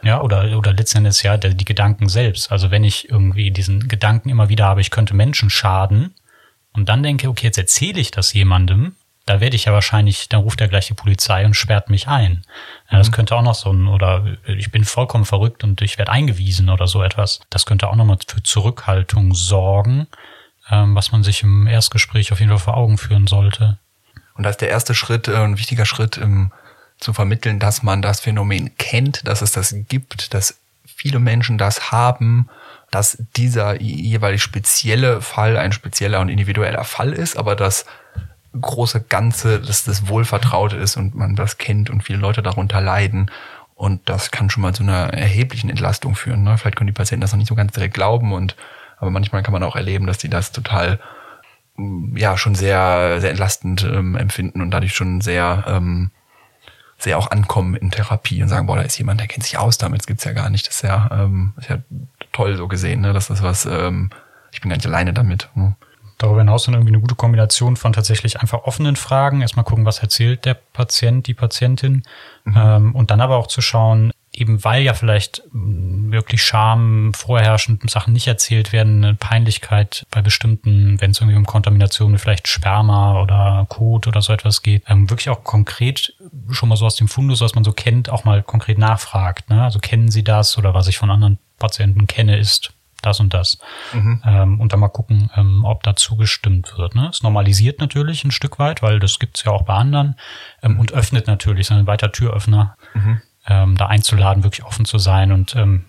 Ja, 0.03 0.21
oder, 0.21 0.57
oder 0.57 0.73
letztendlich 0.73 1.23
ja 1.23 1.37
der, 1.37 1.53
die 1.53 1.63
Gedanken 1.63 2.09
selbst. 2.09 2.51
Also 2.51 2.71
wenn 2.71 2.83
ich 2.83 3.09
irgendwie 3.09 3.51
diesen 3.51 3.87
Gedanken 3.87 4.29
immer 4.29 4.49
wieder 4.49 4.65
habe, 4.65 4.81
ich 4.81 4.91
könnte 4.91 5.15
Menschen 5.15 5.49
schaden 5.49 6.13
und 6.73 6.89
dann 6.89 7.03
denke, 7.03 7.29
okay, 7.29 7.47
jetzt 7.47 7.57
erzähle 7.57 8.01
ich 8.01 8.11
das 8.11 8.33
jemandem, 8.33 8.97
da 9.25 9.39
werde 9.39 9.55
ich 9.55 9.65
ja 9.65 9.71
wahrscheinlich, 9.71 10.27
dann 10.27 10.41
ruft 10.41 10.59
er 10.59 10.67
gleich 10.67 10.87
die 10.87 10.93
Polizei 10.93 11.45
und 11.45 11.53
sperrt 11.53 11.89
mich 11.89 12.09
ein. 12.09 12.43
Ja, 12.91 12.97
das 12.97 13.09
mhm. 13.09 13.13
könnte 13.13 13.35
auch 13.37 13.41
noch 13.41 13.55
so 13.55 13.71
ein, 13.71 13.87
oder 13.87 14.25
ich 14.45 14.71
bin 14.71 14.83
vollkommen 14.83 15.23
verrückt 15.23 15.63
und 15.63 15.81
ich 15.81 15.97
werde 15.97 16.11
eingewiesen 16.11 16.69
oder 16.69 16.87
so 16.87 17.01
etwas. 17.01 17.39
Das 17.49 17.65
könnte 17.65 17.87
auch 17.87 17.95
nochmal 17.95 18.17
für 18.27 18.43
Zurückhaltung 18.43 19.33
sorgen 19.33 20.07
ähm, 20.69 20.95
was 20.95 21.11
man 21.11 21.23
sich 21.23 21.43
im 21.43 21.67
Erstgespräch 21.67 22.31
auf 22.31 22.39
jeden 22.39 22.51
Fall 22.51 22.59
vor 22.59 22.77
Augen 22.77 22.97
führen 22.97 23.27
sollte. 23.27 23.77
Und 24.35 24.43
da 24.43 24.49
ist 24.49 24.61
der 24.61 24.69
erste 24.69 24.95
Schritt, 24.95 25.27
äh, 25.27 25.35
ein 25.35 25.57
wichtiger 25.57 25.85
Schritt, 25.85 26.17
ähm, 26.17 26.51
zu 26.99 27.13
vermitteln, 27.13 27.59
dass 27.59 27.83
man 27.83 28.01
das 28.01 28.21
Phänomen 28.21 28.77
kennt, 28.77 29.27
dass 29.27 29.41
es 29.41 29.51
das 29.51 29.75
gibt, 29.89 30.33
dass 30.33 30.57
viele 30.85 31.19
Menschen 31.19 31.57
das 31.57 31.91
haben, 31.91 32.49
dass 32.91 33.17
dieser 33.35 33.81
jeweilig 33.81 34.41
spezielle 34.41 35.21
Fall 35.21 35.57
ein 35.57 35.71
spezieller 35.71 36.21
und 36.21 36.29
individueller 36.29 36.83
Fall 36.83 37.11
ist, 37.11 37.37
aber 37.37 37.55
das 37.55 37.85
große 38.59 39.01
Ganze, 39.01 39.59
dass 39.59 39.83
das 39.83 40.07
Wohlvertraute 40.07 40.77
ist 40.77 40.95
und 40.95 41.15
man 41.15 41.35
das 41.35 41.57
kennt 41.57 41.89
und 41.89 42.03
viele 42.03 42.19
Leute 42.19 42.43
darunter 42.43 42.81
leiden. 42.81 43.31
Und 43.75 44.07
das 44.07 44.29
kann 44.29 44.49
schon 44.49 44.61
mal 44.61 44.75
zu 44.75 44.83
einer 44.83 45.11
erheblichen 45.13 45.69
Entlastung 45.69 46.15
führen. 46.15 46.43
Ne? 46.43 46.57
Vielleicht 46.57 46.77
können 46.77 46.87
die 46.87 46.93
Patienten 46.93 47.21
das 47.21 47.31
noch 47.31 47.39
nicht 47.39 47.49
so 47.49 47.55
ganz 47.55 47.73
direkt 47.73 47.95
glauben 47.95 48.31
und 48.31 48.55
aber 49.03 49.11
manchmal 49.11 49.43
kann 49.43 49.53
man 49.53 49.63
auch 49.63 49.75
erleben, 49.75 50.07
dass 50.07 50.17
die 50.17 50.29
das 50.29 50.51
total 50.51 50.99
mm, 51.75 52.17
ja 52.17 52.37
schon 52.37 52.55
sehr 52.55 53.19
sehr 53.21 53.29
entlastend 53.29 53.83
ähm, 53.83 54.15
empfinden 54.15 54.61
und 54.61 54.71
dadurch 54.71 54.95
schon 54.95 55.21
sehr 55.21 55.63
ähm, 55.67 56.11
sehr 57.03 57.17
auch 57.17 57.29
ankommen 57.29 57.75
in 57.75 57.91
Therapie 57.91 58.41
und 58.41 58.49
sagen, 58.49 58.65
boah, 58.65 58.77
da 58.77 58.83
ist 58.83 58.97
jemand, 58.97 59.19
der 59.19 59.27
kennt 59.27 59.43
sich 59.43 59.57
aus, 59.57 59.77
damit 59.77 60.07
gibt's 60.07 60.23
ja 60.23 60.31
gar 60.31 60.49
nicht. 60.49 60.67
Das 60.67 60.75
ist 60.75 60.81
ja, 60.83 61.09
ähm, 61.11 61.53
ist 61.57 61.69
ja 61.69 61.79
toll 62.31 62.55
so 62.55 62.67
gesehen, 62.67 63.01
ne? 63.01 63.13
dass 63.13 63.27
das 63.27 63.43
was, 63.43 63.65
ähm, 63.65 64.09
ich 64.51 64.61
bin 64.61 64.69
gar 64.69 64.77
nicht 64.77 64.87
alleine 64.87 65.13
damit. 65.13 65.49
Hm. 65.53 65.75
Darüber 66.17 66.39
hinaus 66.39 66.63
dann 66.63 66.75
irgendwie 66.75 66.93
eine 66.93 67.01
gute 67.01 67.15
Kombination 67.15 67.75
von 67.75 67.91
tatsächlich 67.91 68.39
einfach 68.39 68.63
offenen 68.63 68.95
Fragen. 68.95 69.41
Erstmal 69.41 69.65
gucken, 69.65 69.85
was 69.85 69.99
erzählt 69.99 70.45
der 70.45 70.53
Patient, 70.53 71.27
die 71.27 71.33
Patientin. 71.33 72.03
Mhm. 72.45 72.53
Ähm, 72.55 72.95
und 72.95 73.11
dann 73.11 73.19
aber 73.19 73.35
auch 73.35 73.47
zu 73.47 73.61
schauen, 73.61 74.13
eben 74.35 74.63
weil 74.63 74.81
ja 74.81 74.93
vielleicht 74.93 75.43
mm, 75.51 76.11
wirklich 76.11 76.43
Scham 76.43 77.13
vorherrschend 77.13 77.89
Sachen 77.89 78.13
nicht 78.13 78.27
erzählt 78.27 78.73
werden, 78.73 79.03
eine 79.03 79.15
Peinlichkeit 79.15 80.05
bei 80.11 80.21
bestimmten, 80.21 80.99
wenn 80.99 81.11
es 81.11 81.19
irgendwie 81.19 81.37
um 81.37 81.45
Kontamination 81.45 82.17
vielleicht 82.17 82.47
Sperma 82.47 83.21
oder 83.21 83.65
Kot 83.69 84.07
oder 84.07 84.21
so 84.21 84.33
etwas 84.33 84.61
geht, 84.61 84.83
ähm, 84.87 85.09
wirklich 85.09 85.29
auch 85.29 85.43
konkret 85.43 86.13
schon 86.49 86.69
mal 86.69 86.75
so 86.75 86.85
aus 86.85 86.95
dem 86.95 87.07
Fundus, 87.07 87.41
was 87.41 87.55
man 87.55 87.63
so 87.63 87.73
kennt, 87.73 88.09
auch 88.09 88.23
mal 88.23 88.41
konkret 88.43 88.77
nachfragt. 88.77 89.49
Ne? 89.49 89.63
Also 89.63 89.79
kennen 89.79 90.09
Sie 90.09 90.23
das 90.23 90.57
oder 90.57 90.73
was 90.73 90.87
ich 90.87 90.97
von 90.97 91.11
anderen 91.11 91.37
Patienten 91.59 92.07
kenne, 92.07 92.37
ist 92.37 92.73
das 93.01 93.19
und 93.19 93.33
das. 93.33 93.59
Mhm. 93.93 94.21
Ähm, 94.25 94.61
und 94.61 94.73
dann 94.73 94.79
mal 94.79 94.87
gucken, 94.87 95.29
ähm, 95.35 95.65
ob 95.65 95.83
da 95.83 95.95
zugestimmt 95.95 96.77
wird. 96.77 96.95
Ne? 96.95 97.09
Es 97.09 97.21
normalisiert 97.21 97.79
natürlich 97.79 98.23
ein 98.23 98.31
Stück 98.31 98.59
weit, 98.59 98.81
weil 98.81 98.99
das 98.99 99.19
gibt's 99.19 99.43
ja 99.43 99.51
auch 99.51 99.63
bei 99.63 99.73
anderen 99.73 100.15
ähm, 100.61 100.79
und 100.79 100.93
öffnet 100.93 101.27
natürlich, 101.27 101.67
so 101.67 101.73
ein 101.75 101.85
weiter 101.85 102.11
Türöffner. 102.11 102.77
Mhm 102.93 103.21
ähm, 103.47 103.77
da 103.77 103.87
einzuladen, 103.87 104.43
wirklich 104.43 104.65
offen 104.65 104.85
zu 104.85 104.97
sein 104.97 105.31
und 105.31 105.55
ähm, 105.55 105.85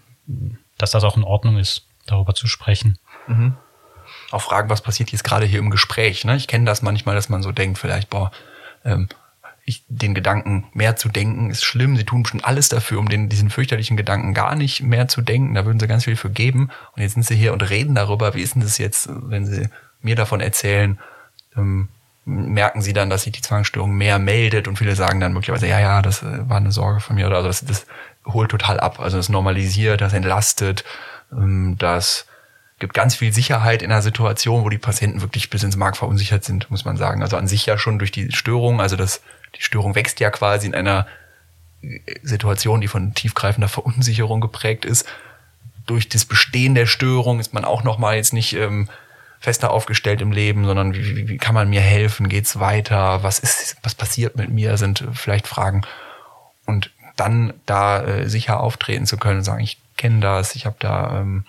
dass 0.78 0.90
das 0.90 1.05
auch 1.05 1.16
in 1.16 1.24
Ordnung 1.24 1.59
ist, 1.59 1.86
darüber 2.07 2.34
zu 2.34 2.46
sprechen. 2.46 2.98
Mhm. 3.26 3.55
Auch 4.30 4.42
fragen, 4.42 4.70
was 4.70 4.82
passiert 4.82 5.12
jetzt 5.12 5.24
gerade 5.24 5.46
hier 5.46 5.61
im 5.61 5.70
Gespräch. 5.70 6.24
Ne? 6.24 6.36
Ich 6.36 6.48
kenne 6.48 6.64
das 6.64 6.82
manchmal, 6.82 7.14
dass 7.14 7.28
man 7.28 7.42
so 7.42 7.52
denkt, 7.52 7.78
vielleicht, 7.78 8.11
boah, 8.11 8.30
ähm, 8.84 9.09
ich, 9.66 9.84
den 9.88 10.14
Gedanken 10.14 10.66
mehr 10.74 10.96
zu 10.96 11.09
denken 11.09 11.50
ist 11.50 11.64
schlimm. 11.64 11.96
Sie 11.96 12.05
tun 12.05 12.22
bestimmt 12.22 12.44
alles 12.44 12.68
dafür, 12.68 12.98
um 12.98 13.09
den, 13.09 13.30
diesen 13.30 13.48
fürchterlichen 13.48 13.96
Gedanken 13.96 14.34
gar 14.34 14.55
nicht 14.57 14.82
mehr 14.82 15.09
zu 15.09 15.22
denken. 15.22 15.55
Da 15.55 15.64
würden 15.64 15.80
sie 15.80 15.86
ganz 15.86 16.05
viel 16.05 16.16
für 16.16 16.30
geben. 16.30 16.70
Und 16.94 17.02
jetzt 17.02 17.14
sind 17.14 17.24
sie 17.24 17.36
hier 17.36 17.52
und 17.55 17.62
reden 17.62 17.94
darüber. 17.94 18.34
Wie 18.34 18.42
ist 18.42 18.55
denn 18.55 18.62
das 18.62 18.76
jetzt, 18.76 19.09
wenn 19.11 19.46
sie 19.46 19.68
mir 20.02 20.16
davon 20.16 20.40
erzählen, 20.40 20.98
ähm, 21.57 21.88
merken 22.25 22.81
sie 22.81 22.93
dann, 22.93 23.11
dass 23.11 23.25
sich 23.25 23.33
die 23.33 23.43
Zwangsstörung 23.43 23.93
mehr 23.93 24.18
meldet 24.18 24.66
und 24.66 24.77
viele 24.77 24.97
sagen 24.97 25.20
dann 25.20 25.33
möglicherweise, 25.33 25.68
ja, 25.68 25.79
ja, 25.79 26.03
das 26.03 26.22
äh, 26.22 26.49
war 26.49 26.57
eine 26.57 26.72
Sorge 26.72 27.01
von 27.01 27.16
mir 27.16 27.27
oder 27.27 27.37
also 27.37 27.49
das, 27.49 27.64
das 27.64 27.87
holt 28.27 28.51
total 28.51 28.81
ab. 28.81 29.01
Also 29.01 29.16
das 29.16 29.29
normalisiert, 29.29 30.01
das 30.01 30.12
entlastet, 30.12 30.85
ähm, 31.33 31.77
das 31.79 32.27
gibt 32.79 32.95
ganz 32.95 33.14
viel 33.14 33.33
Sicherheit 33.33 33.83
in 33.83 33.93
einer 33.93 34.03
Situation, 34.03 34.64
wo 34.64 34.68
die 34.68 34.79
Patienten 34.79 35.20
wirklich 35.20 35.51
bis 35.51 35.62
ins 35.62 35.77
Mark 35.77 35.97
verunsichert 35.97 36.45
sind, 36.45 36.70
muss 36.70 36.85
man 36.85 36.97
sagen. 36.97 37.22
Also 37.22 37.37
an 37.37 37.47
sich 37.47 37.66
ja 37.66 37.79
schon 37.79 37.99
durch 37.99 38.11
die 38.11 38.33
Störung, 38.33 38.81
also 38.81 38.97
das, 38.97 39.22
die 39.57 39.62
Störung 39.62 39.95
wächst 39.95 40.18
ja 40.20 40.31
quasi 40.31 40.66
in 40.66 40.75
einer 40.75 41.07
äh, 41.83 42.01
Situation, 42.22 42.81
die 42.81 42.89
von 42.89 43.14
tiefgreifender 43.14 43.68
Verunsicherung 43.68 44.41
geprägt 44.41 44.85
ist. 44.85 45.07
Durch 45.87 46.09
das 46.09 46.25
Bestehen 46.25 46.75
der 46.75 46.87
Störung 46.87 47.39
ist 47.39 47.53
man 47.53 47.66
auch 47.66 47.85
nochmal 47.85 48.16
jetzt 48.16 48.33
nicht 48.33 48.55
ähm, 48.55 48.89
fester 49.45 49.70
aufgestellt 49.70 50.20
im 50.22 50.32
Leben, 50.32 50.64
sondern 50.64 50.95
wie, 50.95 51.16
wie, 51.16 51.28
wie 51.28 51.38
kann 51.38 51.55
man 51.55 51.68
mir 51.68 51.82
helfen? 51.82 52.28
Geht's 52.28 52.59
weiter? 52.59 53.22
Was 53.22 53.38
ist, 53.38 53.76
was 53.82 53.95
passiert 53.95 54.36
mit 54.36 54.51
mir? 54.51 54.76
Sind 54.78 55.05
vielleicht 55.12 55.47
Fragen. 55.47 55.82
Und 56.66 56.90
dann 57.16 57.53
da 57.66 58.03
äh, 58.03 58.28
sicher 58.28 58.61
auftreten 58.61 59.07
zu 59.07 59.18
können 59.18 59.38
und 59.38 59.45
sagen, 59.45 59.62
ich 59.62 59.78
kenne 59.97 60.20
das, 60.20 60.57
ich 60.57 60.64
habe 60.64 60.76
da 60.78 61.20
ähm, 61.20 61.45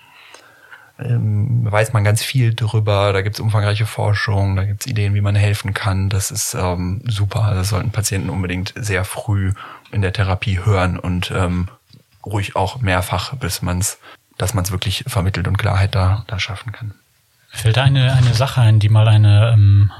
ähm, 0.98 1.70
weiß 1.70 1.92
man 1.92 2.04
ganz 2.04 2.22
viel 2.22 2.54
drüber, 2.54 3.12
da 3.12 3.22
gibt's 3.22 3.40
umfangreiche 3.40 3.86
Forschung, 3.86 4.56
da 4.56 4.64
gibt's 4.64 4.86
Ideen, 4.86 5.14
wie 5.14 5.20
man 5.20 5.34
helfen 5.34 5.74
kann. 5.74 6.08
Das 6.08 6.30
ist 6.30 6.54
ähm, 6.54 7.02
super. 7.06 7.52
Das 7.54 7.70
sollten 7.70 7.90
Patienten 7.90 8.30
unbedingt 8.30 8.72
sehr 8.76 9.04
früh 9.04 9.52
in 9.90 10.02
der 10.02 10.12
Therapie 10.12 10.64
hören 10.64 10.98
und 10.98 11.30
ähm, 11.30 11.68
ruhig 12.24 12.56
auch 12.56 12.80
mehrfach, 12.80 13.34
bis 13.36 13.62
man's, 13.62 13.98
dass 14.36 14.54
man 14.54 14.64
es 14.64 14.70
wirklich 14.70 15.04
vermittelt 15.06 15.48
und 15.48 15.58
Klarheit 15.58 15.94
da, 15.94 16.24
da 16.26 16.38
schaffen 16.38 16.72
kann. 16.72 16.94
Fällt 17.56 17.78
da 17.78 17.84
eine, 17.84 18.12
eine 18.12 18.34
Sache 18.34 18.60
ein, 18.60 18.78
die 18.78 18.88
mal 18.88 19.08
eine, 19.08 19.50
ähm, 19.52 19.90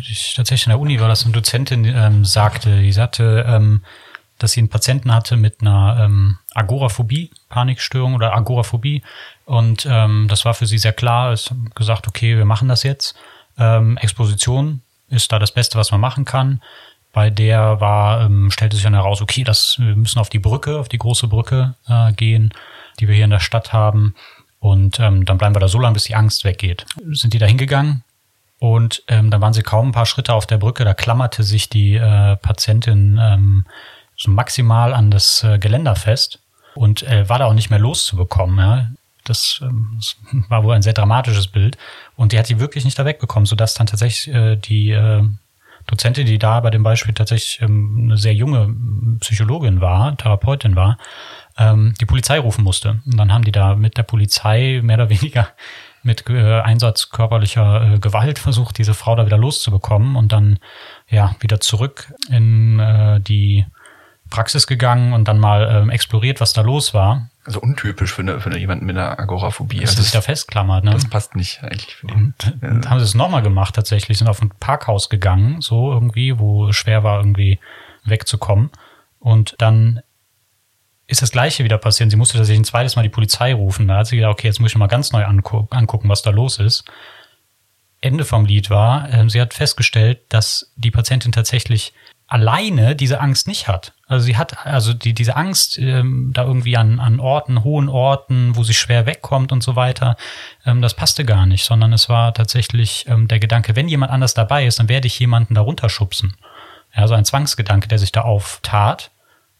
ich, 0.00 0.34
tatsächlich 0.34 0.66
in 0.66 0.70
der 0.70 0.78
Uni 0.78 1.00
war 1.00 1.08
das 1.08 1.24
eine 1.24 1.32
Dozentin 1.32 1.84
ähm, 1.84 2.24
sagte, 2.24 2.80
die 2.80 2.92
sagte, 2.92 3.44
ähm, 3.48 3.82
dass 4.38 4.52
sie 4.52 4.60
einen 4.60 4.68
Patienten 4.68 5.14
hatte 5.14 5.36
mit 5.36 5.62
einer 5.62 5.98
ähm, 6.04 6.38
Agoraphobie, 6.54 7.30
Panikstörung 7.48 8.14
oder 8.14 8.34
Agoraphobie. 8.34 9.02
Und 9.46 9.86
ähm, 9.90 10.26
das 10.28 10.44
war 10.44 10.54
für 10.54 10.66
sie 10.66 10.78
sehr 10.78 10.92
klar. 10.92 11.32
Es 11.32 11.52
gesagt, 11.74 12.06
okay, 12.08 12.36
wir 12.36 12.44
machen 12.44 12.68
das 12.68 12.82
jetzt. 12.82 13.16
Ähm, 13.58 13.96
Exposition 13.96 14.82
ist 15.08 15.32
da 15.32 15.38
das 15.38 15.52
Beste, 15.52 15.78
was 15.78 15.90
man 15.90 16.00
machen 16.00 16.24
kann. 16.24 16.60
Bei 17.12 17.30
der 17.30 17.80
war, 17.80 18.20
ähm, 18.26 18.50
stellte 18.50 18.76
sich 18.76 18.84
dann 18.84 18.92
heraus, 18.92 19.22
okay, 19.22 19.42
das, 19.42 19.76
wir 19.78 19.96
müssen 19.96 20.18
auf 20.18 20.28
die 20.28 20.38
Brücke, 20.38 20.78
auf 20.78 20.88
die 20.88 20.98
große 20.98 21.28
Brücke 21.28 21.74
äh, 21.88 22.12
gehen, 22.12 22.52
die 23.00 23.08
wir 23.08 23.14
hier 23.14 23.24
in 23.24 23.30
der 23.30 23.40
Stadt 23.40 23.72
haben. 23.72 24.14
Und 24.58 24.98
ähm, 25.00 25.24
dann 25.24 25.38
bleiben 25.38 25.54
wir 25.54 25.60
da 25.60 25.68
so 25.68 25.78
lange, 25.78 25.94
bis 25.94 26.04
die 26.04 26.14
Angst 26.14 26.44
weggeht. 26.44 26.86
Sind 27.12 27.34
die 27.34 27.38
da 27.38 27.46
hingegangen? 27.46 28.02
Und 28.58 29.02
ähm, 29.08 29.30
dann 29.30 29.40
waren 29.40 29.52
sie 29.52 29.62
kaum 29.62 29.88
ein 29.88 29.92
paar 29.92 30.06
Schritte 30.06 30.32
auf 30.32 30.46
der 30.46 30.58
Brücke, 30.58 30.84
da 30.84 30.94
klammerte 30.94 31.42
sich 31.42 31.68
die 31.68 31.96
äh, 31.96 32.36
Patientin 32.36 33.18
ähm, 33.20 33.66
so 34.16 34.30
maximal 34.30 34.94
an 34.94 35.10
das 35.10 35.44
äh, 35.44 35.58
Geländer 35.58 35.94
fest 35.94 36.40
und 36.74 37.02
äh, 37.02 37.28
war 37.28 37.38
da 37.38 37.46
auch 37.46 37.52
nicht 37.52 37.70
mehr 37.70 37.78
loszubekommen. 37.78 38.58
Ja. 38.58 38.90
Das, 39.24 39.60
ähm, 39.62 39.96
das 39.96 40.16
war 40.48 40.64
wohl 40.64 40.74
ein 40.74 40.82
sehr 40.82 40.94
dramatisches 40.94 41.48
Bild. 41.48 41.76
Und 42.16 42.32
die 42.32 42.38
hat 42.38 42.48
die 42.48 42.58
wirklich 42.58 42.84
nicht 42.84 42.98
da 42.98 43.04
wegbekommen, 43.04 43.46
sodass 43.46 43.74
dann 43.74 43.86
tatsächlich 43.86 44.34
äh, 44.34 44.56
die 44.56 44.90
äh, 44.90 45.22
Dozentin, 45.86 46.26
die 46.26 46.38
da 46.38 46.60
bei 46.60 46.70
dem 46.70 46.82
Beispiel 46.82 47.14
tatsächlich 47.14 47.60
ähm, 47.60 48.00
eine 48.04 48.16
sehr 48.16 48.34
junge 48.34 48.74
Psychologin 49.20 49.80
war, 49.80 50.16
Therapeutin 50.16 50.76
war, 50.76 50.98
ähm, 51.58 51.94
die 52.00 52.06
Polizei 52.06 52.38
rufen 52.38 52.64
musste. 52.64 53.00
Und 53.06 53.16
dann 53.16 53.32
haben 53.32 53.44
die 53.44 53.52
da 53.52 53.74
mit 53.74 53.96
der 53.96 54.02
Polizei 54.02 54.80
mehr 54.82 54.96
oder 54.96 55.10
weniger 55.10 55.48
mit 56.02 56.28
äh, 56.30 56.60
Einsatz 56.60 57.10
körperlicher 57.10 57.94
äh, 57.94 57.98
Gewalt 57.98 58.38
versucht, 58.38 58.78
diese 58.78 58.94
Frau 58.94 59.16
da 59.16 59.26
wieder 59.26 59.38
loszubekommen 59.38 60.16
und 60.16 60.32
dann 60.32 60.58
ja 61.08 61.34
wieder 61.40 61.60
zurück 61.60 62.14
in 62.30 62.78
äh, 62.78 63.20
die 63.20 63.66
Praxis 64.30 64.66
gegangen 64.66 65.12
und 65.12 65.28
dann 65.28 65.38
mal 65.38 65.68
ähm, 65.70 65.90
exploriert, 65.90 66.40
was 66.40 66.52
da 66.52 66.62
los 66.62 66.94
war. 66.94 67.28
Also 67.44 67.60
untypisch 67.60 68.12
für, 68.12 68.22
eine, 68.22 68.40
für 68.40 68.50
eine, 68.50 68.58
jemanden 68.58 68.86
mit 68.86 68.96
einer 68.96 69.18
Agoraphobie. 69.20 69.80
Dass 69.80 69.90
also 69.90 70.02
sich 70.02 70.12
da 70.12 70.20
festklammert, 70.20 70.84
ne? 70.84 70.90
Das 70.90 71.08
passt 71.08 71.36
nicht 71.36 71.62
eigentlich 71.62 71.94
für 71.94 72.08
die. 72.08 72.14
Und 72.14 72.34
ja. 72.60 72.90
haben 72.90 72.98
sie 72.98 73.04
es 73.04 73.14
nochmal 73.14 73.42
gemacht 73.42 73.76
tatsächlich, 73.76 74.18
sind 74.18 74.28
auf 74.28 74.42
ein 74.42 74.50
Parkhaus 74.58 75.08
gegangen, 75.10 75.60
so 75.60 75.92
irgendwie, 75.92 76.38
wo 76.40 76.72
schwer 76.72 77.04
war, 77.04 77.18
irgendwie 77.18 77.60
wegzukommen. 78.04 78.70
Und 79.20 79.54
dann 79.58 80.00
ist 81.06 81.22
das 81.22 81.30
Gleiche 81.30 81.64
wieder 81.64 81.78
passiert. 81.78 82.10
Sie 82.10 82.16
musste 82.16 82.36
tatsächlich 82.36 82.60
ein 82.60 82.64
zweites 82.64 82.96
Mal 82.96 83.02
die 83.02 83.08
Polizei 83.08 83.54
rufen. 83.54 83.88
Da 83.88 83.98
hat 83.98 84.06
sie 84.08 84.16
gedacht, 84.16 84.32
okay, 84.32 84.48
jetzt 84.48 84.60
muss 84.60 84.72
ich 84.72 84.76
mal 84.76 84.88
ganz 84.88 85.12
neu 85.12 85.24
angu 85.24 85.66
angucken, 85.70 86.08
was 86.08 86.22
da 86.22 86.30
los 86.30 86.58
ist. 86.58 86.84
Ende 88.00 88.24
vom 88.24 88.44
Lied 88.44 88.70
war, 88.70 89.12
äh, 89.12 89.28
sie 89.28 89.40
hat 89.40 89.54
festgestellt, 89.54 90.20
dass 90.28 90.72
die 90.76 90.90
Patientin 90.90 91.32
tatsächlich 91.32 91.92
alleine 92.28 92.96
diese 92.96 93.20
Angst 93.20 93.46
nicht 93.46 93.68
hat. 93.68 93.92
Also 94.08 94.26
sie 94.26 94.36
hat 94.36 94.66
also 94.66 94.92
die, 94.92 95.14
diese 95.14 95.36
Angst 95.36 95.78
ähm, 95.78 96.32
da 96.34 96.44
irgendwie 96.44 96.76
an, 96.76 96.98
an 96.98 97.20
Orten, 97.20 97.62
hohen 97.62 97.88
Orten, 97.88 98.56
wo 98.56 98.64
sie 98.64 98.74
schwer 98.74 99.06
wegkommt 99.06 99.52
und 99.52 99.62
so 99.62 99.76
weiter, 99.76 100.16
ähm, 100.64 100.82
das 100.82 100.94
passte 100.94 101.24
gar 101.24 101.46
nicht, 101.46 101.64
sondern 101.64 101.92
es 101.92 102.08
war 102.08 102.34
tatsächlich 102.34 103.06
ähm, 103.08 103.28
der 103.28 103.38
Gedanke, 103.38 103.76
wenn 103.76 103.88
jemand 103.88 104.10
anders 104.10 104.34
dabei 104.34 104.66
ist, 104.66 104.80
dann 104.80 104.88
werde 104.88 105.06
ich 105.06 105.18
jemanden 105.18 105.54
da 105.54 105.60
runterschubsen. 105.60 106.36
Ja, 106.96 107.06
so 107.06 107.14
ein 107.14 107.24
Zwangsgedanke, 107.24 107.88
der 107.88 107.98
sich 107.98 108.12
da 108.12 108.22
auftat. 108.22 109.10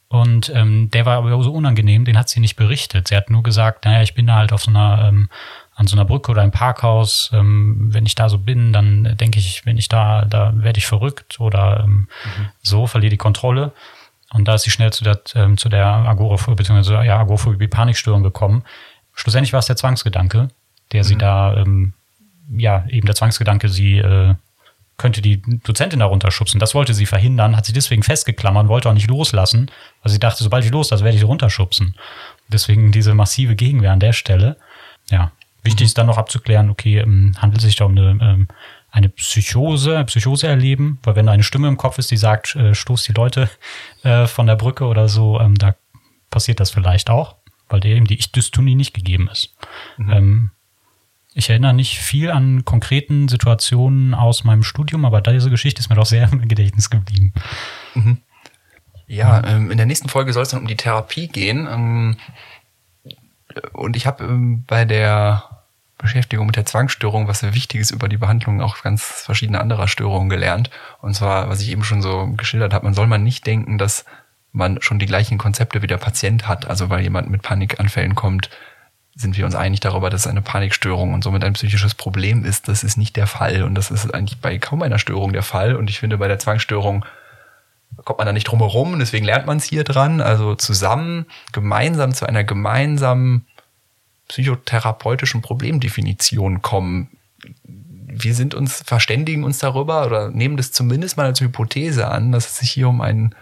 Und 0.09 0.53
ähm, 0.55 0.91
der 0.93 1.05
war 1.05 1.17
aber 1.17 1.43
so 1.43 1.53
unangenehm, 1.53 2.05
den 2.05 2.17
hat 2.17 2.29
sie 2.29 2.41
nicht 2.41 2.57
berichtet. 2.57 3.09
Sie 3.09 3.17
hat 3.17 3.29
nur 3.29 3.43
gesagt, 3.43 3.85
naja, 3.85 4.03
ich 4.03 4.15
bin 4.15 4.29
da 4.29 4.37
halt 4.37 4.53
auf 4.53 4.63
so 4.63 4.71
einer 4.71 5.09
ähm, 5.09 5.29
an 5.77 5.87
so 5.87 5.95
einer 5.95 6.07
Brücke 6.07 6.31
oder 6.31 6.43
im 6.43 6.53
Parkhaus, 6.53 7.31
ähm, 7.35 7.93
wenn 7.93 8.07
ich 8.07 8.15
da 8.15 8.31
so 8.31 8.39
bin, 8.39 8.73
dann 8.73 9.15
denke 9.19 9.39
ich, 9.39 9.67
wenn 9.67 9.77
ich 9.77 9.89
da, 9.89 10.25
da 10.25 10.53
werde 10.57 10.79
ich 10.79 10.87
verrückt 10.87 11.39
oder 11.39 11.85
ähm, 11.85 12.09
mhm. 12.25 12.49
so, 12.63 12.87
verliere 12.87 13.11
die 13.11 13.19
Kontrolle. 13.19 13.73
Und 14.33 14.49
da 14.49 14.55
ist 14.55 14.63
sie 14.63 14.71
schnell 14.71 14.93
zu 14.93 15.05
der, 15.05 15.21
ähm, 15.35 15.59
zu 15.59 15.69
der 15.69 15.87
Agoraphobie, 15.87 16.57
beziehungsweise 16.57 17.05
ja, 17.05 17.21
Agoraphobie, 17.21 17.69
Panikstörung 17.69 18.23
gekommen. 18.23 18.65
Schlussendlich 19.13 19.53
war 19.53 19.61
es 19.61 19.67
der 19.67 19.77
Zwangsgedanke, 19.77 20.49
der 20.93 21.03
mhm. 21.03 21.07
sie 21.07 21.17
da, 21.17 21.57
ähm, 21.59 21.93
ja, 22.57 22.87
eben 22.89 23.07
der 23.07 23.15
Zwangsgedanke, 23.15 23.69
sie 23.69 23.99
äh, 23.99 24.35
könnte 24.99 25.21
die 25.21 25.43
Dozentin 25.43 26.01
da 26.01 26.07
runterschubsen. 26.07 26.59
Das 26.59 26.75
wollte 26.75 26.95
sie 26.95 27.07
verhindern, 27.07 27.57
hat 27.57 27.67
sie 27.67 27.73
deswegen 27.73 28.03
festgeklammert, 28.03 28.69
wollte 28.69 28.89
auch 28.89 28.95
nicht 28.95 29.09
loslassen, 29.09 29.71
weil 30.03 30.13
sie 30.13 30.19
dachte, 30.19 30.43
sobald 30.43 30.65
ich 30.65 30.71
los, 30.71 30.89
das 30.89 31.05
werde 31.05 31.17
ich 31.17 31.25
runterschubsen. 31.25 31.95
Deswegen 32.49 32.93
diese 32.93 33.15
massive 33.15 33.57
Gegenwehr 33.57 33.93
an 33.93 34.01
der 34.01 34.13
Stelle. 34.13 34.57
Ja, 35.11 35.33
Wichtig 35.67 35.87
ist 35.87 35.99
dann 35.99 36.07
noch 36.07 36.17
abzuklären, 36.17 36.71
okay, 36.71 36.99
ähm, 36.99 37.35
handelt 37.39 37.59
es 37.59 37.65
sich 37.65 37.77
da 37.77 37.87
um 37.87 37.99
eine, 37.99 38.19
ähm, 38.23 38.49
eine 38.93 39.09
Psychose, 39.09 40.05
Psychose 40.05 40.47
erleben, 40.47 41.01
weil 41.03 41.17
wenn 41.17 41.27
da 41.27 41.33
eine 41.33 41.43
Stimme 41.43 41.67
im 41.67 41.77
Kopf 41.77 41.99
ist, 41.99 42.11
die 42.13 42.17
sagt, 42.17 42.55
äh, 42.55 42.73
stoß 42.73 43.03
die 43.03 43.13
Leute 43.13 43.51
äh, 44.05 44.27
von 44.27 44.47
der 44.47 44.55
Brücke 44.55 44.85
oder 44.87 45.09
so, 45.09 45.41
ähm, 45.41 45.57
da 45.57 45.75
passiert 46.31 46.61
das 46.61 46.71
vielleicht 46.71 47.11
auch, 47.11 47.35
weil 47.69 47.81
der 47.81 47.97
eben 47.97 48.07
die 48.07 48.17
Ich-Dystonie 48.17 48.77
nicht 48.77 48.95
gegeben 48.95 49.29
ist. 49.29 49.57
Mhm. 49.97 50.13
Ähm, 50.13 50.51
ich 51.37 51.51
erinnere 51.51 51.75
nicht 51.75 51.99
viel 51.99 52.31
an 52.31 52.65
konkreten 52.65 53.29
Situationen 53.29 54.15
aus 54.15 54.45
meinem 54.45 54.63
Studium, 54.63 55.05
aber 55.05 55.21
diese 55.21 55.51
Geschichte 55.51 55.81
ist 55.81 55.91
mir 55.91 55.97
doch 55.97 56.07
sehr 56.07 56.33
im 56.33 56.49
Gedächtnis 56.49 56.89
geblieben. 56.89 57.35
Mhm. 57.95 58.19
Ja, 59.07 59.45
ähm, 59.45 59.71
in 59.71 59.77
der 59.77 59.85
nächsten 59.85 60.09
Folge 60.09 60.33
soll 60.33 60.45
es 60.45 60.49
dann 60.49 60.61
um 60.61 60.67
die 60.67 60.77
Therapie 60.77 61.29
gehen. 61.29 61.69
Ähm, 61.71 62.17
und 63.75 63.97
ich 63.97 64.07
habe 64.07 64.25
ähm, 64.25 64.65
bei 64.67 64.87
der 64.87 65.45
Beschäftigung 65.99 66.47
mit 66.47 66.57
der 66.57 66.65
Zwangsstörung 66.65 67.29
was 67.29 67.41
sehr 67.41 67.55
Wichtiges 67.55 67.91
über 67.91 68.09
die 68.09 68.17
Behandlung 68.17 68.63
auch 68.63 68.83
ganz 68.83 69.03
verschiedene 69.03 69.61
anderer 69.61 69.89
Störungen 69.89 70.31
gelernt. 70.31 70.71
Und 71.03 71.15
zwar, 71.15 71.51
was 71.51 71.61
ich 71.61 71.71
eben 71.71 71.85
schon 71.85 72.01
so 72.01 72.29
geschildert 72.29 72.73
habe, 72.73 72.87
man 72.87 72.95
soll 72.95 73.07
man 73.07 73.23
nicht 73.23 73.47
denken, 73.47 73.77
dass 73.77 74.07
man 74.53 74.81
schon 74.81 74.99
die 74.99 75.07
gleichen 75.07 75.37
Konzepte 75.37 75.83
wie 75.83 75.87
der 75.87 75.99
Patient 75.99 76.49
hat. 76.49 76.67
Also 76.67 76.89
weil 76.89 77.03
jemand 77.03 77.29
mit 77.29 77.43
Panikanfällen 77.43 78.15
kommt, 78.15 78.49
sind 79.17 79.39
wir 79.39 79.47
uns 79.47 79.55
einig 79.55 79.81
darüber, 79.81 80.11
dass 80.11 80.23
es 80.23 80.27
eine 80.27 80.43
Panikstörung 80.43 81.15
und 81.15 81.25
somit 81.25 81.43
ein 81.43 81.55
psychisches 81.55 81.95
Problem 81.95 82.45
ist. 82.45 82.69
Das 82.69 82.85
ist 82.85 82.99
nicht 82.99 83.17
der 83.17 83.27
Fall. 83.27 83.63
Und 83.63 83.75
das 83.75 83.91
ist 83.91 84.13
eigentlich 84.15 84.41
bei 84.41 84.59
kaum 84.59 84.83
einer 84.83 84.99
Störung 84.99 85.33
der 85.33 85.43
Fall. 85.43 85.75
Und 85.75 85.89
ich 85.89 85.99
finde, 85.99 86.19
bei 86.19 86.29
der 86.29 86.39
Zwangsstörung 86.39 87.05
kommt 88.05 88.19
man 88.19 88.27
da 88.27 88.35
nicht 88.35 88.45
drum 88.45 88.59
herum. 88.59 88.99
Deswegen 88.99 89.25
lernt 89.25 89.47
man 89.47 89.57
es 89.57 89.65
hier 89.65 89.85
dran. 89.85 90.21
Also 90.21 90.55
zusammen, 90.55 91.25
gemeinsam 91.53 92.13
zu 92.13 92.27
einer 92.29 92.45
gemeinsamen 92.45 93.47
psychotherapeutischen 94.29 95.41
Problemdefinition 95.41 96.61
kommen. 96.61 97.09
Wir 97.65 98.35
sind 98.35 98.55
uns, 98.55 98.83
verständigen 98.85 99.45
uns 99.45 99.59
darüber 99.59 100.05
oder 100.05 100.31
nehmen 100.31 100.59
das 100.59 100.73
zumindest 100.73 101.17
mal 101.17 101.27
als 101.27 101.41
Hypothese 101.41 102.09
an, 102.09 102.33
dass 102.33 102.49
es 102.49 102.57
sich 102.57 102.71
hier 102.71 102.89
um 102.89 103.01
ein 103.01 103.35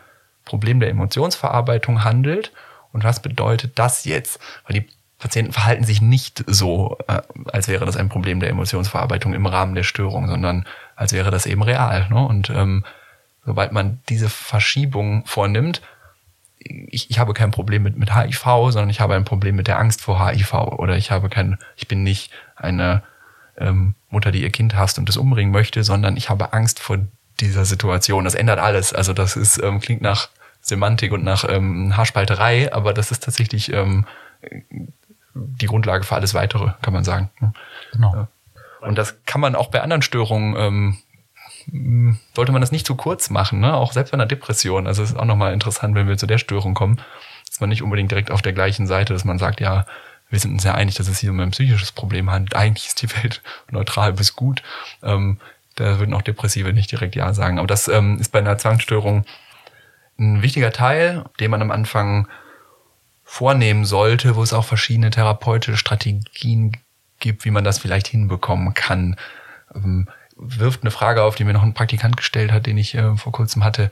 Problem 0.44 0.78
der 0.78 0.90
Emotionsverarbeitung 0.90 2.04
handelt. 2.04 2.52
Und 2.92 3.02
was 3.02 3.20
bedeutet 3.20 3.72
das 3.76 4.04
jetzt? 4.04 4.38
Weil 4.68 4.80
die 4.80 4.88
Patienten 5.24 5.52
verhalten 5.52 5.84
sich 5.84 6.02
nicht 6.02 6.44
so, 6.46 6.98
äh, 7.08 7.22
als 7.50 7.66
wäre 7.66 7.86
das 7.86 7.96
ein 7.96 8.10
Problem 8.10 8.40
der 8.40 8.50
Emotionsverarbeitung 8.50 9.32
im 9.32 9.46
Rahmen 9.46 9.74
der 9.74 9.82
Störung, 9.82 10.28
sondern 10.28 10.66
als 10.96 11.14
wäre 11.14 11.30
das 11.30 11.46
eben 11.46 11.62
real. 11.62 12.06
Ne? 12.10 12.26
Und 12.26 12.50
ähm, 12.50 12.84
sobald 13.46 13.72
man 13.72 14.00
diese 14.10 14.28
Verschiebung 14.28 15.24
vornimmt, 15.24 15.80
ich, 16.58 17.10
ich 17.10 17.18
habe 17.18 17.32
kein 17.32 17.52
Problem 17.52 17.84
mit, 17.84 17.96
mit 17.96 18.14
HIV, 18.14 18.44
sondern 18.68 18.90
ich 18.90 19.00
habe 19.00 19.14
ein 19.14 19.24
Problem 19.24 19.56
mit 19.56 19.66
der 19.66 19.78
Angst 19.78 20.02
vor 20.02 20.22
HIV 20.22 20.52
oder 20.52 20.98
ich 20.98 21.10
habe 21.10 21.30
kein, 21.30 21.56
ich 21.74 21.88
bin 21.88 22.02
nicht 22.02 22.30
eine 22.54 23.02
ähm, 23.56 23.94
Mutter, 24.10 24.30
die 24.30 24.42
ihr 24.42 24.50
Kind 24.50 24.76
hasst 24.76 24.98
und 24.98 25.08
es 25.08 25.16
umbringen 25.16 25.54
möchte, 25.54 25.84
sondern 25.84 26.18
ich 26.18 26.28
habe 26.28 26.52
Angst 26.52 26.80
vor 26.80 26.98
dieser 27.40 27.64
Situation. 27.64 28.24
Das 28.24 28.34
ändert 28.34 28.58
alles. 28.58 28.92
Also 28.92 29.14
das 29.14 29.36
ist 29.36 29.56
ähm, 29.56 29.80
klingt 29.80 30.02
nach 30.02 30.28
Semantik 30.60 31.12
und 31.12 31.24
nach 31.24 31.48
ähm, 31.48 31.96
Haarspalterei, 31.96 32.74
aber 32.74 32.92
das 32.92 33.10
ist 33.10 33.22
tatsächlich 33.22 33.72
ähm, 33.72 34.04
die 35.34 35.66
Grundlage 35.66 36.04
für 36.04 36.14
alles 36.14 36.34
Weitere, 36.34 36.72
kann 36.82 36.94
man 36.94 37.04
sagen. 37.04 37.30
Genau. 37.92 38.14
Ja. 38.14 38.28
Und 38.80 38.96
das 38.96 39.16
kann 39.24 39.40
man 39.40 39.54
auch 39.54 39.68
bei 39.68 39.80
anderen 39.80 40.02
Störungen, 40.02 40.56
ähm, 40.56 42.18
sollte 42.34 42.52
man 42.52 42.60
das 42.60 42.72
nicht 42.72 42.86
zu 42.86 42.94
kurz 42.94 43.30
machen, 43.30 43.60
ne? 43.60 43.74
auch 43.74 43.92
selbst 43.92 44.10
bei 44.10 44.16
einer 44.16 44.26
Depression. 44.26 44.86
Also 44.86 45.02
es 45.02 45.10
ist 45.10 45.16
auch 45.16 45.24
nochmal 45.24 45.52
interessant, 45.52 45.94
wenn 45.94 46.06
wir 46.06 46.18
zu 46.18 46.26
der 46.26 46.38
Störung 46.38 46.74
kommen, 46.74 47.00
ist 47.50 47.60
man 47.60 47.70
nicht 47.70 47.82
unbedingt 47.82 48.10
direkt 48.10 48.30
auf 48.30 48.42
der 48.42 48.52
gleichen 48.52 48.86
Seite, 48.86 49.12
dass 49.12 49.24
man 49.24 49.38
sagt, 49.38 49.60
ja, 49.60 49.86
wir 50.28 50.38
sind 50.38 50.52
uns 50.52 50.64
ja 50.64 50.74
einig, 50.74 50.96
dass 50.96 51.08
es 51.08 51.18
hier 51.18 51.30
um 51.30 51.40
ein 51.40 51.52
psychisches 51.52 51.92
Problem 51.92 52.30
handelt. 52.30 52.56
Eigentlich 52.56 52.88
ist 52.88 53.02
die 53.02 53.10
Welt 53.16 53.42
neutral 53.70 54.12
bis 54.12 54.36
gut. 54.36 54.62
Ähm, 55.02 55.38
da 55.76 55.98
würden 55.98 56.14
auch 56.14 56.22
Depressive 56.22 56.72
nicht 56.72 56.90
direkt 56.90 57.16
Ja 57.16 57.32
sagen. 57.34 57.58
Aber 57.58 57.66
das 57.66 57.88
ähm, 57.88 58.18
ist 58.20 58.32
bei 58.32 58.38
einer 58.38 58.58
Zwangsstörung 58.58 59.24
ein 60.18 60.42
wichtiger 60.42 60.72
Teil, 60.72 61.24
den 61.40 61.50
man 61.50 61.62
am 61.62 61.70
Anfang 61.70 62.28
vornehmen 63.34 63.84
sollte, 63.84 64.36
wo 64.36 64.44
es 64.44 64.52
auch 64.52 64.64
verschiedene 64.64 65.10
therapeutische 65.10 65.76
Strategien 65.76 66.76
gibt, 67.18 67.44
wie 67.44 67.50
man 67.50 67.64
das 67.64 67.80
vielleicht 67.80 68.06
hinbekommen 68.06 68.74
kann. 68.74 69.16
Ähm, 69.74 70.06
wirft 70.36 70.82
eine 70.82 70.92
Frage 70.92 71.24
auf, 71.24 71.34
die 71.34 71.42
mir 71.42 71.52
noch 71.52 71.64
ein 71.64 71.74
Praktikant 71.74 72.16
gestellt 72.16 72.52
hat, 72.52 72.66
den 72.66 72.78
ich 72.78 72.94
äh, 72.94 73.16
vor 73.16 73.32
kurzem 73.32 73.64
hatte, 73.64 73.90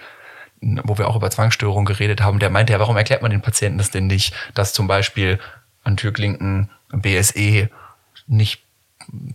wo 0.60 0.96
wir 0.96 1.08
auch 1.08 1.16
über 1.16 1.28
Zwangsstörungen 1.28 1.86
geredet 1.86 2.20
haben. 2.20 2.38
Der 2.38 2.50
meinte 2.50 2.72
ja, 2.72 2.78
warum 2.78 2.96
erklärt 2.96 3.22
man 3.22 3.32
den 3.32 3.42
Patienten 3.42 3.78
das 3.78 3.90
denn 3.90 4.06
nicht, 4.06 4.32
dass 4.54 4.74
zum 4.74 4.86
Beispiel 4.86 5.40
an 5.82 5.96
Türklinken 5.96 6.70
BSE 6.92 7.68
nicht 8.28 8.62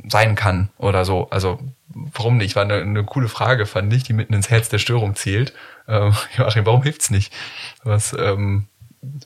sein 0.08 0.36
kann 0.36 0.70
oder 0.78 1.04
so. 1.04 1.30
Also 1.32 1.60
warum 1.90 2.38
nicht? 2.38 2.56
War 2.56 2.64
eine, 2.64 2.76
eine 2.76 3.04
coole 3.04 3.28
Frage, 3.28 3.66
fand 3.66 3.92
ich, 3.92 4.04
die 4.04 4.14
mitten 4.14 4.34
ins 4.34 4.50
Herz 4.50 4.70
der 4.70 4.80
Störung 4.80 5.18
zielt. 5.18 5.52
Ähm, 5.86 6.16
Joachim, 6.38 6.66
warum 6.66 6.84
hilft's 6.84 7.10
nicht? 7.10 7.34
Was 7.84 8.14
ähm, 8.18 8.68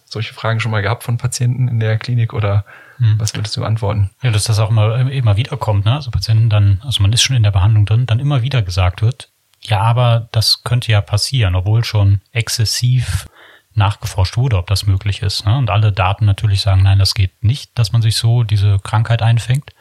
solche 0.06 0.34
Fragen 0.34 0.60
schon 0.60 0.72
mal 0.72 0.82
gehabt 0.82 1.04
von 1.04 1.18
Patienten 1.18 1.68
in 1.68 1.80
der 1.80 1.98
Klinik 1.98 2.34
oder 2.34 2.66
hm. 2.98 3.20
was 3.20 3.36
würdest 3.36 3.56
du 3.58 3.64
antworten? 3.64 4.10
Ja, 4.22 4.32
dass 4.32 4.44
das 4.44 4.60
auch 4.60 4.70
immer, 4.70 5.00
immer 5.12 5.38
wieder 5.38 5.58
kommt, 5.58 5.86
ne? 5.86 5.94
Also 5.94 6.12
Patienten 6.12 6.50
dann, 6.50 6.82
also 6.84 7.02
man 7.02 7.14
ist 7.14 7.22
schon 7.22 7.36
in 7.36 7.44
der 7.44 7.52
Behandlung 7.52 7.86
drin, 7.86 8.06
dann 8.06 8.20
immer 8.20 8.42
wieder 8.42 8.62
gesagt 8.62 9.02
wird, 9.02 9.30
ja, 9.62 9.82
aber 9.82 10.28
das 10.32 10.64
könnte 10.64 10.92
ja 10.92 11.02
passieren, 11.02 11.56
obwohl 11.56 11.84
schon 11.84 12.22
exzessiv 12.32 13.28
nachgeforscht 13.74 14.38
wurde, 14.38 14.58
ob 14.58 14.68
das 14.68 14.86
möglich 14.86 15.22
ist. 15.22 15.46
Ne? 15.46 15.58
Und 15.58 15.70
alle 15.70 15.92
Daten 15.92 16.26
natürlich 16.26 16.62
sagen, 16.62 16.84
nein, 16.84 17.00
das 17.00 17.14
geht 17.14 17.44
nicht, 17.44 17.78
dass 17.78 17.92
man 17.92 18.02
sich 18.02 18.18
so 18.18 18.44
diese 18.44 18.80
Krankheit 18.80 19.22
einfängt. 19.22 19.72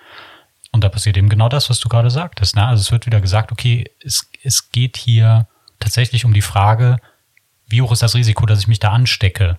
Und 0.72 0.84
da 0.84 0.88
passiert 0.88 1.16
eben 1.16 1.28
genau 1.28 1.48
das, 1.48 1.70
was 1.70 1.80
du 1.80 1.88
gerade 1.88 2.10
sagtest. 2.10 2.54
Ne? 2.54 2.64
Also 2.64 2.82
es 2.82 2.92
wird 2.92 3.06
wieder 3.06 3.20
gesagt, 3.20 3.50
okay, 3.50 3.90
es, 4.04 4.30
es 4.42 4.70
geht 4.70 4.96
hier 4.96 5.48
tatsächlich 5.80 6.24
um 6.24 6.32
die 6.32 6.42
Frage, 6.42 6.98
wie 7.66 7.82
hoch 7.82 7.92
ist 7.92 8.02
das 8.02 8.14
Risiko, 8.14 8.46
dass 8.46 8.60
ich 8.60 8.68
mich 8.68 8.80
da 8.80 8.92
anstecke? 8.92 9.58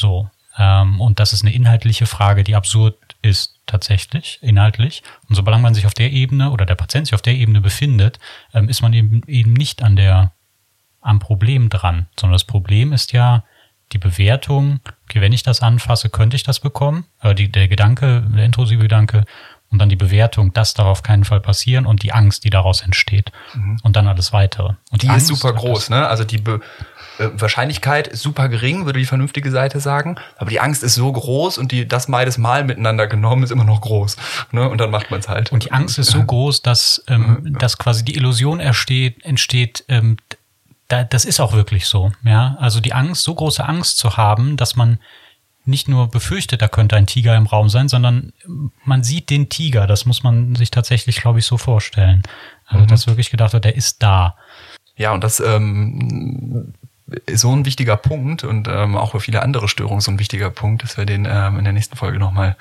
So. 0.00 0.30
Ähm, 0.58 1.00
und 1.00 1.20
das 1.20 1.32
ist 1.32 1.42
eine 1.42 1.54
inhaltliche 1.54 2.06
Frage, 2.06 2.42
die 2.42 2.56
absurd 2.56 2.96
ist 3.22 3.60
tatsächlich, 3.66 4.38
inhaltlich. 4.42 5.02
Und 5.28 5.34
solange 5.34 5.62
man 5.62 5.74
sich 5.74 5.86
auf 5.86 5.94
der 5.94 6.10
Ebene 6.10 6.50
oder 6.50 6.66
der 6.66 6.74
Patient 6.74 7.06
sich 7.06 7.14
auf 7.14 7.22
der 7.22 7.34
Ebene 7.34 7.60
befindet, 7.60 8.18
ähm, 8.54 8.68
ist 8.68 8.82
man 8.82 8.92
eben, 8.92 9.22
eben 9.26 9.52
nicht 9.52 9.82
an 9.82 9.96
der, 9.96 10.32
am 11.00 11.18
Problem 11.18 11.68
dran, 11.68 12.06
sondern 12.18 12.34
das 12.34 12.44
Problem 12.44 12.92
ist 12.92 13.12
ja, 13.12 13.44
die 13.92 13.98
Bewertung, 13.98 14.80
okay, 15.04 15.20
wenn 15.20 15.32
ich 15.32 15.42
das 15.42 15.62
anfasse, 15.62 16.10
könnte 16.10 16.36
ich 16.36 16.44
das 16.44 16.60
bekommen, 16.60 17.06
äh, 17.22 17.34
die, 17.34 17.50
der 17.50 17.68
Gedanke, 17.68 18.22
der 18.34 18.44
intrusive 18.44 18.82
Gedanke, 18.82 19.24
und 19.70 19.78
dann 19.78 19.88
die 19.88 19.96
Bewertung, 19.96 20.52
das 20.52 20.74
darf 20.74 20.86
auf 20.86 21.02
keinen 21.02 21.24
Fall 21.24 21.40
passieren 21.40 21.86
und 21.86 22.02
die 22.02 22.12
Angst, 22.12 22.44
die 22.44 22.50
daraus 22.50 22.80
entsteht 22.80 23.30
mhm. 23.54 23.78
und 23.82 23.94
dann 23.94 24.08
alles 24.08 24.32
weitere. 24.32 24.74
Und 24.90 25.02
die 25.02 25.08
Angst, 25.08 25.30
ist 25.30 25.38
super 25.38 25.52
groß, 25.52 25.90
ne? 25.90 26.08
Also 26.08 26.24
die 26.24 26.38
Be 26.38 26.60
äh, 27.18 27.28
Wahrscheinlichkeit 27.34 28.08
ist 28.08 28.22
super 28.22 28.48
gering, 28.48 28.86
würde 28.86 28.98
die 28.98 29.06
vernünftige 29.06 29.50
Seite 29.50 29.80
sagen, 29.80 30.16
aber 30.36 30.50
die 30.50 30.60
Angst 30.60 30.82
ist 30.82 30.94
so 30.94 31.10
groß 31.10 31.58
und 31.58 31.72
die 31.72 31.86
das 31.86 32.06
beides 32.06 32.38
mal 32.38 32.64
miteinander 32.64 33.06
genommen 33.06 33.42
ist 33.42 33.50
immer 33.50 33.64
noch 33.64 33.80
groß, 33.80 34.16
ne? 34.52 34.68
Und 34.68 34.80
dann 34.80 34.90
macht 34.90 35.10
man 35.10 35.20
es 35.20 35.28
halt. 35.28 35.52
Und 35.52 35.64
die 35.64 35.72
Angst 35.72 35.98
ist 35.98 36.10
so 36.10 36.22
groß, 36.22 36.62
dass 36.62 37.02
ähm, 37.08 37.56
dass 37.58 37.78
quasi 37.78 38.04
die 38.04 38.16
Illusion 38.16 38.60
entsteht, 38.60 39.24
entsteht 39.24 39.84
ähm, 39.88 40.16
da, 40.88 41.04
das 41.04 41.24
ist 41.24 41.40
auch 41.40 41.52
wirklich 41.52 41.86
so, 41.86 42.12
ja. 42.24 42.56
Also 42.58 42.80
die 42.80 42.92
Angst, 42.92 43.22
so 43.22 43.34
große 43.34 43.64
Angst 43.64 43.98
zu 43.98 44.16
haben, 44.16 44.56
dass 44.56 44.76
man 44.76 44.98
nicht 45.64 45.88
nur 45.88 46.08
befürchtet, 46.08 46.62
da 46.62 46.68
könnte 46.68 46.96
ein 46.96 47.06
Tiger 47.06 47.36
im 47.36 47.46
Raum 47.46 47.68
sein, 47.68 47.88
sondern 47.88 48.32
man 48.84 49.04
sieht 49.04 49.30
den 49.30 49.48
Tiger. 49.48 49.86
Das 49.86 50.06
muss 50.06 50.22
man 50.22 50.54
sich 50.54 50.70
tatsächlich, 50.70 51.16
glaube 51.16 51.38
ich, 51.38 51.46
so 51.46 51.58
vorstellen. 51.58 52.22
Also, 52.66 52.84
mhm. 52.84 52.88
dass 52.88 53.06
wirklich 53.06 53.30
gedacht 53.30 53.52
wird, 53.52 53.64
der 53.64 53.76
ist 53.76 54.02
da. 54.02 54.36
Ja, 54.96 55.12
und 55.12 55.24
das 55.24 55.40
ähm, 55.40 56.74
so 57.32 57.54
ein 57.54 57.64
wichtiger 57.64 57.96
Punkt 57.96 58.44
und 58.44 58.68
ähm, 58.68 58.96
auch 58.96 59.12
für 59.12 59.20
viele 59.20 59.42
andere 59.42 59.68
Störungen 59.68 60.00
so 60.00 60.10
ein 60.10 60.18
wichtiger 60.18 60.50
Punkt, 60.50 60.82
dass 60.82 60.96
wir 60.96 61.06
den 61.06 61.26
ähm, 61.30 61.58
in 61.58 61.64
der 61.64 61.72
nächsten 61.72 61.96
Folge 61.96 62.18
nochmal 62.18 62.56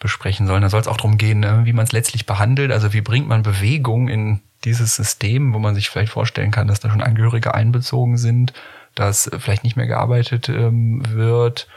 besprechen 0.00 0.46
sollen. 0.46 0.62
Da 0.62 0.68
soll 0.68 0.80
es 0.80 0.88
auch 0.88 0.96
darum 0.96 1.18
gehen, 1.18 1.40
ne, 1.40 1.62
wie 1.64 1.72
man 1.72 1.84
es 1.84 1.92
letztlich 1.92 2.26
behandelt. 2.26 2.72
Also 2.72 2.92
wie 2.92 3.00
bringt 3.00 3.28
man 3.28 3.42
Bewegung 3.42 4.08
in 4.08 4.40
dieses 4.64 4.96
System, 4.96 5.54
wo 5.54 5.58
man 5.58 5.74
sich 5.74 5.88
vielleicht 5.88 6.12
vorstellen 6.12 6.50
kann, 6.50 6.68
dass 6.68 6.80
da 6.80 6.90
schon 6.90 7.02
Angehörige 7.02 7.54
einbezogen 7.54 8.16
sind, 8.16 8.52
dass 8.94 9.30
vielleicht 9.38 9.64
nicht 9.64 9.76
mehr 9.76 9.86
gearbeitet 9.86 10.48
ähm, 10.48 11.02
wird, 11.08 11.68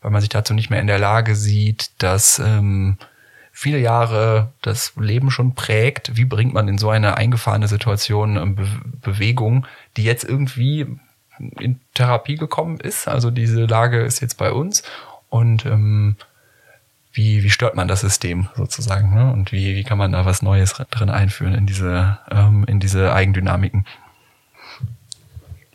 weil 0.00 0.10
man 0.10 0.20
sich 0.20 0.30
dazu 0.30 0.54
nicht 0.54 0.70
mehr 0.70 0.80
in 0.80 0.86
der 0.86 0.98
Lage 0.98 1.34
sieht, 1.36 1.90
dass 1.98 2.38
ähm, 2.38 2.98
viele 3.52 3.78
Jahre 3.78 4.52
das 4.62 4.92
Leben 4.96 5.30
schon 5.30 5.54
prägt. 5.54 6.16
Wie 6.16 6.24
bringt 6.24 6.52
man 6.52 6.68
in 6.68 6.78
so 6.78 6.90
eine 6.90 7.16
eingefahrene 7.16 7.68
Situation 7.68 8.36
ähm, 8.36 8.54
Be 8.54 8.68
Bewegung, 9.00 9.66
die 9.96 10.04
jetzt 10.04 10.24
irgendwie 10.24 10.86
in 11.38 11.80
Therapie 11.94 12.36
gekommen 12.36 12.78
ist? 12.80 13.08
Also 13.08 13.30
diese 13.30 13.66
Lage 13.66 14.00
ist 14.00 14.20
jetzt 14.20 14.36
bei 14.36 14.52
uns 14.52 14.82
und 15.28 15.66
ähm, 15.66 16.16
wie, 17.16 17.42
wie 17.42 17.50
stört 17.50 17.74
man 17.74 17.88
das 17.88 18.02
System 18.02 18.48
sozusagen 18.56 19.14
ne? 19.14 19.32
und 19.32 19.50
wie, 19.50 19.74
wie 19.74 19.84
kann 19.84 19.98
man 19.98 20.12
da 20.12 20.26
was 20.26 20.42
Neues 20.42 20.74
drin 20.90 21.08
einführen 21.08 21.54
in 21.54 21.66
diese, 21.66 22.18
ähm, 22.30 22.64
in 22.68 22.78
diese 22.78 23.12
Eigendynamiken. 23.12 23.86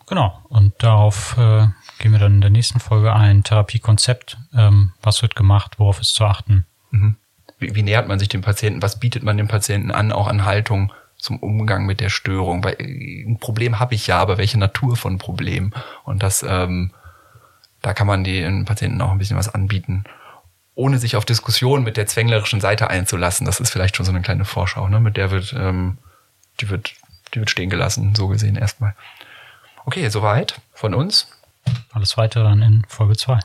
Genau, 0.07 0.39
und 0.49 0.73
darauf 0.77 1.37
äh, 1.37 1.67
gehen 1.99 2.11
wir 2.11 2.19
dann 2.19 2.35
in 2.35 2.41
der 2.41 2.49
nächsten 2.49 2.79
Folge 2.79 3.13
ein. 3.13 3.43
Therapiekonzept, 3.43 4.37
ähm, 4.53 4.91
was 5.01 5.21
wird 5.21 5.35
gemacht, 5.35 5.79
worauf 5.79 5.99
ist 6.01 6.13
zu 6.13 6.25
achten. 6.25 6.65
Mhm. 6.91 7.15
Wie, 7.57 7.75
wie 7.75 7.83
nähert 7.83 8.07
man 8.07 8.19
sich 8.19 8.27
dem 8.27 8.41
Patienten, 8.41 8.81
was 8.81 8.99
bietet 8.99 9.23
man 9.23 9.37
dem 9.37 9.47
Patienten 9.47 9.89
an, 9.89 10.11
auch 10.11 10.27
an 10.27 10.45
Haltung 10.45 10.91
zum 11.21 11.39
Umgang 11.39 11.85
mit 11.85 11.99
der 11.99 12.09
Störung? 12.09 12.63
Weil 12.63 12.75
äh, 12.79 13.23
ein 13.23 13.39
Problem 13.39 13.79
habe 13.79 13.95
ich 13.95 14.07
ja, 14.07 14.19
aber 14.19 14.37
welche 14.37 14.59
Natur 14.59 14.95
von 14.95 15.17
Problem? 15.17 15.73
Und 16.03 16.23
das, 16.23 16.43
ähm, 16.43 16.91
da 17.81 17.93
kann 17.93 18.07
man 18.07 18.23
den 18.23 18.65
Patienten 18.65 19.01
auch 19.01 19.11
ein 19.11 19.17
bisschen 19.17 19.37
was 19.37 19.53
anbieten 19.53 20.05
ohne 20.75 20.97
sich 20.97 21.15
auf 21.15 21.25
Diskussionen 21.25 21.83
mit 21.83 21.97
der 21.97 22.07
zwänglerischen 22.07 22.61
Seite 22.61 22.89
einzulassen. 22.89 23.45
Das 23.45 23.59
ist 23.59 23.69
vielleicht 23.69 23.95
schon 23.95 24.05
so 24.05 24.11
eine 24.11 24.21
kleine 24.21 24.45
Vorschau, 24.45 24.87
ne? 24.87 24.99
Mit 24.99 25.17
der 25.17 25.31
wird, 25.31 25.53
ähm, 25.53 25.97
die 26.59 26.69
wird, 26.69 26.93
die 27.33 27.39
wird 27.39 27.49
stehen 27.49 27.69
gelassen, 27.69 28.15
so 28.15 28.27
gesehen 28.27 28.55
erstmal. 28.55 28.95
Okay, 29.85 30.07
soweit 30.09 30.61
von 30.73 30.93
uns. 30.93 31.27
Alles 31.91 32.17
weitere 32.17 32.43
dann 32.43 32.61
in 32.61 32.83
Folge 32.87 33.15
2. 33.15 33.39